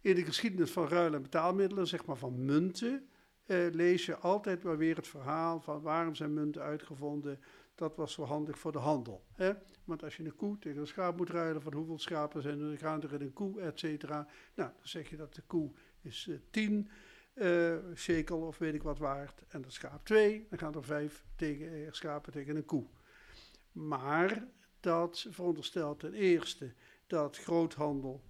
in 0.00 0.14
de 0.14 0.24
geschiedenis 0.24 0.70
van 0.70 0.88
ruil- 0.88 1.14
en 1.14 1.22
betaalmiddelen, 1.22 1.86
zeg 1.86 2.04
maar 2.04 2.16
van 2.16 2.44
munten, 2.44 3.08
lees 3.72 4.06
je 4.06 4.16
altijd 4.16 4.62
maar 4.62 4.78
weer 4.78 4.96
het 4.96 5.08
verhaal 5.08 5.60
van 5.60 5.82
waarom 5.82 6.14
zijn 6.14 6.34
munten 6.34 6.62
uitgevonden. 6.62 7.40
Dat 7.74 7.96
was 7.96 8.12
zo 8.12 8.24
handig 8.24 8.58
voor 8.58 8.72
de 8.72 8.78
handel. 8.78 9.24
Hè? 9.32 9.52
Want 9.84 10.02
als 10.02 10.16
je 10.16 10.24
een 10.24 10.36
koe 10.36 10.58
tegen 10.58 10.80
een 10.80 10.86
schaap 10.86 11.16
moet 11.16 11.30
ruilen, 11.30 11.62
van 11.62 11.74
hoeveel 11.74 11.98
schapen 11.98 12.42
zijn 12.42 12.60
er, 12.60 12.78
gaan 12.78 13.02
er 13.02 13.12
in 13.12 13.20
een 13.20 13.32
koe, 13.32 13.60
et 13.60 13.78
cetera. 13.78 14.26
Nou, 14.54 14.70
dan 14.76 14.88
zeg 14.88 15.10
je 15.10 15.16
dat 15.16 15.34
de 15.34 15.42
koe 15.42 15.70
is 16.00 16.26
eh, 16.28 16.36
10 16.50 16.88
eh 17.34 17.76
shekel 17.94 18.40
of 18.40 18.58
weet 18.58 18.74
ik 18.74 18.82
wat 18.82 18.98
waard. 18.98 19.42
En 19.48 19.62
dat 19.62 19.72
schaap 19.72 20.04
2, 20.04 20.46
dan 20.50 20.58
gaan 20.58 20.74
er 20.74 20.84
vijf 20.84 21.24
tegen, 21.36 21.72
eh, 21.72 21.92
schapen 21.92 22.32
tegen 22.32 22.56
een 22.56 22.64
koe. 22.64 22.86
Maar 23.72 24.46
dat 24.80 25.26
veronderstelt 25.30 25.98
ten 26.00 26.14
eerste 26.14 26.72
dat 27.06 27.38
groothandel 27.38 28.22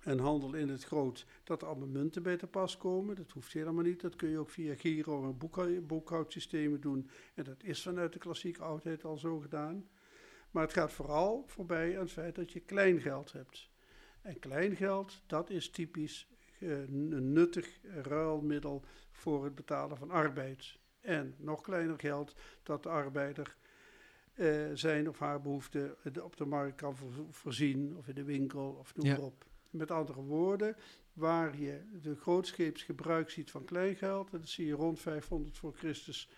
en 0.00 0.18
handel 0.18 0.54
in 0.54 0.68
het 0.68 0.84
groot, 0.84 1.26
dat 1.44 1.62
er 1.62 1.68
allemaal 1.68 1.88
munten 1.88 2.22
bij 2.22 2.36
te 2.36 2.46
pas 2.46 2.76
komen. 2.76 3.16
Dat 3.16 3.30
hoeft 3.30 3.52
helemaal 3.52 3.84
niet. 3.84 4.00
Dat 4.00 4.16
kun 4.16 4.28
je 4.28 4.38
ook 4.38 4.50
via 4.50 4.74
Giro 4.74 5.24
en 5.24 5.38
boekhou- 5.38 5.80
boekhoudsystemen 5.80 6.80
doen. 6.80 7.10
En 7.34 7.44
dat 7.44 7.62
is 7.62 7.82
vanuit 7.82 8.12
de 8.12 8.18
klassieke 8.18 8.62
oudheid 8.62 9.04
al 9.04 9.16
zo 9.18 9.38
gedaan. 9.38 9.88
Maar 10.50 10.62
het 10.62 10.72
gaat 10.72 10.92
vooral 10.92 11.44
voorbij 11.46 11.94
aan 11.96 12.02
het 12.02 12.12
feit 12.12 12.34
dat 12.34 12.52
je 12.52 12.60
kleingeld 12.60 13.32
hebt. 13.32 13.68
En 14.22 14.38
kleingeld, 14.38 15.22
dat 15.26 15.50
is 15.50 15.70
typisch 15.70 16.28
eh, 16.58 16.70
een 16.80 17.32
nuttig 17.32 17.78
ruilmiddel 17.82 18.84
voor 19.10 19.44
het 19.44 19.54
betalen 19.54 19.96
van 19.96 20.10
arbeid. 20.10 20.78
En 21.00 21.34
nog 21.38 21.60
kleiner 21.60 21.98
geld 21.98 22.34
dat 22.62 22.82
de 22.82 22.88
arbeider 22.88 23.56
eh, 24.34 24.66
zijn 24.74 25.08
of 25.08 25.18
haar 25.18 25.40
behoeften 25.40 25.96
op 26.22 26.36
de 26.36 26.44
markt 26.44 26.76
kan 26.76 26.96
voor- 26.96 27.12
voorzien, 27.30 27.96
of 27.96 28.08
in 28.08 28.14
de 28.14 28.24
winkel, 28.24 28.70
of 28.78 28.94
noem 28.96 29.06
Ja. 29.06 29.12
maar 29.16 29.22
op. 29.26 29.48
Met 29.70 29.90
andere 29.90 30.20
woorden, 30.20 30.76
waar 31.12 31.58
je 31.58 31.80
de 32.02 32.16
grootscheeps 32.16 32.82
gebruik 32.82 33.30
ziet 33.30 33.50
van 33.50 33.64
kleingeld, 33.64 34.30
dat 34.30 34.48
zie 34.48 34.66
je 34.66 34.72
rond 34.72 35.00
500 35.00 35.58
voor 35.58 35.74
Christus 35.74 36.28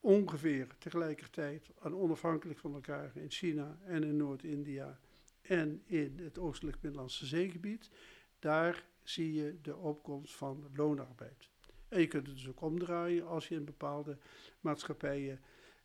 ongeveer 0.00 0.66
tegelijkertijd 0.78 1.70
en 1.82 1.94
onafhankelijk 1.94 2.58
van 2.58 2.74
elkaar 2.74 3.10
in 3.14 3.30
China 3.30 3.78
en 3.84 4.04
in 4.04 4.16
Noord-India 4.16 4.98
en 5.42 5.82
in 5.84 6.18
het 6.22 6.38
oostelijk 6.38 6.76
Middellandse 6.80 7.26
zeegebied, 7.26 7.90
daar 8.38 8.84
zie 9.02 9.34
je 9.34 9.58
de 9.62 9.76
opkomst 9.76 10.34
van 10.34 10.70
loonarbeid. 10.74 11.48
En 11.88 12.00
je 12.00 12.06
kunt 12.06 12.26
het 12.26 12.36
dus 12.36 12.48
ook 12.48 12.60
omdraaien 12.60 13.26
als 13.26 13.48
je 13.48 13.54
in 13.54 13.64
bepaalde 13.64 14.18
maatschappijen 14.60 15.40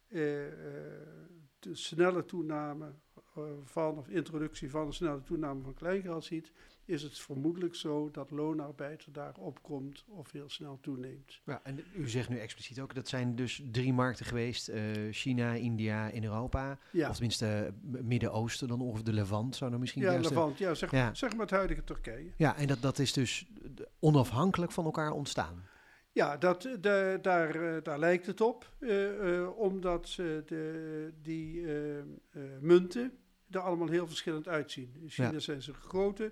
eh, 0.08 0.48
eh, 0.48 0.54
de 1.60 1.76
snelle 1.76 2.26
toename 2.26 2.94
eh, 3.36 3.44
van, 3.64 3.98
of 3.98 4.08
introductie 4.08 4.70
van 4.70 4.86
een 4.86 4.94
snelle 4.94 5.22
toename 5.22 5.62
van 5.62 5.74
kleingeld 5.74 6.24
ziet, 6.24 6.52
is 6.86 7.02
het 7.04 7.20
vermoedelijk 7.20 7.76
zo 7.76 8.12
dat 8.12 8.32
loonarbeid 8.32 9.06
daar 9.14 9.36
opkomt 9.38 10.04
of 10.08 10.32
heel 10.32 10.50
snel 10.50 10.78
toeneemt. 10.82 11.42
Ja, 11.46 11.62
en 11.64 11.80
u 11.96 12.10
zegt 12.10 12.30
nu 12.30 12.38
expliciet 12.40 12.80
ook, 12.80 12.96
dat 12.96 13.08
zijn 13.08 13.36
dus 13.36 13.62
drie 13.72 13.94
markten 13.94 14.26
geweest. 14.26 14.68
eh, 14.68 14.82
China, 15.12 15.54
India 15.54 16.12
en 16.12 16.24
Europa. 16.24 16.78
Ja, 16.92 17.08
Of 17.10 17.14
tenminste 17.14 17.46
eh, 17.94 18.02
Midden-Oosten 18.02 18.68
dan 18.68 18.82
ongeveer 18.82 19.06
de 19.06 19.14
Levant 19.14 19.56
zou 19.56 19.72
dan 19.72 19.80
misschien 19.80 20.02
ja 20.02 20.12
juist... 20.12 20.30
de- 20.30 20.36
Levant, 20.36 20.58
ja, 20.58 20.74
zeg, 20.74 20.92
Ja. 20.92 21.14
zeg 21.14 21.32
maar 21.32 21.42
het 21.42 21.50
huidige 21.56 21.84
Turkije. 21.84 22.32
Ja, 22.38 22.58
en 22.58 22.68
dat, 22.68 22.82
dat 22.82 23.00
is 23.00 23.14
dus 23.14 23.46
onafhankelijk 24.00 24.72
van 24.72 24.86
elkaar 24.86 25.12
ontstaan. 25.12 25.64
Ja, 26.12 26.38
dat, 26.38 26.62
de, 26.62 27.20
daar, 27.22 27.76
eh, 27.76 27.84
daar 27.84 28.00
lijkt 28.00 28.26
het 28.26 28.42
op, 28.42 28.74
eh, 28.80 29.40
eh, 29.42 29.58
omdat 29.58 30.06
eh, 30.10 30.16
de, 30.46 31.14
die 31.22 31.66
eh, 31.68 31.98
eh, 32.00 32.04
munten 32.62 33.12
er 33.50 33.60
allemaal 33.60 33.88
heel 33.88 34.08
verschillend 34.08 34.48
uitzien. 34.48 34.94
In 35.02 35.10
China 35.10 35.32
Ja. 35.32 35.40
zijn 35.40 35.62
ze 35.62 35.74
gegoten, 35.74 36.32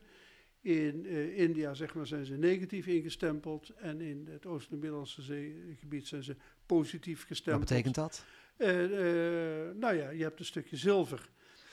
in 0.64 1.06
eh, 1.06 1.38
India 1.40 1.74
zeg 1.74 1.94
maar, 1.94 2.08
zijn 2.08 2.26
ze 2.26 2.34
negatief 2.34 2.88
ingestempeld 2.88 3.70
en 3.70 4.02
in 4.02 4.28
het 4.32 4.46
Oosten- 4.46 4.74
en 4.74 4.80
Middellandse 4.80 5.22
Zeegebied 5.22 6.08
zijn 6.08 6.24
ze 6.24 6.36
positief 6.66 7.18
Wat 7.18 7.28
gestempeld. 7.28 7.68
betekent 7.70 7.96
dat? 7.96 8.26
Eh, 8.58 8.84
eh, 8.84 9.76
nou 9.76 9.96
ja, 9.96 10.10
je 10.10 10.24
hebt 10.24 10.40
een 10.40 10.46
stukje 10.46 10.78
zilver. 10.78 11.30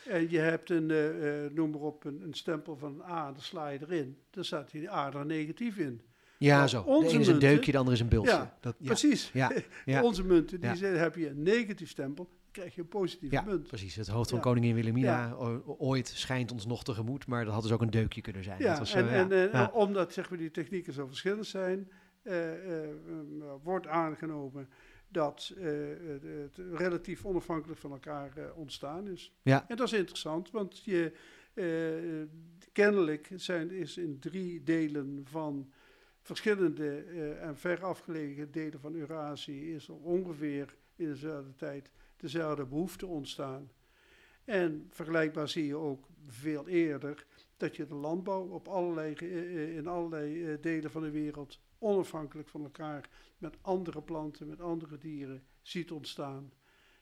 En 0.06 0.30
je 0.30 0.38
hebt 0.38 0.70
een, 0.70 0.90
eh, 0.90 1.44
eh, 1.44 1.52
noem 1.52 1.70
maar 1.70 1.80
op, 1.80 2.04
een, 2.04 2.22
een 2.22 2.34
stempel 2.34 2.76
van 2.76 2.94
een 2.94 3.10
A, 3.10 3.32
dan 3.32 3.42
sla 3.42 3.68
je 3.68 3.78
erin. 3.82 4.16
Dan 4.30 4.44
staat 4.44 4.70
die 4.70 4.90
A 4.90 5.12
er 5.12 5.26
negatief 5.26 5.76
in. 5.76 6.00
Ja, 6.38 6.66
zo. 6.66 6.82
De 6.82 6.88
onze 6.88 7.10
ene 7.10 7.20
is 7.20 7.26
een 7.26 7.38
deukje, 7.38 7.72
de 7.72 7.78
andere 7.78 7.96
is 7.96 8.02
een 8.02 8.08
bultje. 8.08 8.30
Ja, 8.32 8.56
dat, 8.60 8.74
ja, 8.78 8.86
Precies. 8.86 9.30
ja, 9.32 9.52
ja. 9.84 10.02
Onze 10.08 10.24
munten, 10.24 10.60
die 10.60 10.74
zijn, 10.76 10.96
heb 10.96 11.14
je 11.16 11.28
een 11.28 11.42
negatief 11.42 11.88
stempel, 11.88 12.30
krijg 12.50 12.74
je 12.74 12.80
een 12.80 12.88
positieve 12.88 13.34
ja, 13.34 13.42
munt. 13.42 13.66
precies. 13.66 13.96
Het 13.96 14.08
hoofd 14.08 14.28
van 14.28 14.38
Ja. 14.38 14.44
koningin 14.44 14.74
Wilhelmina 14.74 15.26
Ja. 15.26 15.34
ooit 15.78 16.08
schijnt 16.08 16.52
ons 16.52 16.66
nog 16.66 16.84
tegemoet, 16.84 17.26
maar 17.26 17.44
dat 17.44 17.54
had 17.54 17.62
dus 17.62 17.72
ook 17.72 17.80
een 17.80 17.90
deukje 17.90 18.20
kunnen 18.20 18.44
zijn. 18.44 18.58
Ja, 18.58 18.68
dat 18.68 18.78
was, 18.78 18.94
en, 18.94 19.08
eh, 19.08 19.20
en, 19.20 19.52
en 19.52 19.72
omdat 19.72 20.12
zeg 20.12 20.30
maar, 20.30 20.38
die 20.38 20.50
technieken 20.50 20.92
zo 20.92 21.06
verschillend 21.06 21.46
zijn, 21.46 21.90
eh, 22.22 22.82
eh, 22.82 22.88
wordt 23.62 23.86
aangenomen 23.86 24.68
dat 25.08 25.54
het, 25.58 26.56
relatief 26.72 27.24
onafhankelijk 27.24 27.80
van 27.80 27.90
elkaar 27.92 28.32
ontstaan 28.54 29.08
is. 29.08 29.32
Ja. 29.42 29.64
En 29.68 29.76
dat 29.76 29.86
is 29.86 29.98
interessant, 29.98 30.50
want 30.50 30.84
je, 30.84 31.12
kennelijk 32.72 33.30
zijn, 33.36 33.70
is 33.70 33.96
in 33.96 34.18
drie 34.18 34.62
delen 34.62 35.20
van 35.24 35.72
verschillende 36.20 36.96
en 37.40 37.56
ver 37.56 37.84
afgelegen 37.84 38.50
delen 38.50 38.80
van 38.80 38.94
Eurazië 38.94 39.74
is 39.74 39.88
er 39.88 39.94
ongeveer 39.94 40.74
in 40.96 41.08
dezelfde 41.08 41.56
tijd 41.56 41.90
dezelfde 42.20 42.64
behoefte 42.64 43.06
ontstaan. 43.06 43.70
En 44.44 44.86
vergelijkbaar 44.90 45.48
zie 45.48 45.66
je 45.66 45.76
ook 45.76 46.08
veel 46.26 46.68
eerder 46.68 47.26
dat 47.56 47.76
je 47.76 47.86
de 47.86 47.94
landbouw 47.94 48.48
op 48.48 48.68
allerlei, 48.68 49.14
eh, 49.14 49.38
eh, 49.38 49.76
in 49.76 49.86
allerlei 49.86 50.44
eh, 50.44 50.62
delen 50.62 50.90
van 50.90 51.02
de 51.02 51.10
wereld 51.10 51.58
onafhankelijk 51.78 52.48
van 52.48 52.62
elkaar 52.62 53.08
met 53.38 53.56
andere 53.60 54.02
planten, 54.02 54.46
met 54.46 54.60
andere 54.60 54.98
dieren 54.98 55.42
ziet 55.62 55.90
ontstaan. 55.90 56.52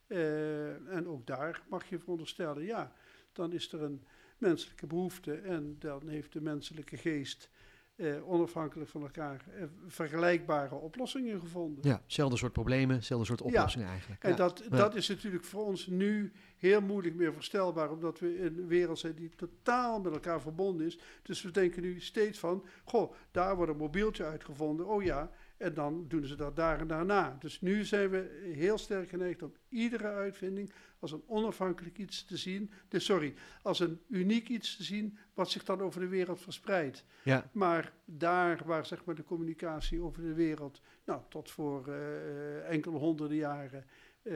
En 0.06 1.06
ook 1.06 1.26
daar 1.26 1.62
mag 1.68 1.88
je 1.88 1.98
veronderstellen, 1.98 2.64
ja, 2.64 2.92
dan 3.32 3.52
is 3.52 3.72
er 3.72 3.82
een 3.82 4.04
menselijke 4.38 4.86
behoeften. 4.86 5.44
En 5.44 5.76
dan 5.78 6.08
heeft 6.08 6.32
de 6.32 6.40
menselijke 6.40 6.96
geest 6.96 7.50
eh, 7.98 8.28
onafhankelijk 8.30 8.90
van 8.90 9.02
elkaar 9.02 9.44
eh, 9.56 9.62
vergelijkbare 9.86 10.74
oplossingen 10.74 11.40
gevonden. 11.40 11.88
Ja, 11.90 12.00
hetzelfde 12.04 12.36
soort 12.36 12.52
problemen, 12.52 12.96
hetzelfde 12.96 13.26
soort 13.26 13.42
oplossingen 13.42 13.88
eigenlijk. 13.88 14.22
En 14.22 14.30
Ja. 14.30 14.36
dat, 14.36 14.62
Ja. 14.70 14.76
dat 14.76 14.94
is 14.94 15.08
natuurlijk 15.08 15.44
voor 15.44 15.64
ons 15.64 15.86
nu 15.86 16.32
heel 16.56 16.80
moeilijk 16.80 17.14
meer 17.14 17.32
voorstelbaar, 17.32 17.90
omdat 17.90 18.18
we 18.18 18.38
in 18.38 18.44
een 18.44 18.66
wereld 18.66 18.98
zijn 18.98 19.14
die 19.14 19.30
totaal 19.36 20.00
met 20.00 20.12
elkaar 20.12 20.40
verbonden 20.40 20.86
is. 20.86 20.98
Dus 21.22 21.42
we 21.42 21.50
denken 21.50 21.82
nu 21.82 22.00
steeds 22.00 22.38
van, 22.38 22.64
goh, 22.84 23.12
daar 23.30 23.56
wordt 23.56 23.72
een 23.72 23.78
mobieltje 23.78 24.24
uitgevonden, 24.24 24.86
oh 24.86 25.02
ja, 25.02 25.30
en 25.58 25.74
dan 25.74 26.04
doen 26.08 26.26
ze 26.26 26.36
dat 26.36 26.56
daar 26.56 26.80
en 26.80 26.86
daarna. 26.86 27.36
Dus 27.38 27.60
nu 27.60 27.84
zijn 27.84 28.10
we 28.10 28.50
heel 28.54 28.78
sterk 28.78 29.08
geneigd 29.08 29.42
om 29.42 29.52
iedere 29.68 30.08
uitvinding 30.08 30.72
als 30.98 31.12
een 31.12 31.22
onafhankelijk 31.26 31.98
iets 31.98 32.24
te 32.24 32.36
zien, 32.36 32.70
dus 32.88 33.04
sorry, 33.04 33.34
als 33.62 33.80
een 33.80 34.00
uniek 34.08 34.48
iets 34.48 34.76
te 34.76 34.82
zien, 34.82 35.18
wat 35.34 35.50
zich 35.50 35.64
dan 35.64 35.80
over 35.80 36.00
de 36.00 36.08
wereld 36.08 36.40
verspreidt. 36.40 37.04
Ja, 37.22 37.50
Maar 37.52 37.92
daar 38.04 38.62
waar 38.64 38.86
zeg 38.86 39.04
maar, 39.04 39.14
de 39.14 39.24
communicatie 39.24 40.00
over 40.00 40.22
de 40.22 40.34
wereld 40.34 40.80
nou, 41.04 41.20
tot 41.28 41.50
voor 41.50 41.88
eh, 41.88 42.70
enkele 42.70 42.98
honderden 42.98 43.36
jaren 43.36 43.84
eh, 44.22 44.34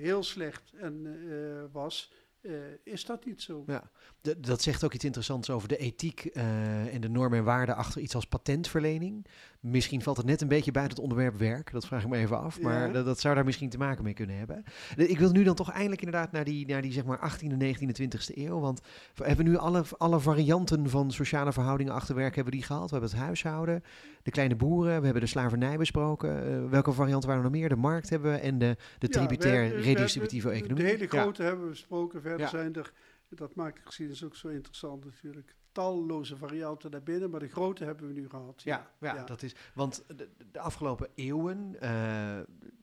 heel 0.00 0.22
slecht 0.22 0.72
en, 0.76 1.06
eh, 1.06 1.72
was, 1.72 2.12
eh, 2.42 2.52
is 2.84 3.04
dat 3.04 3.24
niet 3.24 3.42
zo. 3.42 3.64
Ja, 3.66 3.90
dat 4.38 4.62
zegt 4.62 4.84
ook 4.84 4.94
iets 4.94 5.04
interessants 5.04 5.50
over 5.50 5.68
de 5.68 5.76
ethiek 5.76 6.24
eh, 6.24 6.94
en 6.94 7.00
de 7.00 7.08
normen 7.08 7.38
en 7.38 7.44
waarden 7.44 7.76
achter 7.76 8.00
iets 8.00 8.14
als 8.14 8.26
patentverlening. 8.26 9.26
Misschien 9.62 10.02
valt 10.02 10.16
het 10.16 10.26
net 10.26 10.40
een 10.40 10.48
beetje 10.48 10.70
buiten 10.72 10.94
het 10.96 11.02
onderwerp 11.04 11.38
werk, 11.38 11.72
dat 11.72 11.86
vraag 11.86 12.02
ik 12.02 12.08
me 12.08 12.16
even 12.16 12.40
af, 12.40 12.60
maar 12.60 12.86
Ja. 12.86 12.92
dat, 12.92 13.04
dat 13.04 13.20
zou 13.20 13.34
daar 13.34 13.44
misschien 13.44 13.68
te 13.70 13.78
maken 13.78 14.04
mee 14.04 14.14
kunnen 14.14 14.36
hebben. 14.36 14.64
Ik 14.96 15.18
wil 15.18 15.30
nu 15.30 15.42
dan 15.44 15.54
toch 15.54 15.70
eindelijk 15.70 16.02
inderdaad 16.02 16.32
naar 16.32 16.44
die, 16.44 16.66
naar 16.66 16.82
die 16.82 16.92
zeg 16.92 17.04
maar 17.04 17.18
18e, 17.32 17.46
19e, 17.56 18.02
20e 18.02 18.34
eeuw, 18.34 18.58
want 18.60 18.80
we 19.14 19.24
hebben 19.24 19.44
nu 19.44 19.56
alle, 19.56 19.84
alle 19.98 20.20
varianten 20.20 20.90
van 20.90 21.10
sociale 21.10 21.52
verhoudingen 21.52 21.92
achter 21.92 22.14
werk 22.14 22.34
hebben 22.34 22.52
we 22.52 22.58
die 22.58 22.66
gehad. 22.68 22.90
We 22.90 22.96
hebben 22.96 23.10
het 23.10 23.18
huishouden, 23.18 23.82
de 24.22 24.30
kleine 24.30 24.56
boeren, 24.56 24.98
we 24.98 25.04
hebben 25.04 25.22
de 25.22 25.28
slavernij 25.28 25.76
besproken. 25.76 26.46
Eh, 26.64 26.70
welke 26.70 26.92
varianten 26.92 27.28
waren 27.28 27.44
er 27.44 27.50
nog 27.50 27.58
meer? 27.60 27.68
De 27.68 27.76
markt 27.76 28.10
hebben 28.10 28.32
we 28.32 28.38
en 28.38 28.58
de, 28.58 28.76
de 28.98 29.08
tributair 29.08 29.80
redistributieve 29.80 30.50
economie. 30.50 30.82
De 30.84 30.90
hele 30.90 31.06
Ja. 31.10 31.20
grote 31.22 31.42
hebben 31.42 31.64
we 31.64 31.70
besproken. 31.70 32.22
Verder 32.22 32.48
zijn 32.48 32.74
er, 32.74 32.92
dat 33.28 33.54
maakt 33.54 33.76
de 33.76 33.82
geschiedenis 33.84 34.24
ook 34.24 34.36
zo 34.36 34.48
interessant 34.48 35.04
natuurlijk, 35.04 35.54
talloze 35.72 36.36
varianten 36.36 36.90
daarbinnen, 36.90 37.30
maar 37.30 37.40
de 37.40 37.48
grote 37.48 37.84
hebben 37.84 38.06
we 38.06 38.12
nu 38.12 38.28
gehad. 38.28 38.62
Ja, 38.64 38.90
ja, 39.00 39.14
Ja. 39.14 39.24
dat 39.24 39.42
is. 39.42 39.54
Want 39.74 40.04
de, 40.16 40.28
de 40.52 40.58
afgelopen 40.58 41.08
eeuwen, 41.14 41.76
eh, 41.80 41.90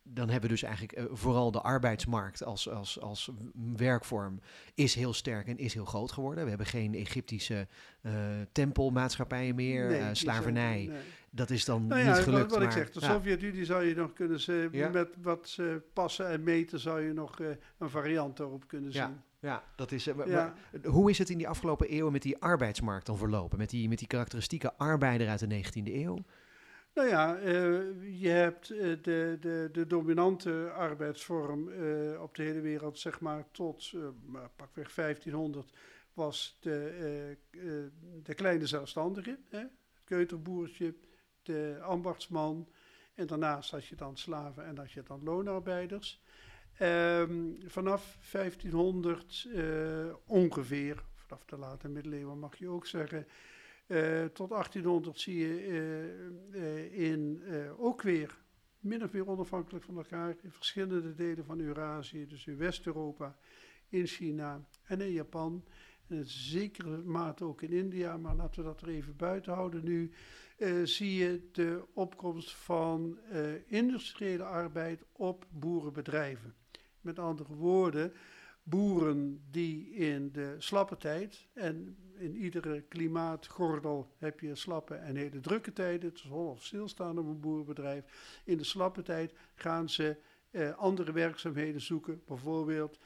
dan 0.03 0.29
hebben 0.29 0.41
we 0.49 0.55
dus 0.55 0.63
eigenlijk 0.63 0.93
eh, 0.93 1.05
vooral 1.11 1.51
de 1.51 1.61
arbeidsmarkt 1.61 2.43
als, 2.43 2.69
als, 2.69 2.99
als 3.01 3.31
werkvorm 3.75 4.39
is 4.73 4.95
heel 4.95 5.13
sterk 5.13 5.47
en 5.47 5.57
is 5.57 5.73
heel 5.73 5.85
groot 5.85 6.11
geworden. 6.11 6.43
We 6.43 6.49
hebben 6.49 6.67
geen 6.67 6.93
Egyptische 6.95 7.67
eh, 8.01 8.13
tempelmaatschappijen 8.51 9.55
meer, 9.55 9.87
Nee, 9.89 10.15
slavernij. 10.15 10.83
zijn- 10.83 10.89
nee. 10.95 11.03
Dat 11.32 11.49
is 11.49 11.65
dan 11.65 11.88
Nou 11.88 11.99
niet 12.03 12.15
ja, 12.15 12.21
gelukt. 12.21 12.41
wat, 12.41 12.49
wat 12.51 12.59
ik 12.59 12.63
maar- 12.63 12.77
zeg, 12.77 12.89
de 12.91 12.99
ja. 12.99 13.11
Sovjet-Unie 13.13 13.65
zou 13.65 13.84
je 13.84 13.95
nog 13.95 14.13
kunnen 14.13 14.39
Ja. 14.71 14.89
met 14.89 15.09
wat 15.21 15.47
ze 15.49 15.82
passen 15.93 16.27
en 16.27 16.43
meten 16.43 16.80
zou 16.80 17.01
je 17.01 17.13
nog 17.13 17.39
eh, 17.39 17.47
een 17.77 17.89
variant 17.89 18.38
daarop 18.38 18.67
kunnen 18.67 18.91
zien. 18.91 19.21
Ja, 19.39 19.63
dat 19.75 19.91
is. 19.91 20.07
eh, 20.07 20.15
maar- 20.15 20.27
maar 20.27 20.53
hoe 20.84 21.09
is 21.09 21.17
het 21.17 21.30
in 21.30 21.38
die 21.38 21.47
afgelopen 21.47 21.88
eeuwen 21.88 22.11
met 22.11 22.21
die 22.21 22.38
arbeidsmarkt 22.38 23.05
dan 23.05 23.17
verlopen? 23.17 23.57
Met 23.57 23.69
die, 23.69 23.89
met 23.89 23.97
die 23.97 24.07
karakteristieke 24.07 24.73
arbeider 24.77 25.27
uit 25.27 25.39
de 25.39 25.47
19e 25.47 25.93
eeuw? 25.95 26.17
Nou 26.93 27.07
ja, 27.07 27.38
eh, 27.38 27.51
je 28.21 28.27
hebt 28.30 28.67
de, 28.67 29.38
de, 29.41 29.69
de 29.71 29.88
dominante 29.88 30.71
arbeidsvorm 30.75 31.61
op 32.21 32.36
de 32.36 32.43
hele 32.43 32.61
wereld, 32.61 32.99
zeg 32.99 33.19
maar 33.19 33.45
tot 33.51 33.93
maar 34.25 34.49
pakweg 34.55 34.93
1500, 34.93 35.71
was 36.13 36.57
de, 36.59 37.38
de 38.23 38.34
kleine 38.34 38.65
zelfstandige, 38.65 39.38
hè? 39.49 39.63
keuterboertje, 40.03 40.93
de 41.54 41.80
ambachtsman. 41.82 42.68
En 43.14 43.28
daarnaast 43.28 43.72
had 43.72 43.86
je 43.86 43.95
dan 43.95 44.18
slaven 44.18 44.66
en 44.66 44.78
had 44.78 44.91
je 44.91 45.04
dan 45.04 45.24
loonarbeiders. 45.24 46.22
Ehm, 46.78 47.54
vanaf 47.66 48.18
1500 48.32 49.47
eh, 49.54 50.14
ongeveer, 50.26 51.04
vanaf 51.16 51.45
de 51.45 51.58
late 51.58 51.88
middeleeuwen 51.88 52.39
mag 52.39 52.58
je 52.58 52.70
ook 52.70 52.86
zeggen, 52.86 53.28
eh, 53.88 54.26
tot 54.26 54.52
1800 54.52 55.20
zie 55.20 55.38
je 55.38 55.62
eh, 56.54 57.10
in 57.10 57.43
ook 57.78 58.02
weer 58.02 58.38
min 58.80 59.04
of 59.04 59.12
meer 59.12 59.28
onafhankelijk 59.28 59.86
van 59.86 59.97
elkaar 59.97 60.36
in 60.41 60.52
verschillende 60.52 61.16
delen 61.16 61.45
van 61.45 61.60
Eurasië, 61.60 62.28
dus 62.28 62.45
in 62.47 62.58
West-Europa, 62.58 63.38
in 63.89 64.08
China 64.08 64.62
en 64.84 65.02
in 65.02 65.12
Japan. 65.12 65.64
In 66.10 66.26
zekere 66.26 66.97
mate 66.97 67.43
ook 67.43 67.62
in 67.62 67.72
India, 67.72 68.18
maar 68.18 68.36
laten 68.36 68.62
we 68.64 68.68
dat 68.68 68.82
er 68.82 68.88
even 68.88 69.16
buiten 69.16 69.53
houden 69.53 69.84
nu. 69.84 70.12
eh, 70.57 70.74
zie 70.84 71.14
je 71.16 71.49
de 71.51 71.86
opkomst 71.93 72.51
van 72.55 73.18
eh, 73.30 73.41
industriële 73.68 74.43
arbeid 74.43 75.03
op 75.12 75.45
boerenbedrijven. 75.49 76.55
Met 77.01 77.20
andere 77.20 77.53
woorden, 77.55 78.14
boeren 78.64 79.41
die 79.51 79.89
in 79.89 80.32
de 80.32 80.55
slappe 80.57 80.97
tijd, 80.97 81.47
en 81.53 81.97
in 82.18 82.36
iedere 82.36 82.82
klimaatgordel 82.82 84.14
heb 84.18 84.39
je 84.39 84.55
slappe 84.55 84.95
en 84.95 85.16
hele 85.16 85.39
drukke 85.39 85.74
tijden, 85.74 86.10
het 86.10 86.18
is 86.18 86.24
hol 86.28 86.49
of 86.49 86.64
stilstaan 86.64 87.18
op 87.20 87.26
een 87.26 87.39
boerenbedrijf. 87.39 88.03
In 88.45 88.57
de 88.57 88.64
slappe 88.64 89.01
tijd 89.01 89.34
gaan 89.55 89.89
ze 89.89 90.18
eh, 90.51 90.78
andere 90.78 91.12
werkzaamheden 91.12 91.82
zoeken, 91.82 92.22
bijvoorbeeld 92.26 92.99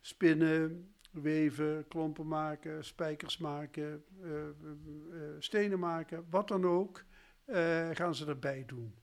spinnen, 0.00 0.94
weven, 1.12 1.88
klompen 1.88 2.26
maken, 2.26 2.84
spijkers 2.84 3.38
maken, 3.38 4.04
eh, 4.22 4.30
eh, 4.30 4.48
eh, 4.48 5.18
stenen 5.38 5.78
maken, 5.78 6.24
wat 6.30 6.48
dan 6.48 6.64
ook, 6.64 7.04
gaan 7.92 8.14
ze 8.14 8.26
erbij 8.26 8.64
doen. 8.66 8.94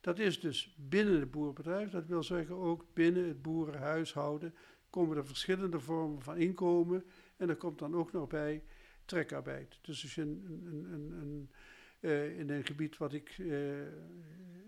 Dat 0.00 0.18
is 0.18 0.40
dus 0.40 0.76
binnen 0.78 1.20
het 1.20 1.30
boerenbedrijf, 1.30 1.90
dat 1.90 2.06
wil 2.06 2.22
zeggen 2.22 2.56
ook 2.56 2.84
binnen 2.92 3.28
het 3.28 3.42
boerenhuishouden 3.42 4.54
komen 4.90 5.16
er 5.16 5.26
verschillende 5.26 5.80
vormen 5.80 6.22
van 6.22 6.36
inkomen 6.36 7.04
en 7.36 7.48
er 7.48 7.56
komt 7.56 7.78
dan 7.78 7.94
ook 7.94 8.12
nog 8.12 8.28
bij 8.28 8.62
trekarbeid. 9.04 9.78
Dus 9.82 10.02
als 10.02 10.14
je 10.14 10.22
een, 10.22 10.44
een, 10.92 11.48
een, 12.00 12.36
in 12.36 12.50
een 12.50 12.64
gebied 12.64 12.96
wat 12.96 13.12
ik 13.12 13.36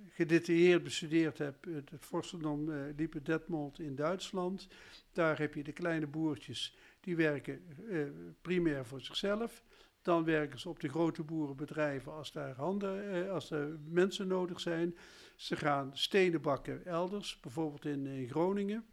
gedetailleerd 0.09 0.83
bestudeerd 0.83 1.39
heb, 1.39 1.65
het, 1.65 1.91
het 1.91 2.05
vorstendom 2.05 2.71
Liepe 2.97 3.23
Detmold 3.23 3.79
in 3.79 3.95
Duitsland, 3.95 4.69
daar 5.13 5.39
heb 5.39 5.55
je 5.55 5.63
de 5.63 5.73
kleine 5.73 6.07
boertjes, 6.07 6.77
die 7.01 7.17
werken 7.17 7.63
eh, 7.91 8.03
primair 8.41 8.87
voor 8.87 9.01
zichzelf. 9.01 9.65
Dan 10.03 10.25
werken 10.25 10.59
ze 10.59 10.69
op 10.69 10.81
de 10.81 10.89
grote 10.89 11.23
boerenbedrijven 11.23 12.13
als 12.13 12.33
daar 12.33 12.55
handen, 12.55 13.13
eh, 13.13 13.31
als 13.31 13.51
er 13.51 13.79
mensen 13.89 14.27
nodig 14.27 14.61
zijn. 14.61 14.97
Ze 15.37 15.57
gaan 15.57 15.91
stenen 15.93 16.41
bakken 16.41 16.85
elders, 16.85 17.41
bijvoorbeeld 17.41 17.85
in, 17.85 18.07
in 18.07 18.29
Groningen. 18.29 18.85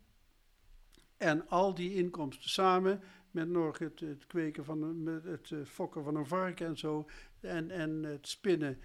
En 1.18 1.47
al 1.47 1.74
die 1.74 1.93
inkomsten 1.93 2.49
samen, 2.49 3.01
met 3.32 3.49
nog 3.49 3.78
het, 3.78 3.99
het 3.99 4.28
kweken 4.28 4.66
van 4.66 4.82
een, 4.82 5.05
het 5.24 5.51
eh, 5.51 5.60
fokken 5.66 6.03
van 6.03 6.16
een 6.16 6.26
varken 6.26 6.68
en 6.68 6.78
zo, 6.78 7.10
en, 7.39 7.72
en 7.72 8.03
het 8.03 8.28
spinnen 8.28 8.80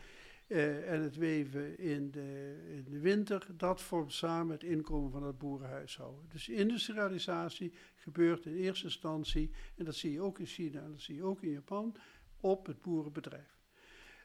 eh, 0.52 0.92
en 0.92 1.02
het 1.02 1.16
weven 1.16 1.78
in 1.78 2.10
de, 2.10 2.56
in 2.68 2.84
de 2.90 2.98
winter, 2.98 3.46
dat 3.56 3.82
vormt 3.82 4.12
samen 4.12 4.52
het 4.52 4.62
inkomen 4.62 5.10
van 5.10 5.22
het 5.22 5.38
boerenhuishouden. 5.38 6.24
Dus 6.32 6.48
industrialisatie 6.48 7.72
gebeurt 7.94 8.46
in 8.46 8.54
eerste 8.54 8.84
instantie, 8.84 9.50
en 9.76 9.84
dat 9.84 9.94
zie 9.94 10.12
je 10.12 10.20
ook 10.20 10.38
in 10.38 10.46
China 10.46 10.80
en 10.80 10.90
dat 10.90 11.00
zie 11.00 11.14
je 11.14 11.24
ook 11.24 11.42
in 11.42 11.50
Japan, 11.50 11.96
op 12.40 12.66
het 12.66 12.82
boerenbedrijf. 12.82 13.58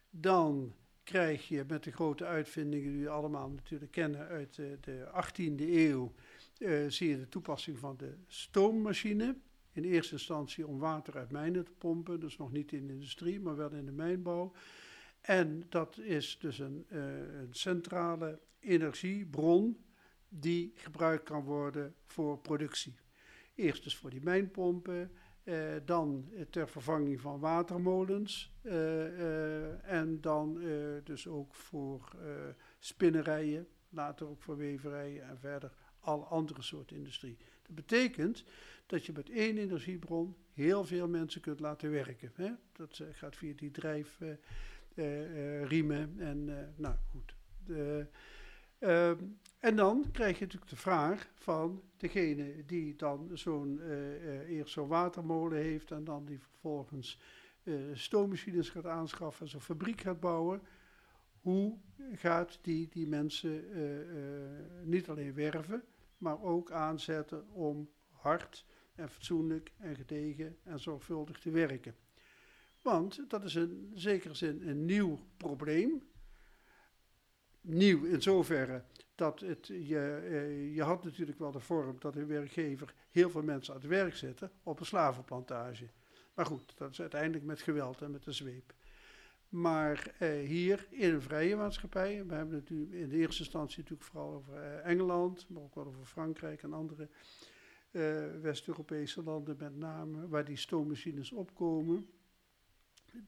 Dan 0.10 0.76
krijg 1.04 1.48
je 1.48 1.64
met 1.68 1.84
de 1.84 1.92
grote 1.92 2.26
uitvindingen 2.26 2.92
die 2.92 3.04
we 3.04 3.10
allemaal 3.10 3.50
natuurlijk 3.50 3.92
kennen 3.92 4.28
uit 4.28 4.56
de, 4.56 4.78
de 4.82 5.08
18e 5.24 5.62
eeuw, 5.62 6.14
eh, 6.58 6.88
zie 6.88 7.10
je 7.10 7.18
de 7.18 7.30
toepassing 7.30 7.80
van 7.80 7.98
de 7.98 8.14
stoommachine. 8.28 9.38
In 9.72 9.84
eerste 9.84 10.14
instantie 10.14 10.68
om 10.68 10.80
water 10.80 11.18
uit 11.18 11.32
mijnen 11.32 11.64
te 11.64 11.72
pompen, 11.78 12.20
dus 12.20 12.38
nog 12.38 12.52
niet 12.52 12.72
in 12.72 12.88
de 12.88 12.94
industrie, 12.94 13.40
maar 13.40 13.56
wel 13.56 13.72
in 13.72 13.86
de 13.86 13.92
mijnbouw. 13.92 14.54
En 15.28 15.66
dat 15.70 15.98
is 15.98 16.38
dus 16.40 16.60
een, 16.60 16.86
eh, 16.90 17.40
een 17.40 17.54
centrale 17.54 18.40
energiebron 18.60 19.86
die 20.30 20.72
gebruikt 20.76 21.24
kan 21.24 21.44
worden 21.44 21.96
voor 22.06 22.40
productie. 22.40 22.96
Eerst 23.56 23.84
dus 23.84 23.96
voor 23.96 24.10
die 24.10 24.22
mijnpompen, 24.22 25.12
eh, 25.44 25.76
dan 25.86 26.30
eh, 26.34 26.42
ter 26.42 26.70
vervanging 26.70 27.22
van 27.22 27.40
watermolens 27.40 28.56
en 29.82 30.22
dan 30.22 30.62
dus 31.04 31.28
ook 31.28 31.56
voor 31.56 32.16
spinnerijen, 32.80 33.68
later 33.90 34.28
ook 34.28 34.42
voor 34.42 34.58
weverijen 34.58 35.24
en 35.24 35.38
verder 35.40 35.72
alle 36.00 36.26
andere 36.26 36.62
soorten 36.62 36.98
industrie. 36.98 37.38
Dat 37.62 37.76
betekent 37.76 38.44
dat 38.86 39.06
je 39.06 39.12
met 39.12 39.30
één 39.30 39.58
energiebron 39.58 40.36
heel 40.54 40.86
veel 40.86 41.08
mensen 41.08 41.42
kunt 41.42 41.60
laten 41.60 41.92
werken. 41.92 42.32
Hè? 42.36 42.52
Dat 42.72 43.02
gaat 43.12 43.36
via 43.36 43.54
die 43.56 43.72
drijfriemen 44.98 46.20
en 46.20 46.60
eh, 46.60 46.68
nou 46.76 46.95
goed. 47.10 47.36
Ehm, 48.80 49.18
en 49.60 49.76
dan 49.76 50.06
krijg 50.12 50.39
je 50.39 50.43
natuurlijk 50.43 50.72
de 50.72 50.78
vraag 50.78 51.30
van 51.36 51.82
degene 51.98 52.66
die 52.66 52.95
dan 52.95 53.30
zo'n 53.34 53.82
eerst 54.48 54.74
zo'n 54.74 54.88
watermolen 54.88 55.58
heeft 55.58 55.91
en 55.91 56.04
dan 56.04 56.26
die 56.26 56.39
vervolgens 56.39 57.20
stoommachines 57.93 58.70
gaat 58.70 58.86
aanschaffen 58.86 59.45
en 59.45 59.52
zo'n 59.52 59.62
fabriek 59.62 60.02
gaat 60.02 60.20
bouwen. 60.20 60.62
Hoe 61.41 61.78
gaat 62.14 62.60
die 62.62 62.89
die 62.89 63.08
mensen 63.08 63.64
niet 64.84 65.10
alleen 65.10 65.34
werven, 65.34 65.84
maar 66.18 66.41
ook 66.41 66.72
aanzetten 66.72 67.50
om 67.50 67.89
hard 68.12 68.66
en 68.95 69.10
fatsoenlijk 69.10 69.72
en 69.78 69.95
gedegen 69.95 70.58
en 70.64 70.80
zorgvuldig 70.80 71.39
te 71.39 71.52
werken? 71.52 71.95
Want 72.88 73.30
dat 73.30 73.44
is 73.44 73.56
in 73.56 73.92
zekere 73.96 74.34
zin 74.34 74.62
een 74.68 74.86
nieuw 74.86 75.20
probleem. 75.38 76.04
Nieuw 77.62 78.04
in 78.04 78.22
zoverre 78.22 78.84
dat 79.16 79.40
het, 79.40 79.68
je, 79.68 80.22
eh, 80.30 80.76
je 80.76 80.84
had 80.84 81.04
natuurlijk 81.04 81.40
wel 81.40 81.52
de 81.52 81.60
vorm 81.60 81.96
dat 82.00 82.16
een 82.16 82.28
werkgever 82.28 82.94
heel 83.12 83.30
veel 83.30 83.44
mensen 83.44 83.74
aan 83.74 83.80
het 83.80 83.90
werk 83.90 84.16
zette 84.16 84.52
op 84.64 84.80
een 84.80 84.86
slavenplantage. 84.86 85.90
Maar 86.34 86.46
goed, 86.46 86.78
dat 86.78 86.92
is 86.92 87.02
uiteindelijk 87.02 87.44
met 87.44 87.62
geweld 87.62 88.02
en 88.02 88.12
met 88.12 88.24
de 88.24 88.32
zweep. 88.32 88.74
Maar 89.50 90.14
eh, 90.20 90.30
hier 90.30 90.88
in 90.90 91.14
een 91.14 91.22
vrije 91.22 91.56
maatschappij, 91.56 92.26
we 92.26 92.34
hebben 92.34 92.56
het 92.56 92.70
nu 92.70 92.98
in 92.98 93.10
de 93.10 93.18
eerste 93.18 93.42
instantie 93.44 93.78
natuurlijk 93.78 94.10
vooral 94.10 94.34
over 94.34 94.54
eh, 94.54 94.86
Engeland, 94.86 95.50
maar 95.50 95.64
ook 95.64 95.76
wel 95.76 95.86
over 95.86 96.06
Frankrijk 96.06 96.64
en 96.64 96.74
andere 96.74 97.10
eh, 97.92 98.26
West-Europese 98.42 99.24
landen 99.24 99.56
met 99.60 99.76
name, 99.76 100.28
waar 100.28 100.46
die 100.46 100.58
stoommachines 100.58 101.32
opkomen 101.32 102.10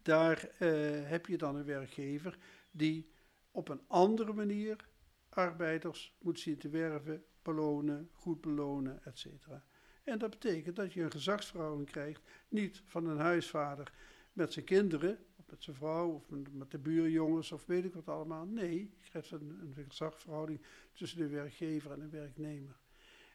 daar 0.01 0.49
eh, 0.57 0.69
heb 1.09 1.25
je 1.25 1.37
dan 1.37 1.55
een 1.55 1.65
werkgever 1.65 2.37
die 2.71 3.11
op 3.51 3.69
een 3.69 3.81
andere 3.87 4.33
manier 4.33 4.87
arbeiders 5.29 6.15
moet 6.21 6.39
zien 6.39 6.57
te 6.57 6.69
werven, 6.69 7.23
belonen, 7.41 8.09
goed 8.13 8.41
belonen, 8.41 9.05
etc. 9.05 9.25
En 10.03 10.19
dat 10.19 10.29
betekent 10.29 10.75
dat 10.75 10.93
je 10.93 11.01
een 11.01 11.11
gezagsverhouding 11.11 11.89
krijgt, 11.89 12.21
niet 12.47 12.81
van 12.85 13.05
een 13.05 13.19
huisvader 13.19 13.93
met 14.33 14.53
zijn 14.53 14.65
kinderen, 14.65 15.17
of 15.35 15.49
met 15.49 15.63
zijn 15.63 15.75
vrouw, 15.75 16.09
of 16.09 16.29
met 16.51 16.71
de 16.71 16.79
buurjongens, 16.79 17.51
of 17.51 17.65
weet 17.65 17.85
ik 17.85 17.93
wat 17.93 18.07
allemaal. 18.07 18.45
Nee, 18.45 18.77
je 19.01 19.09
krijgt 19.09 19.31
een, 19.31 19.73
een 19.77 19.85
gezagsverhouding 19.87 20.61
tussen 20.93 21.19
de 21.19 21.27
werkgever 21.27 21.91
en 21.91 21.99
de 21.99 22.09
werknemer. 22.09 22.79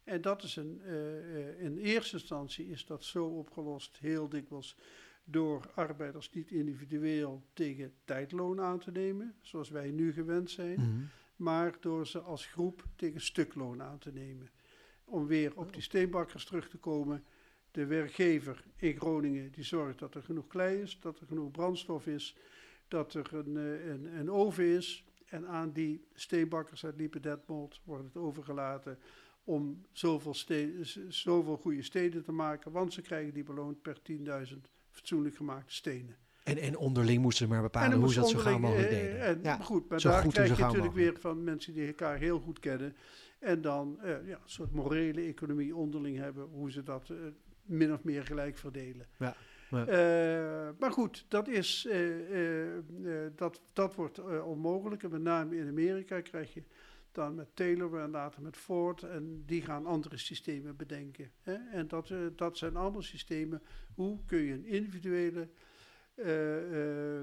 En 0.05 0.21
dat 0.21 0.43
is 0.43 0.57
een, 0.57 0.81
uh, 0.85 1.61
in 1.61 1.79
eerste 1.79 2.17
instantie 2.17 2.69
is 2.69 2.87
dat 2.87 3.05
zo 3.05 3.27
opgelost, 3.27 3.99
heel 3.99 4.29
dikwijls 4.29 4.77
door 5.25 5.71
arbeiders 5.75 6.31
niet 6.31 6.51
individueel 6.51 7.43
tegen 7.53 7.93
tijdloon 8.05 8.61
aan 8.61 8.79
te 8.79 8.91
nemen, 8.91 9.35
zoals 9.41 9.71
wij 9.71 9.91
nu 9.91 10.13
gewend 10.13 10.51
zijn, 10.51 10.81
mhm. 10.81 11.03
maar 11.37 11.77
door 11.81 12.07
ze 12.07 12.21
als 12.21 12.47
groep 12.47 12.85
tegen 12.97 13.21
stukloon 13.21 13.83
aan 13.83 13.99
te 13.99 14.13
nemen. 14.13 14.51
Om 15.05 15.27
weer 15.27 15.57
op 15.57 15.73
die 15.73 15.83
steenbakkers 15.83 16.45
terug 16.45 16.69
te 16.69 16.79
komen. 16.79 17.25
De 17.71 17.87
werkgever 17.87 18.65
in 18.77 18.97
Groningen 18.97 19.53
die 19.53 19.65
zorgt 19.65 19.99
dat 19.99 20.15
er 20.15 20.23
genoeg 20.23 20.47
klei 20.47 20.81
is, 20.81 21.01
dat 21.01 21.21
er 21.21 21.27
genoeg 21.27 21.51
brandstof 21.51 22.07
is, 22.07 22.37
dat 22.89 23.15
er 23.15 23.35
een, 23.35 23.57
eh, 23.57 23.87
een, 23.87 24.19
een 24.19 24.31
oven 24.31 24.65
is. 24.65 25.05
En 25.27 25.47
aan 25.47 25.73
die 25.73 26.07
steenbakkers 26.15 26.85
uit 26.85 26.97
Liependetmold 26.97 27.81
wordt 27.85 28.05
het 28.05 28.17
overgelaten 28.17 28.99
om 29.45 29.87
zoveel, 29.93 30.35
zoveel 31.09 31.57
goede 31.57 31.83
steden 31.83 32.25
te 32.25 32.33
maken, 32.33 32.73
want 32.73 32.93
ze 32.93 33.03
krijgen 33.03 33.35
die 33.35 33.43
beloond 33.43 33.83
per 33.83 34.03
10.000 34.03 34.71
fatsoenlijk 34.95 35.37
gemaakte 35.37 35.75
stenen. 35.75 36.17
En, 36.45 36.59
en 36.59 36.77
onderling 36.77 37.23
moesten 37.23 37.47
ze 37.47 37.53
maar 37.53 37.63
bepalen 37.63 37.99
hoe 37.99 38.13
ze 38.13 38.21
dat 38.21 38.29
zo 38.29 38.39
gauw 38.39 38.59
mogelijk 38.59 38.91
eh, 38.91 39.01
deden. 39.01 39.21
En, 39.21 39.41
ja, 39.43 39.57
goed, 39.57 39.89
maar 39.89 40.01
daar 40.01 40.29
krijg 40.29 40.57
je 40.57 40.63
natuurlijk 40.63 40.95
weer 40.95 41.17
van 41.21 41.45
mensen 41.45 41.75
die 41.75 41.87
elkaar 41.87 42.19
heel 42.19 42.41
goed 42.41 42.59
kennen. 42.59 42.97
En 43.39 43.61
dan 43.61 43.99
uh, 44.05 44.11
ja, 44.27 44.35
een 44.35 44.41
soort 44.45 44.73
morele 44.73 45.21
economie 45.21 45.77
onderling 45.77 46.19
hebben, 46.19 46.45
hoe 46.45 46.71
ze 46.71 46.83
dat 46.83 47.09
uh, 47.09 47.19
min 47.63 47.93
of 47.93 48.03
meer 48.03 48.25
gelijk 48.25 48.59
verdelen. 48.59 49.07
Ja. 49.19 49.37
Uh, 49.71 50.69
maar 50.79 50.93
goed, 50.93 51.25
dat, 51.29 51.49
is, 51.49 51.89
dat, 53.37 53.61
dat 53.73 53.95
wordt 53.95 54.43
onmogelijk. 54.43 55.03
En 55.03 55.11
met 55.11 55.23
name 55.23 55.57
in 55.57 55.69
Amerika 55.69 56.21
krijg 56.21 56.55
je 56.55 56.63
dan 57.15 57.35
met 57.35 57.57
Taylor 57.57 58.01
en 58.01 58.11
later 58.11 58.43
met 58.43 58.57
Ford. 58.57 59.03
En 59.03 59.43
die 59.47 59.63
gaan 59.63 59.87
andere 59.87 60.17
systemen 60.17 60.77
bedenken. 60.77 61.33
Hè? 61.41 61.55
En 61.55 61.89
dat, 61.89 62.11
uh, 62.11 62.27
dat 62.37 62.59
zijn 62.59 62.77
allemaal 62.77 63.03
systemen. 63.03 63.63
Hoe 63.95 64.25
kun 64.27 64.39
je 64.39 64.53
een 64.53 64.67
individuele 64.67 65.49
uh, 66.15 66.71
uh, 66.71 67.23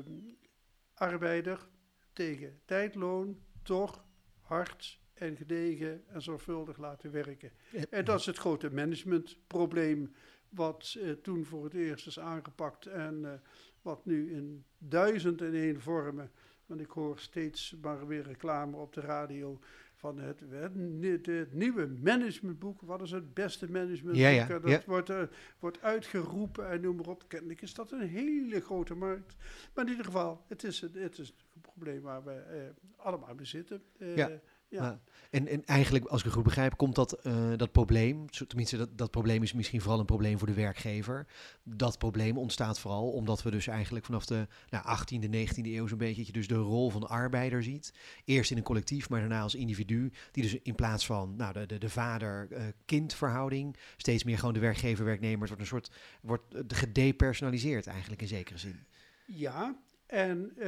arbeider 0.94 1.68
tegen 2.14 2.60
tijdloon 2.66 3.40
toch 3.64 4.06
hard 4.40 5.00
en 5.14 5.36
gedegen 5.36 6.04
en 6.08 6.22
zorgvuldig 6.22 6.78
laten 6.78 7.12
werken. 7.12 7.52
En 7.90 8.06
dat 8.06 8.20
is 8.20 8.26
het 8.26 8.38
grote 8.38 8.74
managementprobleem 8.74 10.14
wat 10.50 10.98
toen 11.22 11.46
voor 11.46 11.64
het 11.64 11.74
eerst 11.74 12.08
is 12.08 12.20
aangepakt 12.20 12.86
en 12.86 13.42
wat 13.82 14.06
nu 14.06 14.32
in 14.32 14.66
duizend 14.78 15.42
en 15.42 15.54
één 15.54 15.82
vormen 15.82 16.32
want 16.72 16.84
ik 16.84 16.90
hoor 16.90 17.20
steeds 17.20 17.76
maar 17.82 18.08
weer 18.08 18.24
reclame 18.24 18.78
op 18.78 18.94
de 18.94 19.02
radio 19.02 19.60
van 19.96 20.20
het, 20.20 20.40
het, 20.50 21.54
nieuwe 21.54 21.88
managementboek. 21.88 22.82
Wat 22.82 23.02
is 23.02 23.12
het 23.12 23.34
beste 23.34 23.72
managementboek? 23.72 24.16
Ja, 24.16 24.28
ja, 24.28 24.60
dat 24.60 24.86
Wordt, 24.86 25.10
uh, 25.10 25.22
wordt 25.60 25.82
uitgeroepen 25.82 26.70
en 26.70 26.82
noem 26.82 26.96
maar 26.96 27.08
op. 27.08 27.24
Kennelijk 27.28 27.62
is 27.62 27.74
dat 27.74 27.92
een 27.92 28.08
hele 28.08 28.62
grote 28.62 28.96
markt. 28.96 29.36
Maar 29.74 29.84
in 29.86 29.90
ieder 29.90 30.06
geval, 30.06 30.44
het 30.48 30.64
is, 30.64 30.82
het 30.82 31.18
is 31.18 31.34
een 31.54 31.62
probleem 31.62 32.02
waar 32.02 32.24
we 32.24 32.44
uh, 32.54 33.06
allemaal 33.06 33.36
mee 33.36 33.46
zitten. 33.46 33.84
Uh, 33.98 34.26
ja. 34.72 35.02
En, 35.30 35.48
en 35.48 35.66
eigenlijk, 35.66 36.06
als 36.06 36.20
ik 36.20 36.26
het 36.26 36.34
goed 36.34 36.44
begrijp, 36.44 36.78
komt 36.78 36.96
dat, 36.96 37.26
uh, 37.28 37.34
dat 37.58 37.72
probleem, 37.72 38.30
tenminste 38.30 38.78
dat, 38.78 38.98
dat 38.98 39.12
probleem 39.12 39.44
is 39.44 39.54
misschien 39.54 39.82
vooral 39.82 40.00
een 40.00 40.06
probleem 40.06 40.38
voor 40.38 40.48
de 40.48 40.54
werkgever. 40.54 41.28
Dat 41.64 41.98
probleem 41.98 42.38
ontstaat 42.38 42.80
vooral 42.80 43.12
omdat 43.12 43.44
we 43.44 43.52
dus 43.52 43.68
eigenlijk 43.68 44.06
vanaf 44.06 44.26
de 44.26 44.48
nou, 44.70 44.98
18e, 44.98 45.26
19e 45.26 45.66
eeuw 45.66 45.88
zo'n 45.88 45.98
beetje 45.98 46.32
dus 46.32 46.48
de 46.48 46.56
rol 46.56 46.90
van 46.90 47.02
de 47.02 47.08
arbeider 47.08 47.64
ziet. 47.64 47.94
Eerst 48.26 48.52
in 48.52 48.58
een 48.58 48.64
collectief, 48.64 49.10
maar 49.10 49.20
daarna 49.20 49.42
als 49.42 49.56
individu. 49.56 50.12
Die 50.32 50.44
dus 50.44 50.56
in 50.62 50.76
plaats 50.76 51.06
van 51.06 51.36
nou, 51.36 51.54
de, 51.54 51.66
de, 51.66 51.78
de 51.78 51.90
vader-kind 51.90 53.14
verhouding 53.14 53.78
steeds 53.98 54.24
meer 54.24 54.38
gewoon 54.38 54.54
de 54.54 54.60
werkgever-werknemer. 54.60 55.48
wordt 55.48 55.62
een 55.62 55.68
soort, 55.68 55.92
wordt 56.22 56.44
gedepersonaliseerd 56.68 57.88
eigenlijk 57.88 58.22
in 58.22 58.28
zekere 58.28 58.58
zin. 58.58 58.86
Ja, 59.26 59.76
en 60.06 60.52
uh, 60.58 60.68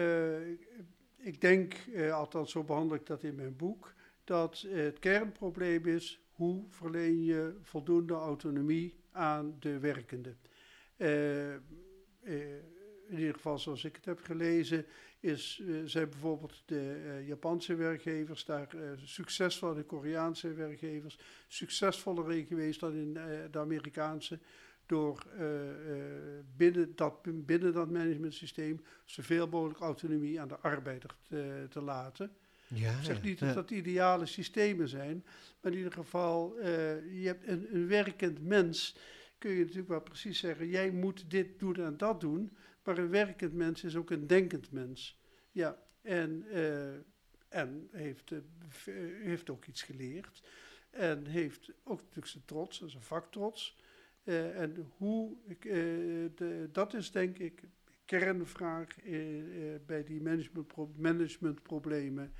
ik 1.23 1.41
denk, 1.41 1.75
uh, 1.85 2.13
althans 2.13 2.51
zo 2.51 2.63
behandel 2.63 2.97
ik 2.97 3.05
dat 3.05 3.23
in 3.23 3.35
mijn 3.35 3.55
boek, 3.55 3.93
dat 4.23 4.65
het 4.67 4.99
kernprobleem 4.99 5.85
is 5.85 6.21
hoe 6.31 6.65
verleen 6.69 7.23
je 7.23 7.57
voldoende 7.61 8.13
autonomie 8.13 8.95
aan 9.11 9.55
de 9.59 9.79
werkende. 9.79 10.35
Uh, 10.97 11.53
in 13.07 13.19
ieder 13.19 13.33
geval 13.33 13.59
zoals 13.59 13.83
ik 13.83 13.95
het 13.95 14.05
heb 14.05 14.19
gelezen, 14.21 14.85
is, 15.19 15.63
zijn 15.85 16.09
bijvoorbeeld 16.09 16.63
de 16.65 17.23
Japanse 17.25 17.75
werkgevers 17.75 18.45
daar 18.45 18.75
succesvol, 19.03 19.73
de 19.73 19.83
Koreaanse 19.83 20.53
werkgevers, 20.53 21.19
succesvoller 21.47 22.45
geweest 22.45 22.79
dan 22.79 22.93
in 22.93 23.13
de 23.51 23.59
Amerikaanse 23.59 24.39
door 24.85 25.25
uh, 25.39 25.43
binnen, 26.55 26.95
dat, 26.95 27.45
binnen 27.45 27.73
dat 27.73 27.91
managementsysteem 27.91 28.81
zoveel 29.05 29.47
mogelijk 29.47 29.79
autonomie 29.79 30.41
aan 30.41 30.47
de 30.47 30.57
arbeider 30.57 31.15
te, 31.27 31.65
te 31.69 31.81
laten. 31.81 32.31
Ja, 32.67 32.97
ik 32.97 33.03
zeg 33.03 33.21
niet 33.21 33.39
dat 33.39 33.53
dat 33.53 33.71
ideale 33.71 34.25
systemen 34.25 34.87
zijn, 34.87 35.25
maar 35.61 35.71
in 35.71 35.77
ieder 35.77 35.93
geval, 35.93 36.59
uh, 36.59 36.65
je 37.21 37.27
hebt 37.27 37.47
een, 37.47 37.75
een, 37.75 37.87
werkend 37.87 38.47
mens, 38.47 38.97
kun 39.37 39.51
je 39.51 39.59
natuurlijk 39.59 39.87
wel 39.89 40.01
precies 40.01 40.39
zeggen, 40.39 40.67
jij 40.67 40.91
moet 40.91 41.29
dit 41.29 41.59
doen 41.59 41.75
en 41.75 41.97
dat 41.97 42.21
doen, 42.21 42.57
maar 42.83 42.97
een 42.97 43.09
werkend 43.09 43.53
mens 43.53 43.83
is 43.83 43.95
ook 43.95 44.09
een 44.09 44.27
denkend 44.27 44.71
mens. 44.71 45.21
Ja, 45.51 45.77
en, 46.01 46.45
en 47.49 47.89
heeft, 47.91 48.31
heeft 49.23 49.49
ook 49.49 49.65
iets 49.65 49.81
geleerd 49.81 50.41
en 50.93 51.25
heeft 51.25 51.71
ook 51.83 51.99
natuurlijk 51.99 52.27
zijn 52.27 52.45
trots, 52.45 52.83
zijn 52.85 53.03
vaktrots. 53.03 53.77
Uh, 54.23 54.59
en 54.59 54.87
hoe, 54.97 55.37
de, 56.35 56.69
dat 56.71 56.93
is 56.93 57.11
denk 57.11 57.37
ik 57.37 57.63
kernvraag 58.05 59.03
uh, 59.03 59.75
bij 59.85 60.03
die 60.03 60.21
management 60.21 60.97
managementproblemen. 60.97 62.33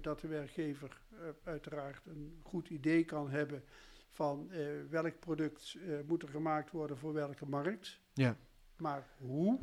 dat 0.00 0.20
de 0.20 0.28
werkgever 0.28 1.00
uiteraard 1.44 2.06
een 2.06 2.40
goed 2.42 2.68
idee 2.68 3.04
kan 3.04 3.30
hebben 3.30 3.62
van 4.10 4.50
welk 4.90 5.18
product 5.18 5.76
moet 6.06 6.22
er 6.22 6.28
gemaakt 6.28 6.70
worden 6.70 6.96
voor 6.96 7.12
welke 7.12 7.46
markt. 7.46 8.00
Ja. 8.14 8.36
Maar 8.76 9.06
hoe, 9.16 9.60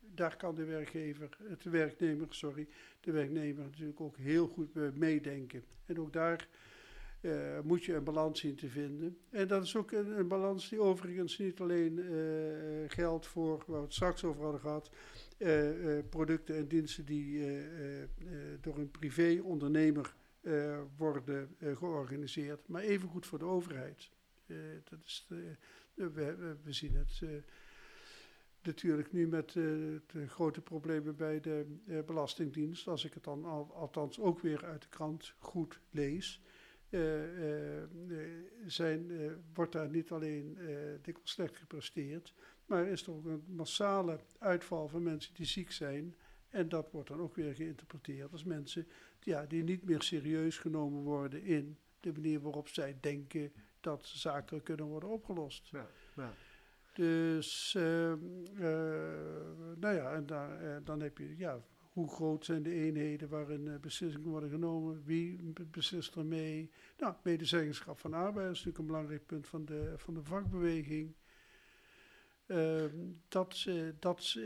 daar 0.00 0.36
kan 0.36 0.54
de 0.54 0.64
werkgever, 0.64 1.36
de 1.58 1.70
werknemer, 1.70 2.26
sorry, 2.30 2.68
de 3.00 3.12
werknemer 3.12 3.64
natuurlijk 3.64 4.00
ook 4.00 4.16
heel 4.16 4.48
goed 4.48 4.94
meedenken. 4.94 5.64
En 5.86 6.00
ook 6.00 6.12
daar 6.12 6.48
uh, 7.20 7.60
moet 7.60 7.84
je 7.84 7.94
een 7.94 8.04
balans 8.04 8.40
zien 8.40 8.54
te 8.54 8.68
vinden. 8.68 9.18
En 9.30 9.48
dat 9.48 9.62
is 9.62 9.76
ook 9.76 9.92
een, 9.92 10.28
balans 10.28 10.68
die 10.68 10.80
overigens 10.80 11.38
niet 11.38 11.60
alleen 11.60 11.98
uh, 11.98 12.90
geldt 12.90 13.26
voor, 13.26 13.64
waar 13.66 13.78
we 13.78 13.84
het 13.84 13.94
straks 13.94 14.24
over 14.24 14.42
hadden 14.42 14.60
gehad, 14.60 14.90
uh, 15.38 15.98
producten 16.08 16.56
en 16.56 16.68
diensten 16.68 17.04
die 17.04 17.58
door 18.60 18.78
een 18.78 18.90
privé-ondernemer 18.90 20.14
worden 20.96 21.56
georganiseerd, 21.58 22.68
maar 22.68 22.82
evengoed 22.82 23.26
voor 23.26 23.38
de 23.38 23.44
overheid. 23.44 24.10
dat 24.84 24.98
is 25.04 25.26
we, 25.28 25.56
we, 25.94 26.56
we, 26.62 26.72
zien 26.72 26.94
het 26.94 27.22
natuurlijk 28.62 29.12
nu 29.12 29.28
met 29.28 29.52
de 29.52 30.26
grote 30.26 30.60
problemen 30.60 31.16
bij 31.16 31.40
de 31.40 31.66
Belastingdienst, 32.06 32.88
als 32.88 33.04
ik 33.04 33.14
het 33.14 33.24
dan 33.24 33.44
al, 33.44 33.74
althans 33.74 34.20
ook 34.20 34.40
weer 34.40 34.64
uit 34.64 34.82
de 34.82 34.88
krant 34.88 35.34
goed 35.38 35.80
lees. 35.90 36.40
Uh, 36.90 37.00
zijn, 38.66 39.10
wordt 39.54 39.72
daar 39.72 39.88
niet 39.88 40.10
alleen 40.10 40.58
dikwijls 41.02 41.30
slecht 41.30 41.56
gepresteerd, 41.56 42.34
maar 42.66 42.86
is 42.86 43.02
er 43.06 43.12
ook 43.12 43.24
een 43.24 43.44
massale 43.46 44.18
uitval 44.38 44.88
van 44.88 45.02
mensen 45.02 45.34
die 45.34 45.46
ziek 45.46 45.72
zijn. 45.72 46.14
En 46.48 46.68
dat 46.68 46.90
wordt 46.90 47.08
dan 47.08 47.20
ook 47.20 47.34
weer 47.34 47.54
geïnterpreteerd 47.54 48.32
als 48.32 48.44
mensen 48.44 48.86
ja, 49.20 49.46
die 49.46 49.62
niet 49.62 49.84
meer 49.84 50.02
serieus 50.02 50.58
genomen 50.58 51.02
worden 51.02 51.42
in 51.42 51.78
de 52.00 52.12
manier 52.12 52.40
waarop 52.40 52.68
zij 52.68 52.96
denken 53.00 53.52
dat 53.80 54.06
zaken 54.06 54.62
kunnen 54.62 54.86
worden 54.86 55.08
opgelost. 55.08 55.68
Ja, 55.68 55.86
ja. 56.16 56.34
Dus, 56.94 57.74
uh, 57.76 58.14
nou 59.76 59.94
ja, 59.94 60.14
en 60.14 60.26
daar, 60.26 60.84
dan 60.84 61.00
heb 61.00 61.18
je, 61.18 61.36
ja, 61.36 61.60
hoe 61.90 62.08
groot 62.08 62.44
zijn 62.44 62.62
de 62.62 62.74
eenheden 62.74 63.28
waarin 63.28 63.66
uh, 63.66 63.78
beslissingen 63.78 64.28
worden 64.28 64.50
genomen? 64.50 65.02
Wie 65.04 65.52
beslist 65.70 66.14
er 66.14 66.24
mee? 66.24 66.70
Nou, 66.98 67.14
medezeggenschap 67.22 67.98
van 67.98 68.14
arbeid 68.14 68.50
is 68.50 68.64
natuurlijk 68.64 68.78
een 68.78 68.86
belangrijk 68.86 69.26
punt 69.26 69.46
van 69.46 69.64
de, 69.64 69.94
van 69.96 70.14
de 70.14 70.22
vakbeweging. 70.22 71.14
Uh, 72.46 72.84
dat, 73.28 73.64
uh, 73.68 73.88
dat, 73.98 74.38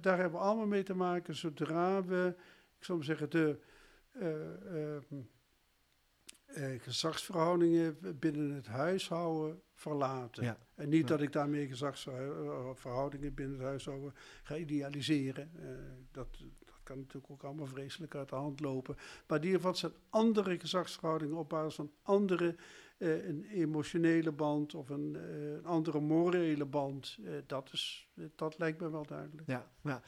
daar 0.00 0.18
hebben 0.18 0.38
we 0.38 0.46
allemaal 0.46 0.66
mee 0.66 0.82
te 0.82 0.94
maken 0.94 1.34
zodra 1.36 2.04
we, 2.04 2.34
ik 2.78 2.84
zou 2.84 2.98
maar 2.98 3.06
zeggen, 3.06 3.30
de 3.30 3.58
ehm, 4.12 5.22
gezagsverhoudingen 6.78 8.18
binnen 8.18 8.50
het 8.54 8.66
huishouden 8.66 9.62
verlaten. 9.74 10.56
En 10.74 10.88
niet 10.88 11.08
dat 11.08 11.20
ik 11.20 11.32
daarmee 11.32 11.66
gezagsverhoudingen 11.66 13.34
binnen 13.34 13.58
het 13.58 13.66
huishouden 13.66 14.14
ga 14.42 14.56
idealiseren. 14.56 15.50
dat, 16.12 16.28
dat 16.64 16.80
kan 16.82 16.98
natuurlijk 16.98 17.32
ook 17.32 17.42
allemaal 17.42 17.66
vreselijk 17.66 18.14
uit 18.14 18.28
de 18.28 18.34
hand 18.34 18.60
lopen. 18.60 18.96
Maar 19.26 19.38
in 19.38 19.44
ieder 19.44 19.60
geval 19.60 19.74
zijn 19.74 19.92
andere 20.08 20.58
gezagsverhoudingen 20.58 21.36
op 21.36 21.48
basis 21.48 21.74
van 21.74 21.92
andere 22.02 22.56
uh, 22.98 23.26
een 23.26 23.44
emotionele 23.44 24.32
band 24.32 24.74
of 24.74 24.88
een, 24.88 25.14
uh, 25.14 25.52
een 25.52 25.64
andere 25.64 26.00
morele 26.00 26.64
band. 26.64 27.18
Dat, 27.46 27.72
is, 27.72 28.03
dat 28.36 28.58
lijkt 28.58 28.80
me 28.80 28.90
wel 28.90 29.06
duidelijk. 29.06 29.42
Ja, 29.46 29.66
ja. 29.82 30.02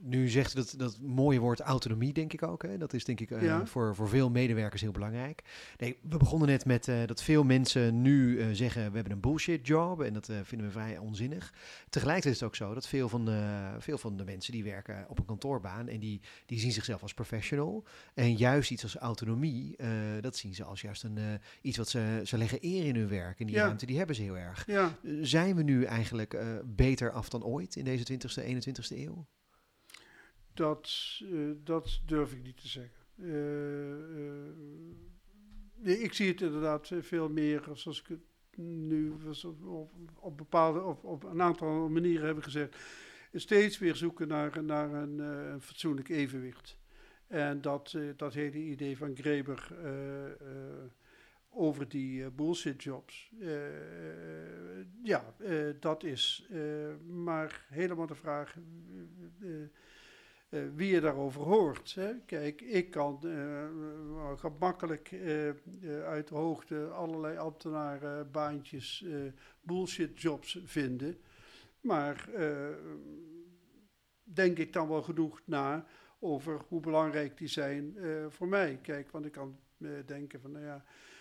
nu 0.00 0.28
zegt 0.28 0.56
dat, 0.56 0.74
dat 0.76 1.00
mooie 1.00 1.38
woord 1.40 1.60
autonomie, 1.60 2.12
denk 2.12 2.32
ik 2.32 2.42
ook. 2.42 2.62
Hè? 2.62 2.78
Dat 2.78 2.92
is 2.92 3.04
denk 3.04 3.20
ik 3.20 3.40
ja. 3.40 3.66
voor, 3.66 3.94
voor 3.94 4.08
veel 4.08 4.30
medewerkers 4.30 4.82
heel 4.82 4.92
belangrijk. 4.92 5.42
Nee, 5.76 5.98
we 6.02 6.16
begonnen 6.16 6.48
net 6.48 6.64
met 6.64 6.90
dat 7.06 7.22
veel 7.22 7.44
mensen 7.44 8.02
nu 8.02 8.54
zeggen, 8.54 8.88
we 8.88 8.94
hebben 8.94 9.12
een 9.12 9.20
bullshit 9.20 9.66
job 9.66 10.02
en 10.02 10.12
dat 10.12 10.30
vinden 10.42 10.66
we 10.66 10.72
vrij 10.72 10.98
onzinnig. 10.98 11.52
Tegelijkertijd 11.88 12.34
is 12.34 12.40
het 12.40 12.48
ook 12.48 12.56
zo 12.56 12.74
dat 12.74 12.88
veel 12.88 13.08
van, 13.08 13.28
veel 13.78 13.98
van 13.98 14.16
de 14.16 14.24
mensen 14.24 14.52
die 14.52 14.64
werken 14.64 15.04
op 15.08 15.18
een 15.18 15.24
kantoorbaan 15.24 15.88
en 15.88 16.00
die, 16.00 16.20
die 16.46 16.58
zien 16.58 16.72
zichzelf 16.72 17.02
als 17.02 17.14
professional. 17.14 17.84
En 18.14 18.36
juist 18.36 18.70
iets 18.70 18.82
als 18.82 18.96
autonomie, 18.96 19.76
dat 20.20 20.36
zien 20.36 20.54
ze 20.54 20.64
als 20.64 20.80
juist 20.80 21.02
een, 21.02 21.18
iets 21.60 21.76
wat 21.76 21.88
ze 21.88 22.20
ze 22.24 22.38
leggen 22.38 22.58
eer 22.60 22.86
in 22.86 22.96
hun 22.96 23.08
werk. 23.08 23.40
En 23.40 23.46
die 23.46 23.56
ruimte 23.56 23.86
die 23.86 23.98
hebben 23.98 24.16
ze 24.16 24.22
heel 24.22 24.38
erg. 24.38 24.66
Ja. 24.66 24.98
Zijn 25.20 25.56
we 25.56 25.62
nu 25.62 25.84
eigenlijk 25.84 26.36
beter 26.64 27.10
af 27.10 27.28
dan 27.28 27.42
ooit 27.46 27.76
in 27.76 27.84
deze 27.84 28.12
20e, 28.12 28.44
21e 28.44 28.96
eeuw? 28.96 29.26
Dat, 30.54 31.18
uh, 31.22 31.50
dat 31.64 32.00
durf 32.06 32.32
ik 32.32 32.42
niet 32.42 32.56
te 32.56 32.68
zeggen. 32.68 33.04
Uh, 33.16 34.52
nee, 35.74 35.98
ik 35.98 36.12
zie 36.12 36.28
het 36.28 36.40
inderdaad 36.40 36.90
veel 37.00 37.28
meer 37.28 37.68
zoals 37.72 38.00
ik 38.00 38.06
het 38.06 38.20
nu 38.56 39.12
op, 39.64 39.92
op 40.14 40.36
bepaalde, 40.36 40.82
op, 40.82 41.04
op 41.04 41.24
een 41.24 41.42
aantal 41.42 41.88
manieren 41.88 42.24
hebben 42.24 42.44
gezegd. 42.44 42.76
Steeds 43.32 43.78
weer 43.78 43.96
zoeken 43.96 44.28
naar, 44.28 44.64
naar 44.64 44.92
een, 44.92 45.18
een 45.18 45.60
fatsoenlijk 45.60 46.08
evenwicht. 46.08 46.78
En 47.26 47.60
dat, 47.60 47.98
dat 48.16 48.34
hele 48.34 48.58
idee 48.58 48.96
van 48.96 49.16
Greber 49.16 49.68
over 51.56 51.88
die 51.88 52.20
uh, 52.20 52.26
bullshit 52.34 52.82
jobs. 52.82 53.30
Uh, 53.38 53.48
ja, 55.02 55.34
uh, 55.38 55.74
dat 55.80 56.02
is 56.02 56.48
maar 57.06 57.66
helemaal 57.68 58.06
de 58.06 58.14
vraag 58.14 58.56
wie 60.74 60.88
je 60.88 61.00
daarover 61.00 61.42
hoort. 61.42 61.94
Hè. 61.94 62.12
Kijk, 62.26 62.60
ik 62.60 62.90
kan 62.90 63.20
gemakkelijk 64.36 65.10
uit 66.04 66.28
de 66.28 66.34
hoogte 66.34 66.86
allerlei 66.86 67.36
ambtenarenbaantjes 67.36 69.04
bullshit 69.60 70.20
jobs 70.20 70.60
vinden. 70.64 71.18
Maar 71.80 72.28
denk 74.22 74.58
ik 74.58 74.72
dan 74.72 74.88
wel 74.88 75.02
genoeg 75.02 75.42
na 75.44 75.86
over 76.18 76.60
hoe 76.68 76.80
belangrijk 76.80 77.38
die 77.38 77.48
zijn 77.48 77.96
voor 78.28 78.48
mij. 78.48 78.78
Kijk, 78.82 79.10
want 79.10 79.26
ik 79.26 79.32
kan 79.32 79.58
denken 80.06 80.40
van, 80.40 80.52
nou 80.52 80.64
ja 80.64 80.74
uh, 80.76 81.15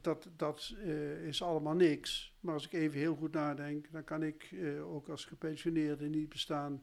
dat 0.00 0.28
dat 0.36 0.74
uh, 0.84 1.26
is 1.26 1.42
allemaal 1.42 1.74
niks. 1.74 2.34
Maar 2.40 2.54
als 2.54 2.66
ik 2.66 2.72
even 2.72 2.98
heel 2.98 3.14
goed 3.14 3.32
nadenk, 3.32 3.92
dan 3.92 4.04
kan 4.04 4.22
ik 4.22 4.54
ook 4.82 5.08
als 5.08 5.24
gepensioneerde 5.24 6.08
niet 6.08 6.28
bestaan 6.28 6.82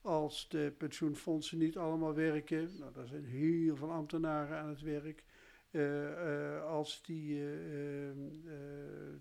als 0.00 0.48
de 0.48 0.72
pensioenfondsen 0.78 1.58
niet 1.58 1.76
allemaal 1.76 2.14
werken. 2.14 2.70
Nou, 2.78 2.92
er 2.96 3.08
zijn 3.08 3.24
heel 3.24 3.76
veel 3.76 3.90
ambtenaren 3.90 4.58
aan 4.58 4.68
het 4.68 4.80
werk. 4.80 5.24
Uh, 5.70 6.64
als 6.64 7.02
die, 7.02 7.38
uh, 7.38 8.10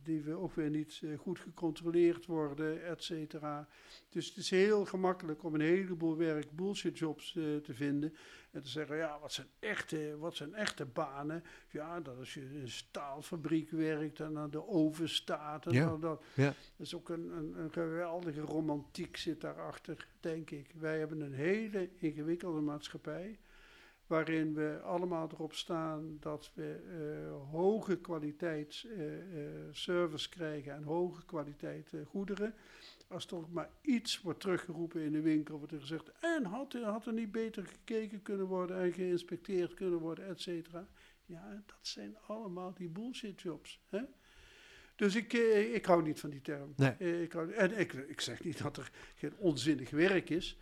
die 0.03 0.21
we 0.21 0.33
ook 0.33 0.53
weer 0.53 0.69
niet 0.69 1.01
goed 1.17 1.39
gecontroleerd 1.39 2.25
worden, 2.25 2.83
et 2.83 3.03
cetera. 3.03 3.67
Dus 4.09 4.27
het 4.27 4.37
is 4.37 4.49
heel 4.49 4.85
gemakkelijk 4.85 5.43
om 5.43 5.53
een 5.53 5.61
heleboel 5.61 6.17
werk 6.17 6.51
bullshitjobs 6.51 7.31
te 7.31 7.73
vinden. 7.73 8.13
En 8.51 8.61
te 8.61 8.69
zeggen, 8.69 8.97
ja, 8.97 9.19
wat 9.19 9.31
zijn 9.31 9.47
echte, 9.59 10.17
wat 10.17 10.35
zijn 10.35 10.53
echte 10.53 10.85
banen? 10.85 11.43
Ja, 11.69 11.99
dat 11.99 12.17
als 12.17 12.33
je 12.33 12.41
in 12.41 12.61
een 12.61 12.69
staalfabriek 12.69 13.71
werkt 13.71 14.19
en 14.19 14.37
aan 14.37 14.49
de 14.49 14.67
oven 14.67 15.09
staat. 15.09 15.65
En 15.65 15.73
ja, 15.73 15.97
dat, 15.97 16.23
ja. 16.33 16.45
dat 16.45 16.55
is 16.77 16.95
ook 16.95 17.09
een, 17.09 17.31
een, 17.37 17.59
een 17.59 17.71
geweldige 17.71 18.41
romantiek 18.41 19.17
zit 19.17 19.41
daarachter, 19.41 20.07
denk 20.19 20.51
ik. 20.51 20.71
Wij 20.79 20.99
hebben 20.99 21.21
een 21.21 21.33
hele 21.33 21.89
ingewikkelde 21.97 22.61
maatschappij 22.61 23.39
waarin 24.07 24.53
we 24.53 24.79
allemaal 24.83 25.29
erop 25.31 25.53
staan 25.53 26.17
dat 26.19 26.51
we 26.53 26.79
uh, 26.83 27.51
hoge 27.51 27.97
kwaliteit 27.97 28.85
uh, 28.85 29.11
service 29.71 30.29
krijgen 30.29 30.73
en 30.73 30.83
hoge 30.83 31.25
kwaliteit 31.25 31.93
goederen. 32.05 32.53
Als 33.07 33.27
er 33.27 33.35
ook 33.35 33.49
maar 33.49 33.69
iets 33.81 34.21
wordt 34.21 34.39
teruggeroepen 34.39 35.01
in 35.01 35.11
de 35.11 35.21
winkel, 35.21 35.57
wordt 35.57 35.73
er 35.73 35.79
gezegd, 35.79 36.11
en 36.19 36.45
had, 36.45 36.73
had 36.73 37.05
er 37.05 37.13
niet 37.13 37.31
beter 37.31 37.65
gekeken 37.65 38.21
kunnen 38.21 38.45
worden 38.45 38.77
en 38.77 38.93
geïnspecteerd 38.93 39.73
kunnen 39.73 39.99
worden, 39.99 40.27
et 40.27 40.41
cetera. 40.41 40.87
Ja, 41.25 41.63
dat 41.65 41.77
zijn 41.81 42.17
allemaal 42.27 42.73
die 42.73 42.89
bullshit 42.89 43.41
jobs. 43.41 43.81
Hè? 43.89 44.01
Dus 44.95 45.15
ik, 45.15 45.33
ik 45.73 45.85
hou 45.85 46.03
niet 46.03 46.19
van 46.19 46.29
die 46.29 46.41
term. 46.41 46.73
Nee. 46.75 47.21
Ik 47.21 47.31
hou, 47.31 47.51
en 47.51 47.79
ik, 47.79 47.93
ik 47.93 48.21
zeg 48.21 48.43
niet 48.43 48.61
dat 48.61 48.77
er 48.77 48.91
geen 49.15 49.37
onzinnig 49.37 49.89
werk 49.89 50.29
is 50.29 50.57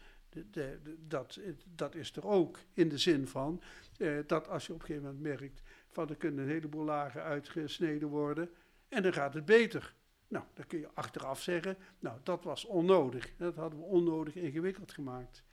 dat, 1.08 1.40
dat 1.76 1.96
is 1.96 2.16
er 2.16 2.28
ook 2.28 2.60
in 2.74 2.90
de 2.90 2.98
zin 2.98 3.28
van 3.28 3.62
eh, 3.98 4.18
dat 4.28 4.48
als 4.48 4.68
je 4.68 4.74
op 4.74 4.80
een 4.80 4.86
gegeven 4.86 5.08
moment 5.08 5.40
merkt 5.40 5.62
van 5.90 6.10
er 6.10 6.16
kunnen 6.16 6.44
een 6.44 6.50
heleboel 6.50 6.84
lagen 6.84 7.24
uitgesneden 7.24 8.08
worden 8.08 8.50
en 8.90 9.04
dan 9.04 9.14
gaat 9.14 9.34
het 9.34 9.46
beter. 9.46 9.94
Nou, 10.28 10.46
dan 10.54 10.68
kun 10.68 10.80
je 10.80 10.90
achteraf 10.94 11.42
zeggen, 11.42 11.78
nou 12.00 12.20
dat 12.24 12.44
was 12.44 12.66
onnodig. 12.66 13.36
Dat 13.38 13.56
hadden 13.56 13.80
we 13.80 13.86
onnodig 13.86 14.36
ingewikkeld 14.36 14.92
gemaakt. 14.92 15.44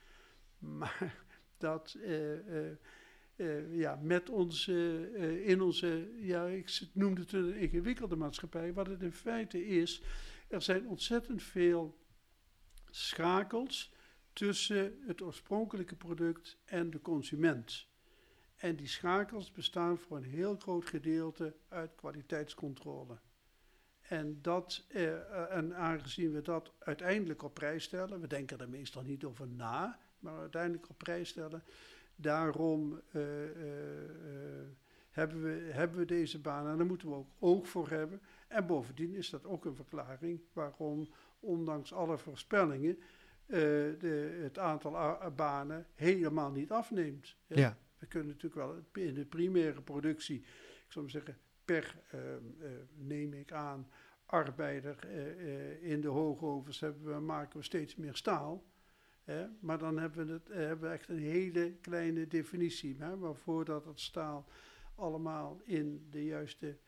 Maar 0.59 1.15
dat 1.59 1.97
eh, 2.03 2.71
eh, 3.37 3.77
ja, 3.77 3.99
met 4.03 4.31
onze, 4.31 5.11
in 5.45 5.61
onze, 5.61 6.09
ja, 6.21 6.47
ik 6.47 6.81
noemde 6.93 7.21
het 7.21 7.33
een 7.33 7.55
ingewikkelde 7.55 8.17
maatschappij, 8.17 8.73
wat 8.73 8.87
het 8.87 9.03
in 9.03 9.13
feite 9.13 9.67
is, 9.67 10.03
er 10.49 10.63
zijn 10.63 10.89
ontzettend 10.89 11.43
veel 11.43 11.99
schakels 12.91 13.93
tussen 14.33 14.99
het 15.07 15.23
oorspronkelijke 15.23 15.97
product 15.97 16.59
en 16.65 16.91
de 16.91 17.01
consument. 17.01 17.87
En 18.57 18.77
die 18.77 18.89
schakels 18.89 19.53
bestaan 19.53 19.99
voor 19.99 20.17
een 20.17 20.25
heel 20.25 20.57
groot 20.57 20.85
gedeelte 20.85 21.55
uit 21.69 21.95
kwaliteitscontrole. 21.95 23.19
En, 24.01 24.39
dat, 24.43 24.85
eh, 24.89 25.57
en 25.57 25.77
aangezien 25.77 26.33
we 26.33 26.43
dat 26.43 26.73
uiteindelijk 26.79 27.43
op 27.43 27.55
prijs 27.55 27.85
stellen, 27.85 28.21
we 28.21 28.27
denken 28.27 28.59
er 28.59 28.69
meestal 28.69 29.03
niet 29.03 29.25
over 29.25 29.49
na, 29.49 29.99
maar 30.19 30.39
uiteindelijk 30.39 30.89
op 30.89 30.99
prijs 30.99 31.29
stellen, 31.29 31.63
daarom 32.17 33.01
uh, 33.13 33.45
uh, 33.45 33.53
hebben, 35.11 35.43
we, 35.43 35.71
hebben 35.73 35.99
we 35.99 36.05
deze 36.05 36.39
baan 36.39 36.69
en 36.69 36.77
daar 36.77 36.87
moeten 36.87 37.09
we 37.09 37.15
ook 37.15 37.31
oog 37.39 37.69
voor 37.69 37.89
hebben. 37.89 38.21
En 38.49 38.67
bovendien 38.67 39.15
is 39.15 39.31
dat 39.31 39.47
ook 39.47 39.65
een 39.65 39.77
verklaring 39.77 40.41
waarom, 40.53 41.09
ondanks 41.41 41.93
alle 41.93 42.19
voorspellingen, 42.19 42.99
de, 43.59 44.39
het 44.43 44.59
aantal 44.59 45.17
banen 45.37 45.87
helemaal 45.95 46.51
niet 46.51 46.71
afneemt. 46.71 47.37
Ja. 47.47 47.77
We 47.99 48.07
kunnen 48.07 48.29
natuurlijk 48.29 48.55
wel 48.55 49.05
in 49.05 49.15
de 49.15 49.25
primaire 49.25 49.83
productie, 49.83 50.39
ik 50.87 50.93
zou 50.93 51.05
maar 51.05 51.15
zeggen, 51.15 51.39
per, 51.65 51.97
ehm, 52.11 52.43
neem 52.95 53.33
ik 53.33 53.53
aan, 53.53 53.89
arbeider 54.27 55.09
in 55.81 56.01
de 56.01 56.09
hoogovens 56.09 56.81
hebben 56.81 57.15
we, 57.15 57.21
maken 57.21 57.59
we 57.59 57.65
steeds 57.65 57.97
meer 57.97 58.15
staal. 58.17 58.65
Hè? 59.25 59.47
Maar 59.61 59.79
dan 59.79 59.99
hebben 59.99 60.27
we, 60.27 60.33
het, 60.33 60.49
hebben 60.49 60.89
we 60.89 60.95
echt 60.95 61.09
een 61.09 61.19
hele 61.19 61.77
kleine 61.81 62.27
definitie, 62.27 62.97
hè? 62.99 63.19
waarvoor 63.19 63.65
dat 63.65 63.85
het 63.85 64.01
staal 64.01 64.49
allemaal 64.95 65.61
in 65.65 66.07
de 66.11 66.25
juiste 66.25 66.79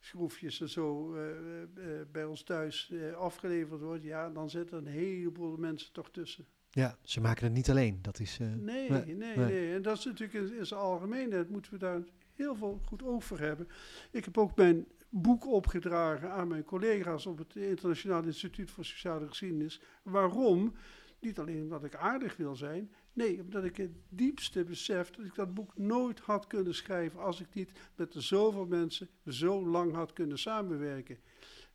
schroefjes 0.00 0.60
en 0.60 0.68
zo 0.68 1.14
uh, 1.14 1.20
uh, 1.20 2.00
bij 2.12 2.24
ons 2.24 2.42
thuis 2.42 2.92
afgeleverd 3.16 3.80
wordt, 3.80 4.02
ja, 4.02 4.30
dan 4.30 4.50
zitten 4.50 4.78
een 4.78 4.92
heleboel 4.92 5.56
mensen 5.56 5.92
toch 5.92 6.10
tussen. 6.10 6.46
Ja, 6.70 6.98
ze 7.02 7.20
maken 7.20 7.44
het 7.44 7.52
niet 7.52 7.70
alleen. 7.70 7.98
Dat 8.02 8.20
is, 8.20 8.38
nee, 8.38 8.90
nee, 8.90 9.14
nee, 9.14 9.36
nee, 9.36 9.74
En 9.74 9.82
dat 9.82 9.98
is 9.98 10.04
natuurlijk 10.04 10.32
in, 10.32 10.58
in 10.58 10.66
zijn 10.66 10.80
algemeenheid, 10.80 11.50
moeten 11.50 11.72
we 11.72 11.78
daar 11.78 12.02
heel 12.34 12.54
veel 12.54 12.80
goed 12.84 13.02
over 13.02 13.40
hebben. 13.40 13.68
Ik 14.10 14.24
heb 14.24 14.38
ook 14.38 14.56
mijn 14.56 14.86
boek 15.08 15.46
opgedragen 15.46 16.30
aan 16.30 16.48
mijn 16.48 16.64
collega's 16.64 17.26
op 17.26 17.38
het 17.38 17.56
Internationaal 17.56 18.22
Instituut 18.22 18.70
voor 18.70 18.84
Sociale 18.84 19.28
Geschiedenis. 19.28 19.80
Waarom? 20.02 20.74
Niet 21.20 21.38
alleen 21.38 21.62
omdat 21.62 21.84
ik 21.84 21.94
aardig 21.94 22.36
wil 22.36 22.56
zijn, 22.56 22.92
nee, 23.12 23.40
omdat 23.40 23.64
ik 23.64 23.76
het 23.76 23.90
diepste 24.08 24.64
besef 24.64 25.10
dat 25.10 25.24
ik 25.24 25.34
dat 25.34 25.54
boek 25.54 25.78
nooit 25.78 26.18
had 26.18 26.46
kunnen 26.46 26.74
schrijven 26.74 27.20
als 27.20 27.40
ik 27.40 27.54
niet 27.54 27.72
met 27.94 28.14
zoveel 28.18 28.66
mensen 28.66 29.08
zo 29.26 29.66
lang 29.66 29.94
had 29.94 30.12
kunnen 30.12 30.38
samenwerken. 30.38 31.18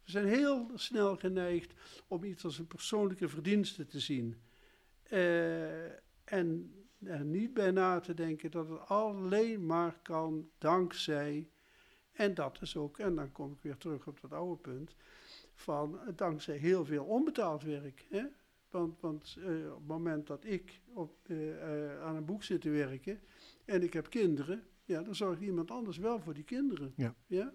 We 0.04 0.12
zijn 0.12 0.28
heel 0.28 0.72
snel 0.74 1.16
geneigd 1.16 1.74
om 2.08 2.24
iets 2.24 2.44
als 2.44 2.60
een 2.60 2.68
persoonlijke 2.68 3.30
verdienste 3.30 3.86
te 3.86 4.00
zien. 4.00 4.36
Uh, 5.12 5.86
en 6.24 6.74
er 7.04 7.26
niet 7.26 7.54
bij 7.54 7.72
na 7.72 8.00
te 8.00 8.14
denken 8.14 8.52
dat 8.52 8.70
het 8.70 8.80
alleen 8.80 9.66
maar 9.66 10.00
kan 10.02 10.50
dankzij, 10.58 11.50
en 12.12 12.34
dat 12.34 12.62
is 12.62 12.78
ook, 12.78 13.00
en 13.00 13.16
dan 13.16 13.32
kom 13.32 13.52
ik 13.52 13.62
weer 13.62 13.78
terug 13.78 14.08
op 14.08 14.22
dat 14.22 14.32
oude 14.32 14.62
punt, 14.62 14.96
van 15.54 16.00
dankzij 16.16 16.58
heel 16.58 16.86
veel 16.86 17.04
onbetaald 17.04 17.64
werk. 17.64 18.06
Hè? 18.10 18.24
Want, 18.76 19.00
want 19.00 19.36
uh, 19.40 19.72
op 19.72 19.80
het 19.80 19.88
moment 19.88 20.28
dat 20.28 20.46
ik 20.46 20.82
op, 20.94 21.18
uh, 21.28 21.48
uh, 21.48 22.02
aan 22.02 22.16
een 22.16 22.26
boek 22.26 22.44
zit 22.44 22.62
te 22.62 22.70
werken 22.70 23.20
en 23.66 23.84
ik 23.84 23.94
heb 23.94 24.10
kinderen, 24.10 24.64
ja, 24.86 25.02
dan 25.02 25.16
zorgt 25.16 25.42
iemand 25.42 25.72
anders 25.72 25.98
wel 25.98 26.20
voor 26.20 26.34
die 26.34 26.44
kinderen. 26.44 26.94
Ja. 26.96 27.16
ja? 27.28 27.54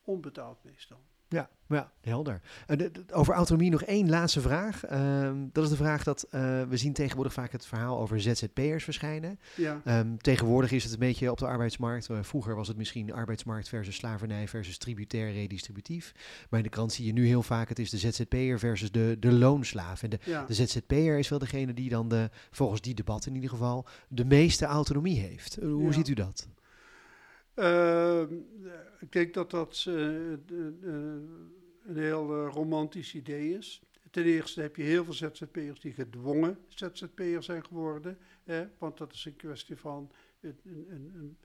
Onbetaald 0.00 0.64
meestal. 0.64 1.00
Ja, 1.30 1.48
ja 1.68 1.90
helder. 2.00 2.40
Uh, 2.68 2.86
over 3.12 3.34
autonomie 3.34 3.70
nog 3.70 3.82
één 3.82 4.08
laatste 4.08 4.40
vraag. 4.40 4.90
Uh, 4.90 5.30
dat 5.52 5.64
is 5.64 5.70
de 5.70 5.76
vraag 5.76 6.04
dat 6.04 6.26
uh, 6.30 6.62
we 6.62 6.76
zien 6.76 6.92
tegenwoordig 6.92 7.32
vaak 7.32 7.52
het 7.52 7.66
verhaal 7.66 7.98
over 8.00 8.20
ZZP'ers 8.20 8.84
verschijnen. 8.84 9.38
Ja. 9.56 9.80
Um, 9.84 10.18
tegenwoordig 10.18 10.72
is 10.72 10.82
het 10.84 10.92
een 10.92 10.98
beetje 10.98 11.30
op 11.30 11.38
de 11.38 11.46
arbeidsmarkt. 11.46 12.08
Uh, 12.08 12.18
vroeger 12.22 12.54
was 12.56 12.68
het 12.68 12.76
misschien 12.76 13.12
arbeidsmarkt 13.12 13.68
versus 13.68 13.94
slavernij 13.96 14.48
versus 14.48 14.78
tributair 14.78 15.32
redistributief. 15.32 16.12
Maar 16.50 16.58
in 16.58 16.64
de 16.64 16.70
krant 16.72 16.92
zie 16.92 17.06
je 17.06 17.12
nu 17.12 17.26
heel 17.26 17.42
vaak 17.42 17.68
het 17.68 17.78
is 17.78 17.90
de 17.90 17.98
ZZP'er 17.98 18.58
versus 18.58 18.90
de, 18.90 19.16
de 19.20 19.32
loonslaaf. 19.32 20.02
En 20.02 20.10
de, 20.10 20.18
Ja. 20.24 20.44
de 20.44 20.54
ZZP'er 20.54 21.18
is 21.18 21.28
wel 21.28 21.38
degene 21.38 21.74
die 21.74 21.88
dan 21.90 22.08
de, 22.08 22.30
volgens 22.50 22.80
die 22.80 22.94
debat 22.94 23.26
in 23.26 23.34
ieder 23.34 23.50
geval 23.50 23.86
de 24.08 24.24
meeste 24.24 24.64
autonomie 24.64 25.20
heeft. 25.20 25.62
Uh, 25.62 25.72
hoe 25.72 25.84
Ja. 25.84 25.92
ziet 25.92 26.08
u 26.08 26.14
dat? 26.14 26.48
Ehm, 27.60 28.34
ik 29.00 29.12
denk 29.12 29.34
dat 29.34 29.50
dat 29.50 29.84
eh, 29.88 29.94
een 31.84 31.96
heel 31.96 32.34
eh, 32.34 32.52
romantisch 32.52 33.14
idee 33.14 33.56
is. 33.56 33.82
Ten 34.10 34.24
eerste 34.24 34.60
heb 34.60 34.76
je 34.76 34.82
heel 34.82 35.04
veel 35.04 35.12
ZZP'ers 35.12 35.80
die 35.80 35.92
gedwongen 35.92 36.58
ZZP'er 36.68 37.42
zijn 37.42 37.64
geworden. 37.64 38.18
Hè, 38.44 38.66
want 38.78 38.98
dat 38.98 39.12
is 39.12 39.24
een 39.24 39.36
kwestie 39.36 39.76
van 39.76 40.10
een, 40.40 40.58
een, 40.64 40.86
een, 40.90 41.36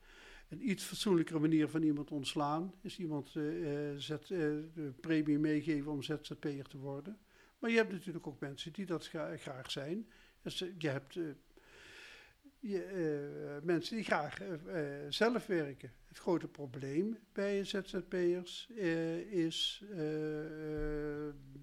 een, 0.49 0.69
iets 0.69 0.83
fatsoenlijkere 0.83 1.39
manier 1.39 1.67
van 1.67 1.81
iemand 1.81 2.11
ontslaan. 2.11 2.73
Is 2.81 2.97
iemand 2.97 3.35
eh, 3.35 3.43
zet, 3.97 4.27
de 4.27 4.93
premie 4.99 5.39
meegeven 5.39 5.91
om 5.91 6.03
ZZP'er 6.03 6.67
te 6.67 6.77
worden. 6.77 7.17
Maar 7.59 7.69
je 7.69 7.77
hebt 7.77 7.91
natuurlijk 7.91 8.27
ook 8.27 8.39
mensen 8.39 8.73
die 8.73 8.85
dat 8.85 9.07
gra- 9.07 9.37
graag 9.37 9.71
zijn. 9.71 10.07
Dus 10.41 10.59
je 10.77 10.89
hebt 10.89 11.19
je, 12.67 12.83
eh, 12.83 13.65
mensen 13.65 13.95
die 13.95 14.05
graag 14.05 14.41
eh, 14.41 14.53
eh, 14.53 15.05
zelf 15.09 15.45
werken. 15.45 15.91
Het 16.07 16.17
grote 16.17 16.47
probleem 16.47 17.17
bij 17.33 17.63
ZZP'ers 17.63 18.69
is 19.29 19.83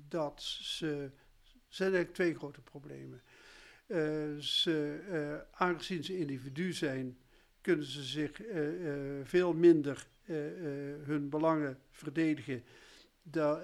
dat 0.08 0.42
ze. 0.42 1.10
Er 1.52 1.78
zijn 1.78 1.92
eigenlijk 1.94 2.14
twee 2.14 2.34
grote 2.34 2.60
problemen. 2.60 3.22
Ze, 4.40 5.44
aangezien 5.50 6.04
ze 6.04 6.18
individu 6.18 6.72
zijn, 6.72 7.18
kunnen 7.60 7.86
ze 7.86 8.02
zich 8.02 8.40
veel 9.24 9.52
minder 9.52 10.06
hun 11.02 11.28
belangen 11.28 11.78
verdedigen 11.90 12.64
da- 13.22 13.62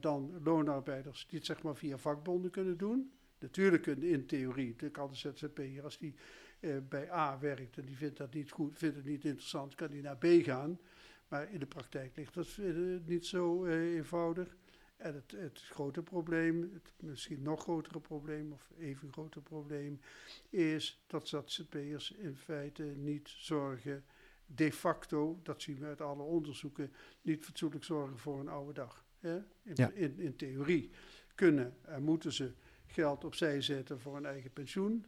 dan 0.00 0.40
loonarbeiders 0.42 1.26
die 1.28 1.38
het 1.38 1.46
zeg 1.46 1.62
maar 1.62 1.76
via 1.76 1.98
vakbonden 1.98 2.50
kunnen 2.50 2.76
doen. 2.76 3.12
Natuurlijk 3.38 3.82
kunnen 3.82 4.08
in 4.08 4.26
theorie, 4.26 4.74
kan 4.90 5.08
de 5.08 5.16
ZZP'er 5.16 5.82
als 5.82 5.98
die 5.98 6.14
eh, 6.60 6.76
bij 6.88 7.12
A 7.12 7.38
werkt 7.38 7.78
en 7.78 7.84
die 7.84 7.96
vindt 7.96 8.16
dat 8.16 8.34
niet 8.34 8.50
goed, 8.50 8.78
vindt 8.78 8.96
het 8.96 9.04
niet 9.04 9.24
interessant, 9.24 9.74
kan 9.74 9.90
die 9.90 10.02
naar 10.02 10.16
B 10.18 10.26
gaan. 10.26 10.78
Maar 11.28 11.52
in 11.52 11.58
de 11.58 11.66
praktijk 11.66 12.16
ligt 12.16 12.34
dat 12.34 12.56
eh, 12.60 12.74
niet 13.04 13.26
zo 13.26 13.64
eh, 13.64 13.94
eenvoudig. 13.94 14.56
En 14.96 15.14
het, 15.14 15.30
het 15.30 15.60
grote 15.60 16.02
probleem, 16.02 16.70
het 16.72 16.92
misschien 16.96 17.42
nog 17.42 17.62
grotere 17.62 18.00
probleem, 18.00 18.52
of 18.52 18.70
even 18.78 19.12
groter 19.12 19.42
probleem, 19.42 20.00
is 20.50 21.02
dat 21.06 21.28
ZZP'ers 21.28 22.10
in 22.10 22.36
feite 22.36 22.82
niet 22.82 23.28
zorgen, 23.28 24.04
de 24.46 24.72
facto, 24.72 25.40
dat 25.42 25.62
zien 25.62 25.78
we 25.78 25.86
uit 25.86 26.00
alle 26.00 26.22
onderzoeken, 26.22 26.92
niet 27.22 27.44
fatsoenlijk 27.44 27.84
zorgen 27.84 28.18
voor 28.18 28.40
een 28.40 28.48
oude 28.48 28.72
dag. 28.72 29.04
Hè? 29.18 29.36
In, 29.36 29.72
Ja. 29.74 29.90
in, 29.90 30.18
in 30.18 30.36
theorie 30.36 30.90
kunnen 31.34 31.76
en 31.82 32.02
moeten 32.02 32.32
ze 32.32 32.52
geld 32.86 33.24
opzij 33.24 33.60
zetten 33.60 34.00
voor 34.00 34.16
een 34.16 34.26
eigen 34.26 34.52
pensioen. 34.52 35.06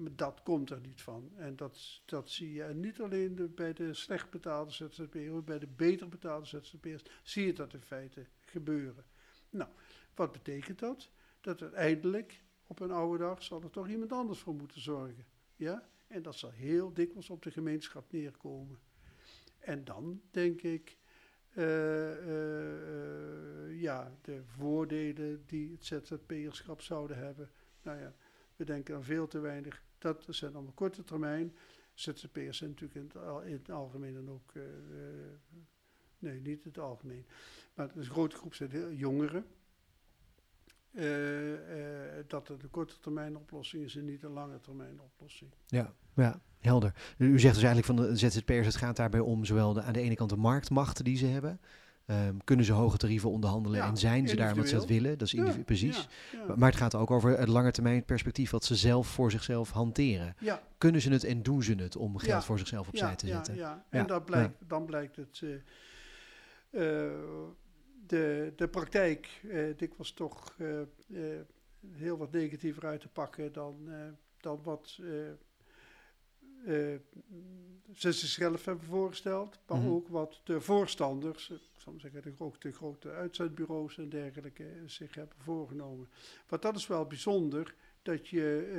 Dat 0.00 0.42
komt 0.42 0.70
er 0.70 0.80
niet 0.80 1.02
van. 1.02 1.32
En 1.36 1.56
dat, 1.56 2.00
dat 2.04 2.30
zie 2.30 2.52
je 2.52 2.62
en 2.62 2.80
niet 2.80 3.00
alleen 3.00 3.52
bij 3.54 3.72
de 3.72 3.94
slecht 3.94 4.30
betaalde 4.30 4.70
ZZP'ers, 4.70 5.30
maar 5.30 5.44
bij 5.44 5.58
de 5.58 5.66
beter 5.66 6.08
betaalde 6.08 6.46
ZZP'ers 6.46 7.02
zie 7.22 7.46
je 7.46 7.52
dat 7.52 7.74
in 7.74 7.82
feite 7.82 8.26
gebeuren. 8.40 9.04
Nou, 9.50 9.70
wat 10.14 10.32
betekent 10.32 10.78
dat? 10.78 11.10
Dat 11.40 11.62
uiteindelijk 11.62 12.42
op 12.66 12.80
een 12.80 12.90
oude 12.90 13.18
dag 13.24 13.42
zal 13.42 13.62
er 13.62 13.70
toch 13.70 13.88
iemand 13.88 14.12
anders 14.12 14.38
voor 14.38 14.54
moeten 14.54 14.80
zorgen. 14.80 15.26
Ja? 15.56 15.88
En 16.06 16.22
dat 16.22 16.36
zal 16.36 16.50
heel 16.50 16.92
dikwijls 16.92 17.30
op 17.30 17.42
de 17.42 17.50
gemeenschap 17.50 18.12
neerkomen. 18.12 18.78
En 19.58 19.84
dan 19.84 20.20
denk 20.30 20.62
ik, 20.62 20.98
eh, 21.48 22.10
eh, 22.10 22.82
eh, 23.68 23.80
ja, 23.80 24.16
de 24.22 24.42
voordelen 24.44 25.42
die 25.46 25.70
het 25.72 25.84
ZZP'erschap 25.84 26.80
zouden 26.80 27.18
hebben. 27.18 27.50
Nou 27.82 27.98
ja, 27.98 28.14
we 28.56 28.64
denken 28.64 28.94
aan 28.94 29.04
veel 29.04 29.26
te 29.26 29.38
weinig. 29.38 29.82
Dat 29.98 30.24
zijn 30.28 30.54
allemaal 30.54 30.72
korte 30.72 31.04
termijn. 31.04 31.56
ZZP'ers 31.94 32.58
zijn 32.58 32.70
natuurlijk 32.70 33.00
in 33.44 33.52
het, 33.52 33.70
algemeen 33.70 34.14
dan 34.14 34.30
ook, 34.30 34.52
eh, 34.54 34.62
eh, 34.62 34.70
nee, 36.18 36.40
niet 36.40 36.64
in 36.64 36.70
het 36.70 36.78
algemeen, 36.78 37.26
maar 37.74 37.90
een 37.94 38.04
grote 38.04 38.36
groep 38.36 38.54
zijn 38.54 38.96
jongeren. 38.96 39.46
Eh, 40.90 41.04
dat 42.26 42.48
het 42.48 42.62
een 42.62 42.70
korte 42.70 42.98
termijn 43.00 43.36
oplossing 43.36 43.84
is 43.84 43.96
en 43.96 44.04
niet 44.04 44.22
een 44.22 44.32
lange 44.32 44.60
termijn 44.60 45.00
oplossing. 45.00 45.50
Ja, 45.66 45.94
ja, 46.14 46.40
helder. 46.58 47.14
U 47.18 47.40
zegt 47.40 47.54
dus 47.54 47.64
eigenlijk 47.64 47.86
van 47.86 47.96
de 47.96 48.16
ZZP'ers, 48.16 48.66
het 48.66 48.76
gaat 48.76 48.96
daarbij 48.96 49.20
om 49.20 49.44
zowel 49.44 49.72
de, 49.72 49.82
aan 49.82 49.92
de 49.92 50.00
ene 50.00 50.14
kant 50.14 50.30
de 50.30 50.36
marktmacht 50.36 51.04
die 51.04 51.16
ze 51.16 51.26
hebben. 51.26 51.60
Ehm, 52.08 52.36
kunnen 52.44 52.64
ze 52.64 52.72
hoge 52.72 52.96
tarieven 52.96 53.30
onderhandelen 53.30 53.78
Ja, 53.78 53.88
en 53.88 53.96
zijn 53.96 54.28
ze 54.28 54.36
daar 54.36 54.52
omdat 54.52 54.68
ze 54.68 54.74
dat 54.74 54.86
willen? 54.86 55.18
Dat 55.18 55.26
is 55.26 55.32
Ja, 55.32 55.54
precies. 55.64 56.08
Ja. 56.32 56.54
Maar- 56.56 56.68
het 56.68 56.78
gaat 56.78 56.94
ook 56.94 57.10
over 57.10 57.38
het 57.38 57.48
lange 57.48 57.70
termijn 57.70 58.04
perspectief 58.04 58.50
wat 58.50 58.64
ze 58.64 58.76
zelf 58.76 59.06
voor 59.06 59.30
zichzelf 59.30 59.70
hanteren. 59.70 60.36
Kunnen 60.78 61.00
ze 61.00 61.10
het 61.10 61.24
en 61.24 61.42
doen 61.42 61.62
ze 61.62 61.74
het 61.74 61.96
om 61.96 62.18
geld 62.18 62.44
voor 62.44 62.58
zichzelf 62.58 62.88
opzij 62.88 63.16
te 63.16 63.26
zetten? 63.26 63.54
Ja, 63.54 63.84
En 63.88 64.06
dat 64.06 64.24
blijkt, 64.24 64.54
dan 64.68 64.86
blijkt 64.86 65.16
het 65.16 65.42
eh, 65.42 65.54
eh, 67.06 67.12
de, 68.06 68.52
de 68.56 68.68
praktijk 68.68 69.40
eh, 69.50 69.76
dikwijls 69.76 70.12
toch 70.12 70.56
heel 71.92 72.16
wat 72.16 72.32
negatiever 72.32 72.86
uit 72.86 73.00
te 73.00 73.08
pakken 73.08 73.52
dan, 73.52 73.88
dan 74.40 74.60
wat 74.62 74.98
eh, 76.66 76.94
eh, 76.94 77.00
ze 77.94 78.12
zichzelf 78.12 78.64
hebben 78.64 78.86
voorgesteld, 78.86 79.58
maar 79.66 79.78
Mhm. 79.78 79.88
ook 79.88 80.08
wat 80.08 80.40
de 80.44 80.60
voorstanders, 80.60 81.50
eh, 81.50 81.56
zal 81.76 81.92
maar 81.92 82.00
zeggen, 82.00 82.22
de, 82.22 82.32
ook 82.38 82.60
de 82.60 82.72
grote 82.72 83.10
uitzendbureaus 83.10 83.98
en 83.98 84.08
dergelijke, 84.08 84.64
eh, 84.64 84.70
zich 84.86 85.14
hebben 85.14 85.36
voorgenomen. 85.38 86.08
Want 86.48 86.62
dat 86.62 86.76
is 86.76 86.86
wel 86.86 87.06
bijzonder, 87.06 87.74
dat 88.02 88.28
je 88.28 88.70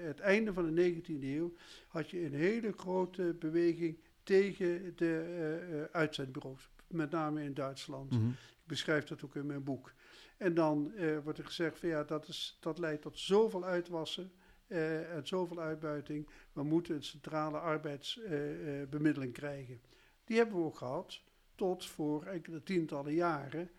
eh, 0.00 0.06
het 0.06 0.20
einde 0.20 0.52
van 0.52 0.64
de 0.74 0.82
19e 0.82 1.36
eeuw 1.36 1.52
had 1.88 2.10
je 2.10 2.24
een 2.24 2.34
hele 2.34 2.72
grote 2.76 3.36
beweging 3.38 3.98
tegen 4.22 4.92
de 4.96 5.22
eh, 5.26 5.80
eh, 5.82 5.88
uitzendbureaus, 5.92 6.68
met 6.86 7.10
name 7.10 7.42
in 7.42 7.54
Duitsland. 7.54 8.10
Mhm. 8.10 8.28
Ik 8.28 8.66
beschrijf 8.72 9.04
dat 9.04 9.24
ook 9.24 9.34
in 9.36 9.46
mijn 9.46 9.64
boek. 9.64 9.92
En 10.36 10.54
dan 10.54 10.92
eh, 10.94 11.18
wordt 11.18 11.38
er 11.38 11.44
gezegd 11.44 11.78
van 11.78 11.88
ja, 11.88 12.04
dat, 12.04 12.28
is, 12.28 12.56
dat 12.60 12.78
leidt 12.78 13.02
tot 13.02 13.18
zoveel 13.18 13.64
uitwassen 13.64 14.32
eh, 14.66 15.14
en 15.14 15.26
zoveel 15.26 15.60
uitbuiting. 15.60 16.28
We 16.52 16.62
moeten 16.62 16.94
een 16.94 17.02
centrale 17.04 17.58
arbeidsbemiddeling 17.58 19.32
krijgen. 19.32 19.80
Die 20.24 20.36
hebben 20.36 20.56
we 20.56 20.62
ook 20.64 20.76
gehad, 20.76 21.20
tot 21.54 21.86
voor 21.86 22.24
enkele 22.24 22.62
tientallen 22.62 23.14
jaren. 23.14 23.70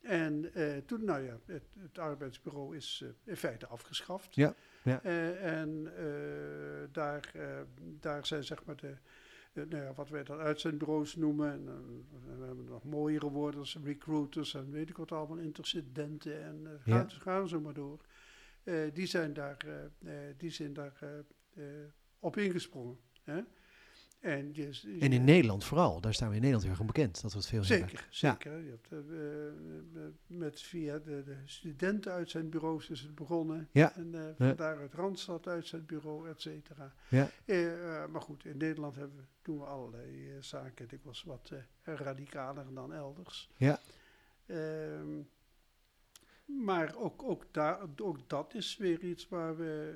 En 0.00 0.54
eh, 0.54 0.76
toen, 0.86 1.04
nou 1.04 1.22
ja, 1.22 1.38
het, 1.46 1.62
het 1.78 1.98
arbeidsbureau 1.98 2.76
is 2.76 3.00
eh, 3.04 3.08
in 3.24 3.36
feite 3.36 3.66
afgeschaft. 3.66 4.34
Ja, 4.34 4.54
ja. 4.82 5.02
Eh, 5.02 5.58
en 5.60 5.92
eh, 5.96 6.04
daar, 6.92 7.30
eh, 7.34 7.60
daar 8.00 8.26
zijn 8.26 8.44
zeg 8.44 8.64
maar 8.64 8.76
de, 8.76 8.94
eh, 9.52 9.64
nou 9.68 9.82
ja, 9.82 9.92
wat 9.94 10.08
wij 10.08 10.24
dan 10.24 10.38
uitzendbureaus 10.38 11.16
noemen. 11.16 11.52
En, 11.52 11.68
eh, 11.68 12.38
we 12.38 12.44
hebben 12.44 12.64
nog 12.64 12.84
mooiere 12.84 13.30
woorden 13.30 13.60
als 13.60 13.78
recruiters 13.84 14.54
en 14.54 14.70
weet 14.70 14.88
ik 14.88 14.96
wat 14.96 15.12
allemaal, 15.12 15.36
intercedenten 15.36 16.42
en 16.44 16.60
eh, 16.66 16.72
Ja. 16.84 16.96
gaan, 16.98 17.10
gaan 17.10 17.48
zo 17.48 17.60
maar 17.60 17.74
door. 17.74 18.00
Eh, 18.66 18.74
die 18.92 19.06
zijn 19.06 19.32
daar, 19.32 19.56
eh, 19.66 20.28
eh, 20.28 20.34
die 20.36 20.50
zijn 20.50 20.72
daar 20.72 21.02
op 22.18 22.36
ingesprongen. 22.36 22.98
Hè? 23.22 23.40
En, 24.20 24.54
En 25.00 25.12
in 25.12 25.24
Nederland 25.24 25.64
vooral. 25.64 26.00
Daar 26.00 26.14
staan 26.14 26.28
we 26.28 26.34
in 26.34 26.40
Nederland 26.40 26.68
heel 26.68 26.76
erg 26.76 26.86
bekend. 26.86 27.22
Dat 27.22 27.32
we 27.32 27.38
het 27.38 27.46
veel 27.46 27.64
hebben. 27.64 27.88
Zeker, 27.88 28.06
zeker. 28.10 28.58
Je 28.58 28.70
hebt, 28.70 28.92
eh, 28.92 30.02
met 30.26 30.62
via 30.62 30.98
de, 30.98 31.22
de 31.24 31.36
studenten 31.44 32.12
uit 32.12 32.30
zijn 32.30 32.50
bureaus 32.50 32.90
is 32.90 33.00
het 33.00 33.14
begonnen. 33.14 33.68
Ja. 33.72 33.96
En 33.96 34.12
uh, 34.14 34.20
van 34.36 34.56
daaruit 34.56 34.94
Randstad 34.94 35.46
uit 35.46 35.66
zijn 35.66 35.86
bureau, 35.86 36.28
et 36.28 36.40
cetera. 36.40 36.94
Ja. 37.08 37.30
Uh, 37.44 38.06
maar 38.06 38.20
goed, 38.20 38.44
in 38.44 38.56
Nederland 38.56 38.96
hebben 38.96 39.16
we, 39.16 39.22
doen 39.42 39.58
we 39.58 39.64
allerlei 39.64 40.34
uh, 40.34 40.42
zaken 40.42 40.88
dikwijls 40.88 41.22
wat 41.22 41.50
uh, 41.52 41.58
radicaler 41.82 42.74
dan 42.74 42.92
elders. 42.92 43.50
Ja. 43.56 43.80
Uh, 44.46 44.56
maar 46.46 46.96
ook, 46.96 47.22
ook, 47.22 47.44
daar, 47.50 47.80
ook 47.96 48.28
dat 48.28 48.54
is 48.54 48.76
weer 48.76 49.00
iets 49.00 49.28
waar 49.28 49.56
we, 49.56 49.94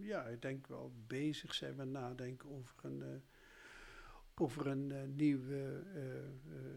ja, 0.00 0.22
ik 0.24 0.42
denk 0.42 0.66
wel 0.66 0.92
bezig 1.06 1.54
zijn 1.54 1.74
met 1.76 1.88
nadenken 1.88 2.50
over 2.50 2.74
een, 2.82 2.98
uh, 2.98 3.06
over 4.34 4.66
een 4.66 4.90
uh, 4.90 4.98
nieuw, 5.14 5.40
uh, 5.40 5.60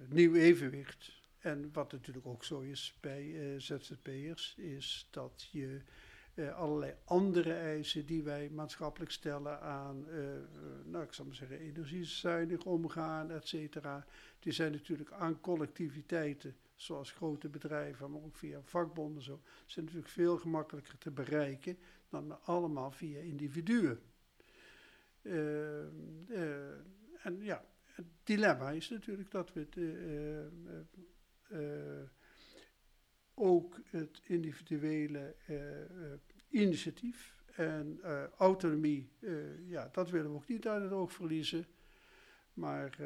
nieuw 0.09 0.33
evenwicht. 0.33 1.19
En 1.39 1.69
wat 1.73 1.91
natuurlijk 1.91 2.25
ook 2.25 2.43
zo 2.43 2.59
is 2.59 2.97
bij 2.99 3.59
ZZP'ers, 3.59 4.55
is 4.57 5.07
dat 5.09 5.47
je 5.51 5.81
allerlei 6.55 6.93
andere 7.03 7.53
eisen 7.53 8.05
die 8.05 8.23
wij 8.23 8.49
maatschappelijk 8.49 9.11
stellen 9.11 9.61
aan, 9.61 10.05
nou 10.85 11.03
ik 11.03 11.13
zal 11.13 11.25
maar 11.25 11.35
zeggen, 11.35 11.59
energiezuinig 11.59 12.63
omgaan, 12.63 13.31
et 13.31 13.47
cetera. 13.47 14.05
Die 14.39 14.51
zijn 14.51 14.71
natuurlijk 14.71 15.11
aan 15.11 15.39
collectiviteiten, 15.39 16.55
zoals 16.81 17.11
grote 17.11 17.49
bedrijven, 17.49 18.11
maar 18.11 18.21
ook 18.21 18.35
via 18.35 18.61
vakbonden 18.61 19.23
zo, 19.23 19.41
zijn 19.65 19.85
natuurlijk 19.85 20.11
veel 20.11 20.37
gemakkelijker 20.37 20.97
te 20.97 21.11
bereiken 21.11 21.77
dan 22.09 22.43
allemaal 22.43 22.91
via 22.91 23.19
individuen. 23.19 23.99
Uh, 25.21 25.83
en 27.23 27.37
ja, 27.39 27.65
het 27.83 28.05
dilemma 28.23 28.71
is 28.71 28.89
natuurlijk 28.89 29.31
dat 29.31 29.53
we 29.53 29.59
het, 29.59 29.75
uh, 31.49 32.01
ook 33.33 33.79
het 33.85 34.21
individuele 34.23 35.35
initiatief 36.49 37.43
en 37.55 38.01
autonomie, 38.37 39.11
ja, 39.65 39.89
dat 39.91 40.09
willen 40.09 40.31
we 40.31 40.37
ook 40.37 40.47
niet 40.47 40.67
uit 40.67 40.83
het 40.83 40.91
oog 40.91 41.13
verliezen. 41.13 41.65
Maar 42.53 42.97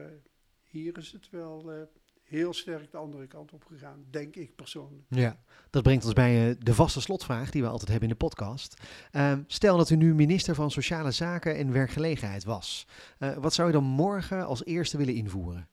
hier 0.64 0.98
is 0.98 1.12
het 1.12 1.30
wel 1.30 1.88
heel 2.26 2.54
sterk 2.54 2.92
de 2.92 2.98
andere 2.98 3.28
kant 3.28 3.54
op 3.54 3.66
gegaan, 3.66 4.06
denk 4.10 4.36
ik 4.36 4.56
persoonlijk. 4.56 5.04
Ja, 5.10 5.40
dat 5.70 5.84
brengt 5.84 6.06
ons 6.06 6.14
bij 6.14 6.56
de 6.60 6.74
vaste 6.74 7.02
slotvraag 7.02 7.52
die 7.52 7.62
we 7.62 7.68
altijd 7.68 7.90
hebben 7.90 8.10
in 8.10 8.16
de 8.18 8.26
podcast. 8.26 8.82
Uh, 9.12 9.34
stel 9.48 9.78
dat 9.78 9.90
u 9.90 9.96
nu 9.96 10.16
minister 10.16 10.56
van 10.56 10.72
Sociale 10.72 11.12
Zaken 11.12 11.56
en 11.56 11.72
Werkgelegenheid 11.72 12.44
was. 12.44 12.88
Uh, 13.20 13.38
wat 13.38 13.54
zou 13.54 13.68
je 13.68 13.74
dan 13.74 13.84
morgen 13.84 14.46
als 14.46 14.66
eerste 14.66 14.98
willen 14.98 15.14
invoeren? 15.14 15.70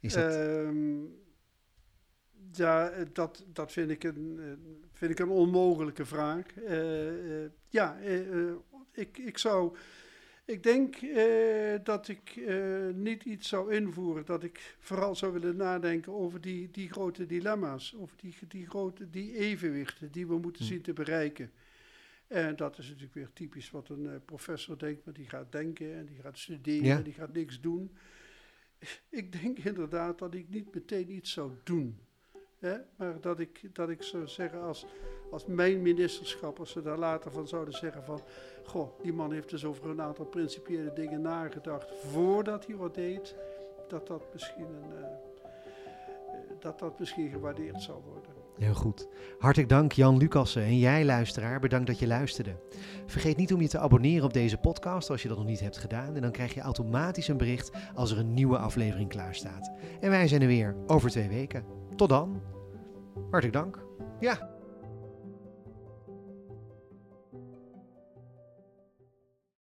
Is 0.00 0.12
dat... 0.12 0.34
Um, 0.34 1.22
ja, 2.52 2.92
dat, 3.12 3.44
dat 3.46 3.72
vind, 3.72 3.90
ik 3.90 4.04
een, 4.04 4.40
vind 4.92 5.10
ik 5.10 5.18
een 5.18 5.28
onmogelijke 5.28 6.04
vraag. 6.04 6.46
Ja, 7.68 7.96
ik, 8.92 9.18
ik 9.18 9.38
zou. 9.38 9.76
Ik 10.46 10.62
denk 10.62 10.96
dat 11.84 12.08
ik 12.08 12.40
niet 12.94 13.24
iets 13.24 13.48
zou 13.48 13.74
invoeren, 13.74 14.24
dat 14.24 14.42
ik 14.42 14.76
vooral 14.78 15.16
zou 15.16 15.32
willen 15.32 15.56
nadenken 15.56 16.12
over 16.12 16.40
die, 16.40 16.70
die 16.70 16.90
grote 16.90 17.26
dilemma's, 17.26 17.94
over 17.96 18.16
die, 18.16 18.34
die 18.48 18.66
grote 18.66 19.10
die 19.10 19.36
evenwichten 19.36 20.12
die 20.12 20.26
we 20.26 20.38
moeten 20.38 20.64
zien 20.64 20.82
te 20.82 20.92
bereiken. 20.92 21.52
En 22.26 22.56
dat 22.56 22.78
is 22.78 22.86
natuurlijk 22.86 23.14
weer 23.14 23.32
typisch 23.32 23.70
wat 23.70 23.88
een 23.88 24.24
professor 24.24 24.78
denkt, 24.78 25.04
maar 25.04 25.14
die 25.14 25.28
gaat 25.28 25.52
denken 25.52 25.94
en 25.94 26.06
die 26.06 26.20
gaat 26.20 26.38
studeren 26.38 26.84
ja. 26.84 26.96
en 26.96 27.02
die 27.02 27.12
gaat 27.12 27.32
niks 27.32 27.60
doen. 27.60 27.96
Ik 29.08 29.40
denk 29.40 29.58
inderdaad 29.58 30.18
dat 30.18 30.34
ik 30.34 30.48
niet 30.48 30.74
meteen 30.74 31.10
iets 31.10 31.32
zou 31.32 31.52
doen. 31.62 31.98
Maar 32.96 33.20
dat 33.20 33.40
ik, 33.40 33.60
dat 33.72 33.88
ik 33.88 34.02
zou 34.02 34.28
zeggen, 34.28 34.62
als, 34.62 34.86
als 35.30 35.46
mijn 35.46 35.82
ministerschap, 35.82 36.58
als 36.58 36.70
ze 36.70 36.82
daar 36.82 36.98
later 36.98 37.30
van 37.30 37.48
zouden 37.48 37.74
zeggen 37.74 38.04
van... 38.04 38.20
Goh, 38.64 39.00
die 39.02 39.12
man 39.12 39.32
heeft 39.32 39.50
dus 39.50 39.64
over 39.64 39.90
een 39.90 40.00
aantal 40.00 40.24
principiële 40.24 40.92
dingen 40.92 41.20
nagedacht 41.20 41.92
voordat 42.06 42.66
hij 42.66 42.76
wat 42.76 42.94
deed. 42.94 43.34
Dat 43.88 44.06
dat 44.06 44.22
misschien, 44.32 44.64
een, 44.64 44.98
uh, 44.98 45.04
dat 46.60 46.78
dat 46.78 46.98
misschien 46.98 47.30
gewaardeerd 47.30 47.82
zou 47.82 48.02
worden. 48.02 48.30
Heel 48.58 48.74
goed. 48.74 49.08
Hartelijk 49.38 49.68
dank 49.70 49.92
Jan 49.92 50.16
Lucassen 50.16 50.62
en 50.62 50.78
jij 50.78 51.04
luisteraar, 51.04 51.60
bedankt 51.60 51.86
dat 51.86 51.98
je 51.98 52.06
luisterde. 52.06 52.56
Vergeet 53.06 53.36
niet 53.36 53.52
om 53.52 53.60
je 53.60 53.68
te 53.68 53.78
abonneren 53.78 54.24
op 54.24 54.32
deze 54.32 54.56
podcast 54.56 55.10
als 55.10 55.22
je 55.22 55.28
dat 55.28 55.36
nog 55.36 55.46
niet 55.46 55.60
hebt 55.60 55.78
gedaan. 55.78 56.14
En 56.14 56.22
dan 56.22 56.32
krijg 56.32 56.54
je 56.54 56.60
automatisch 56.60 57.28
een 57.28 57.36
bericht 57.36 57.70
als 57.94 58.10
er 58.10 58.18
een 58.18 58.34
nieuwe 58.34 58.58
aflevering 58.58 59.08
klaar 59.08 59.34
staat. 59.34 59.72
En 60.00 60.10
wij 60.10 60.28
zijn 60.28 60.42
er 60.42 60.46
weer 60.46 60.76
over 60.86 61.10
twee 61.10 61.28
weken. 61.28 61.64
Tot 61.96 62.08
dan. 62.08 62.53
Hartelijk 63.30 63.52
dank. 63.52 63.78
Ja. 64.20 64.53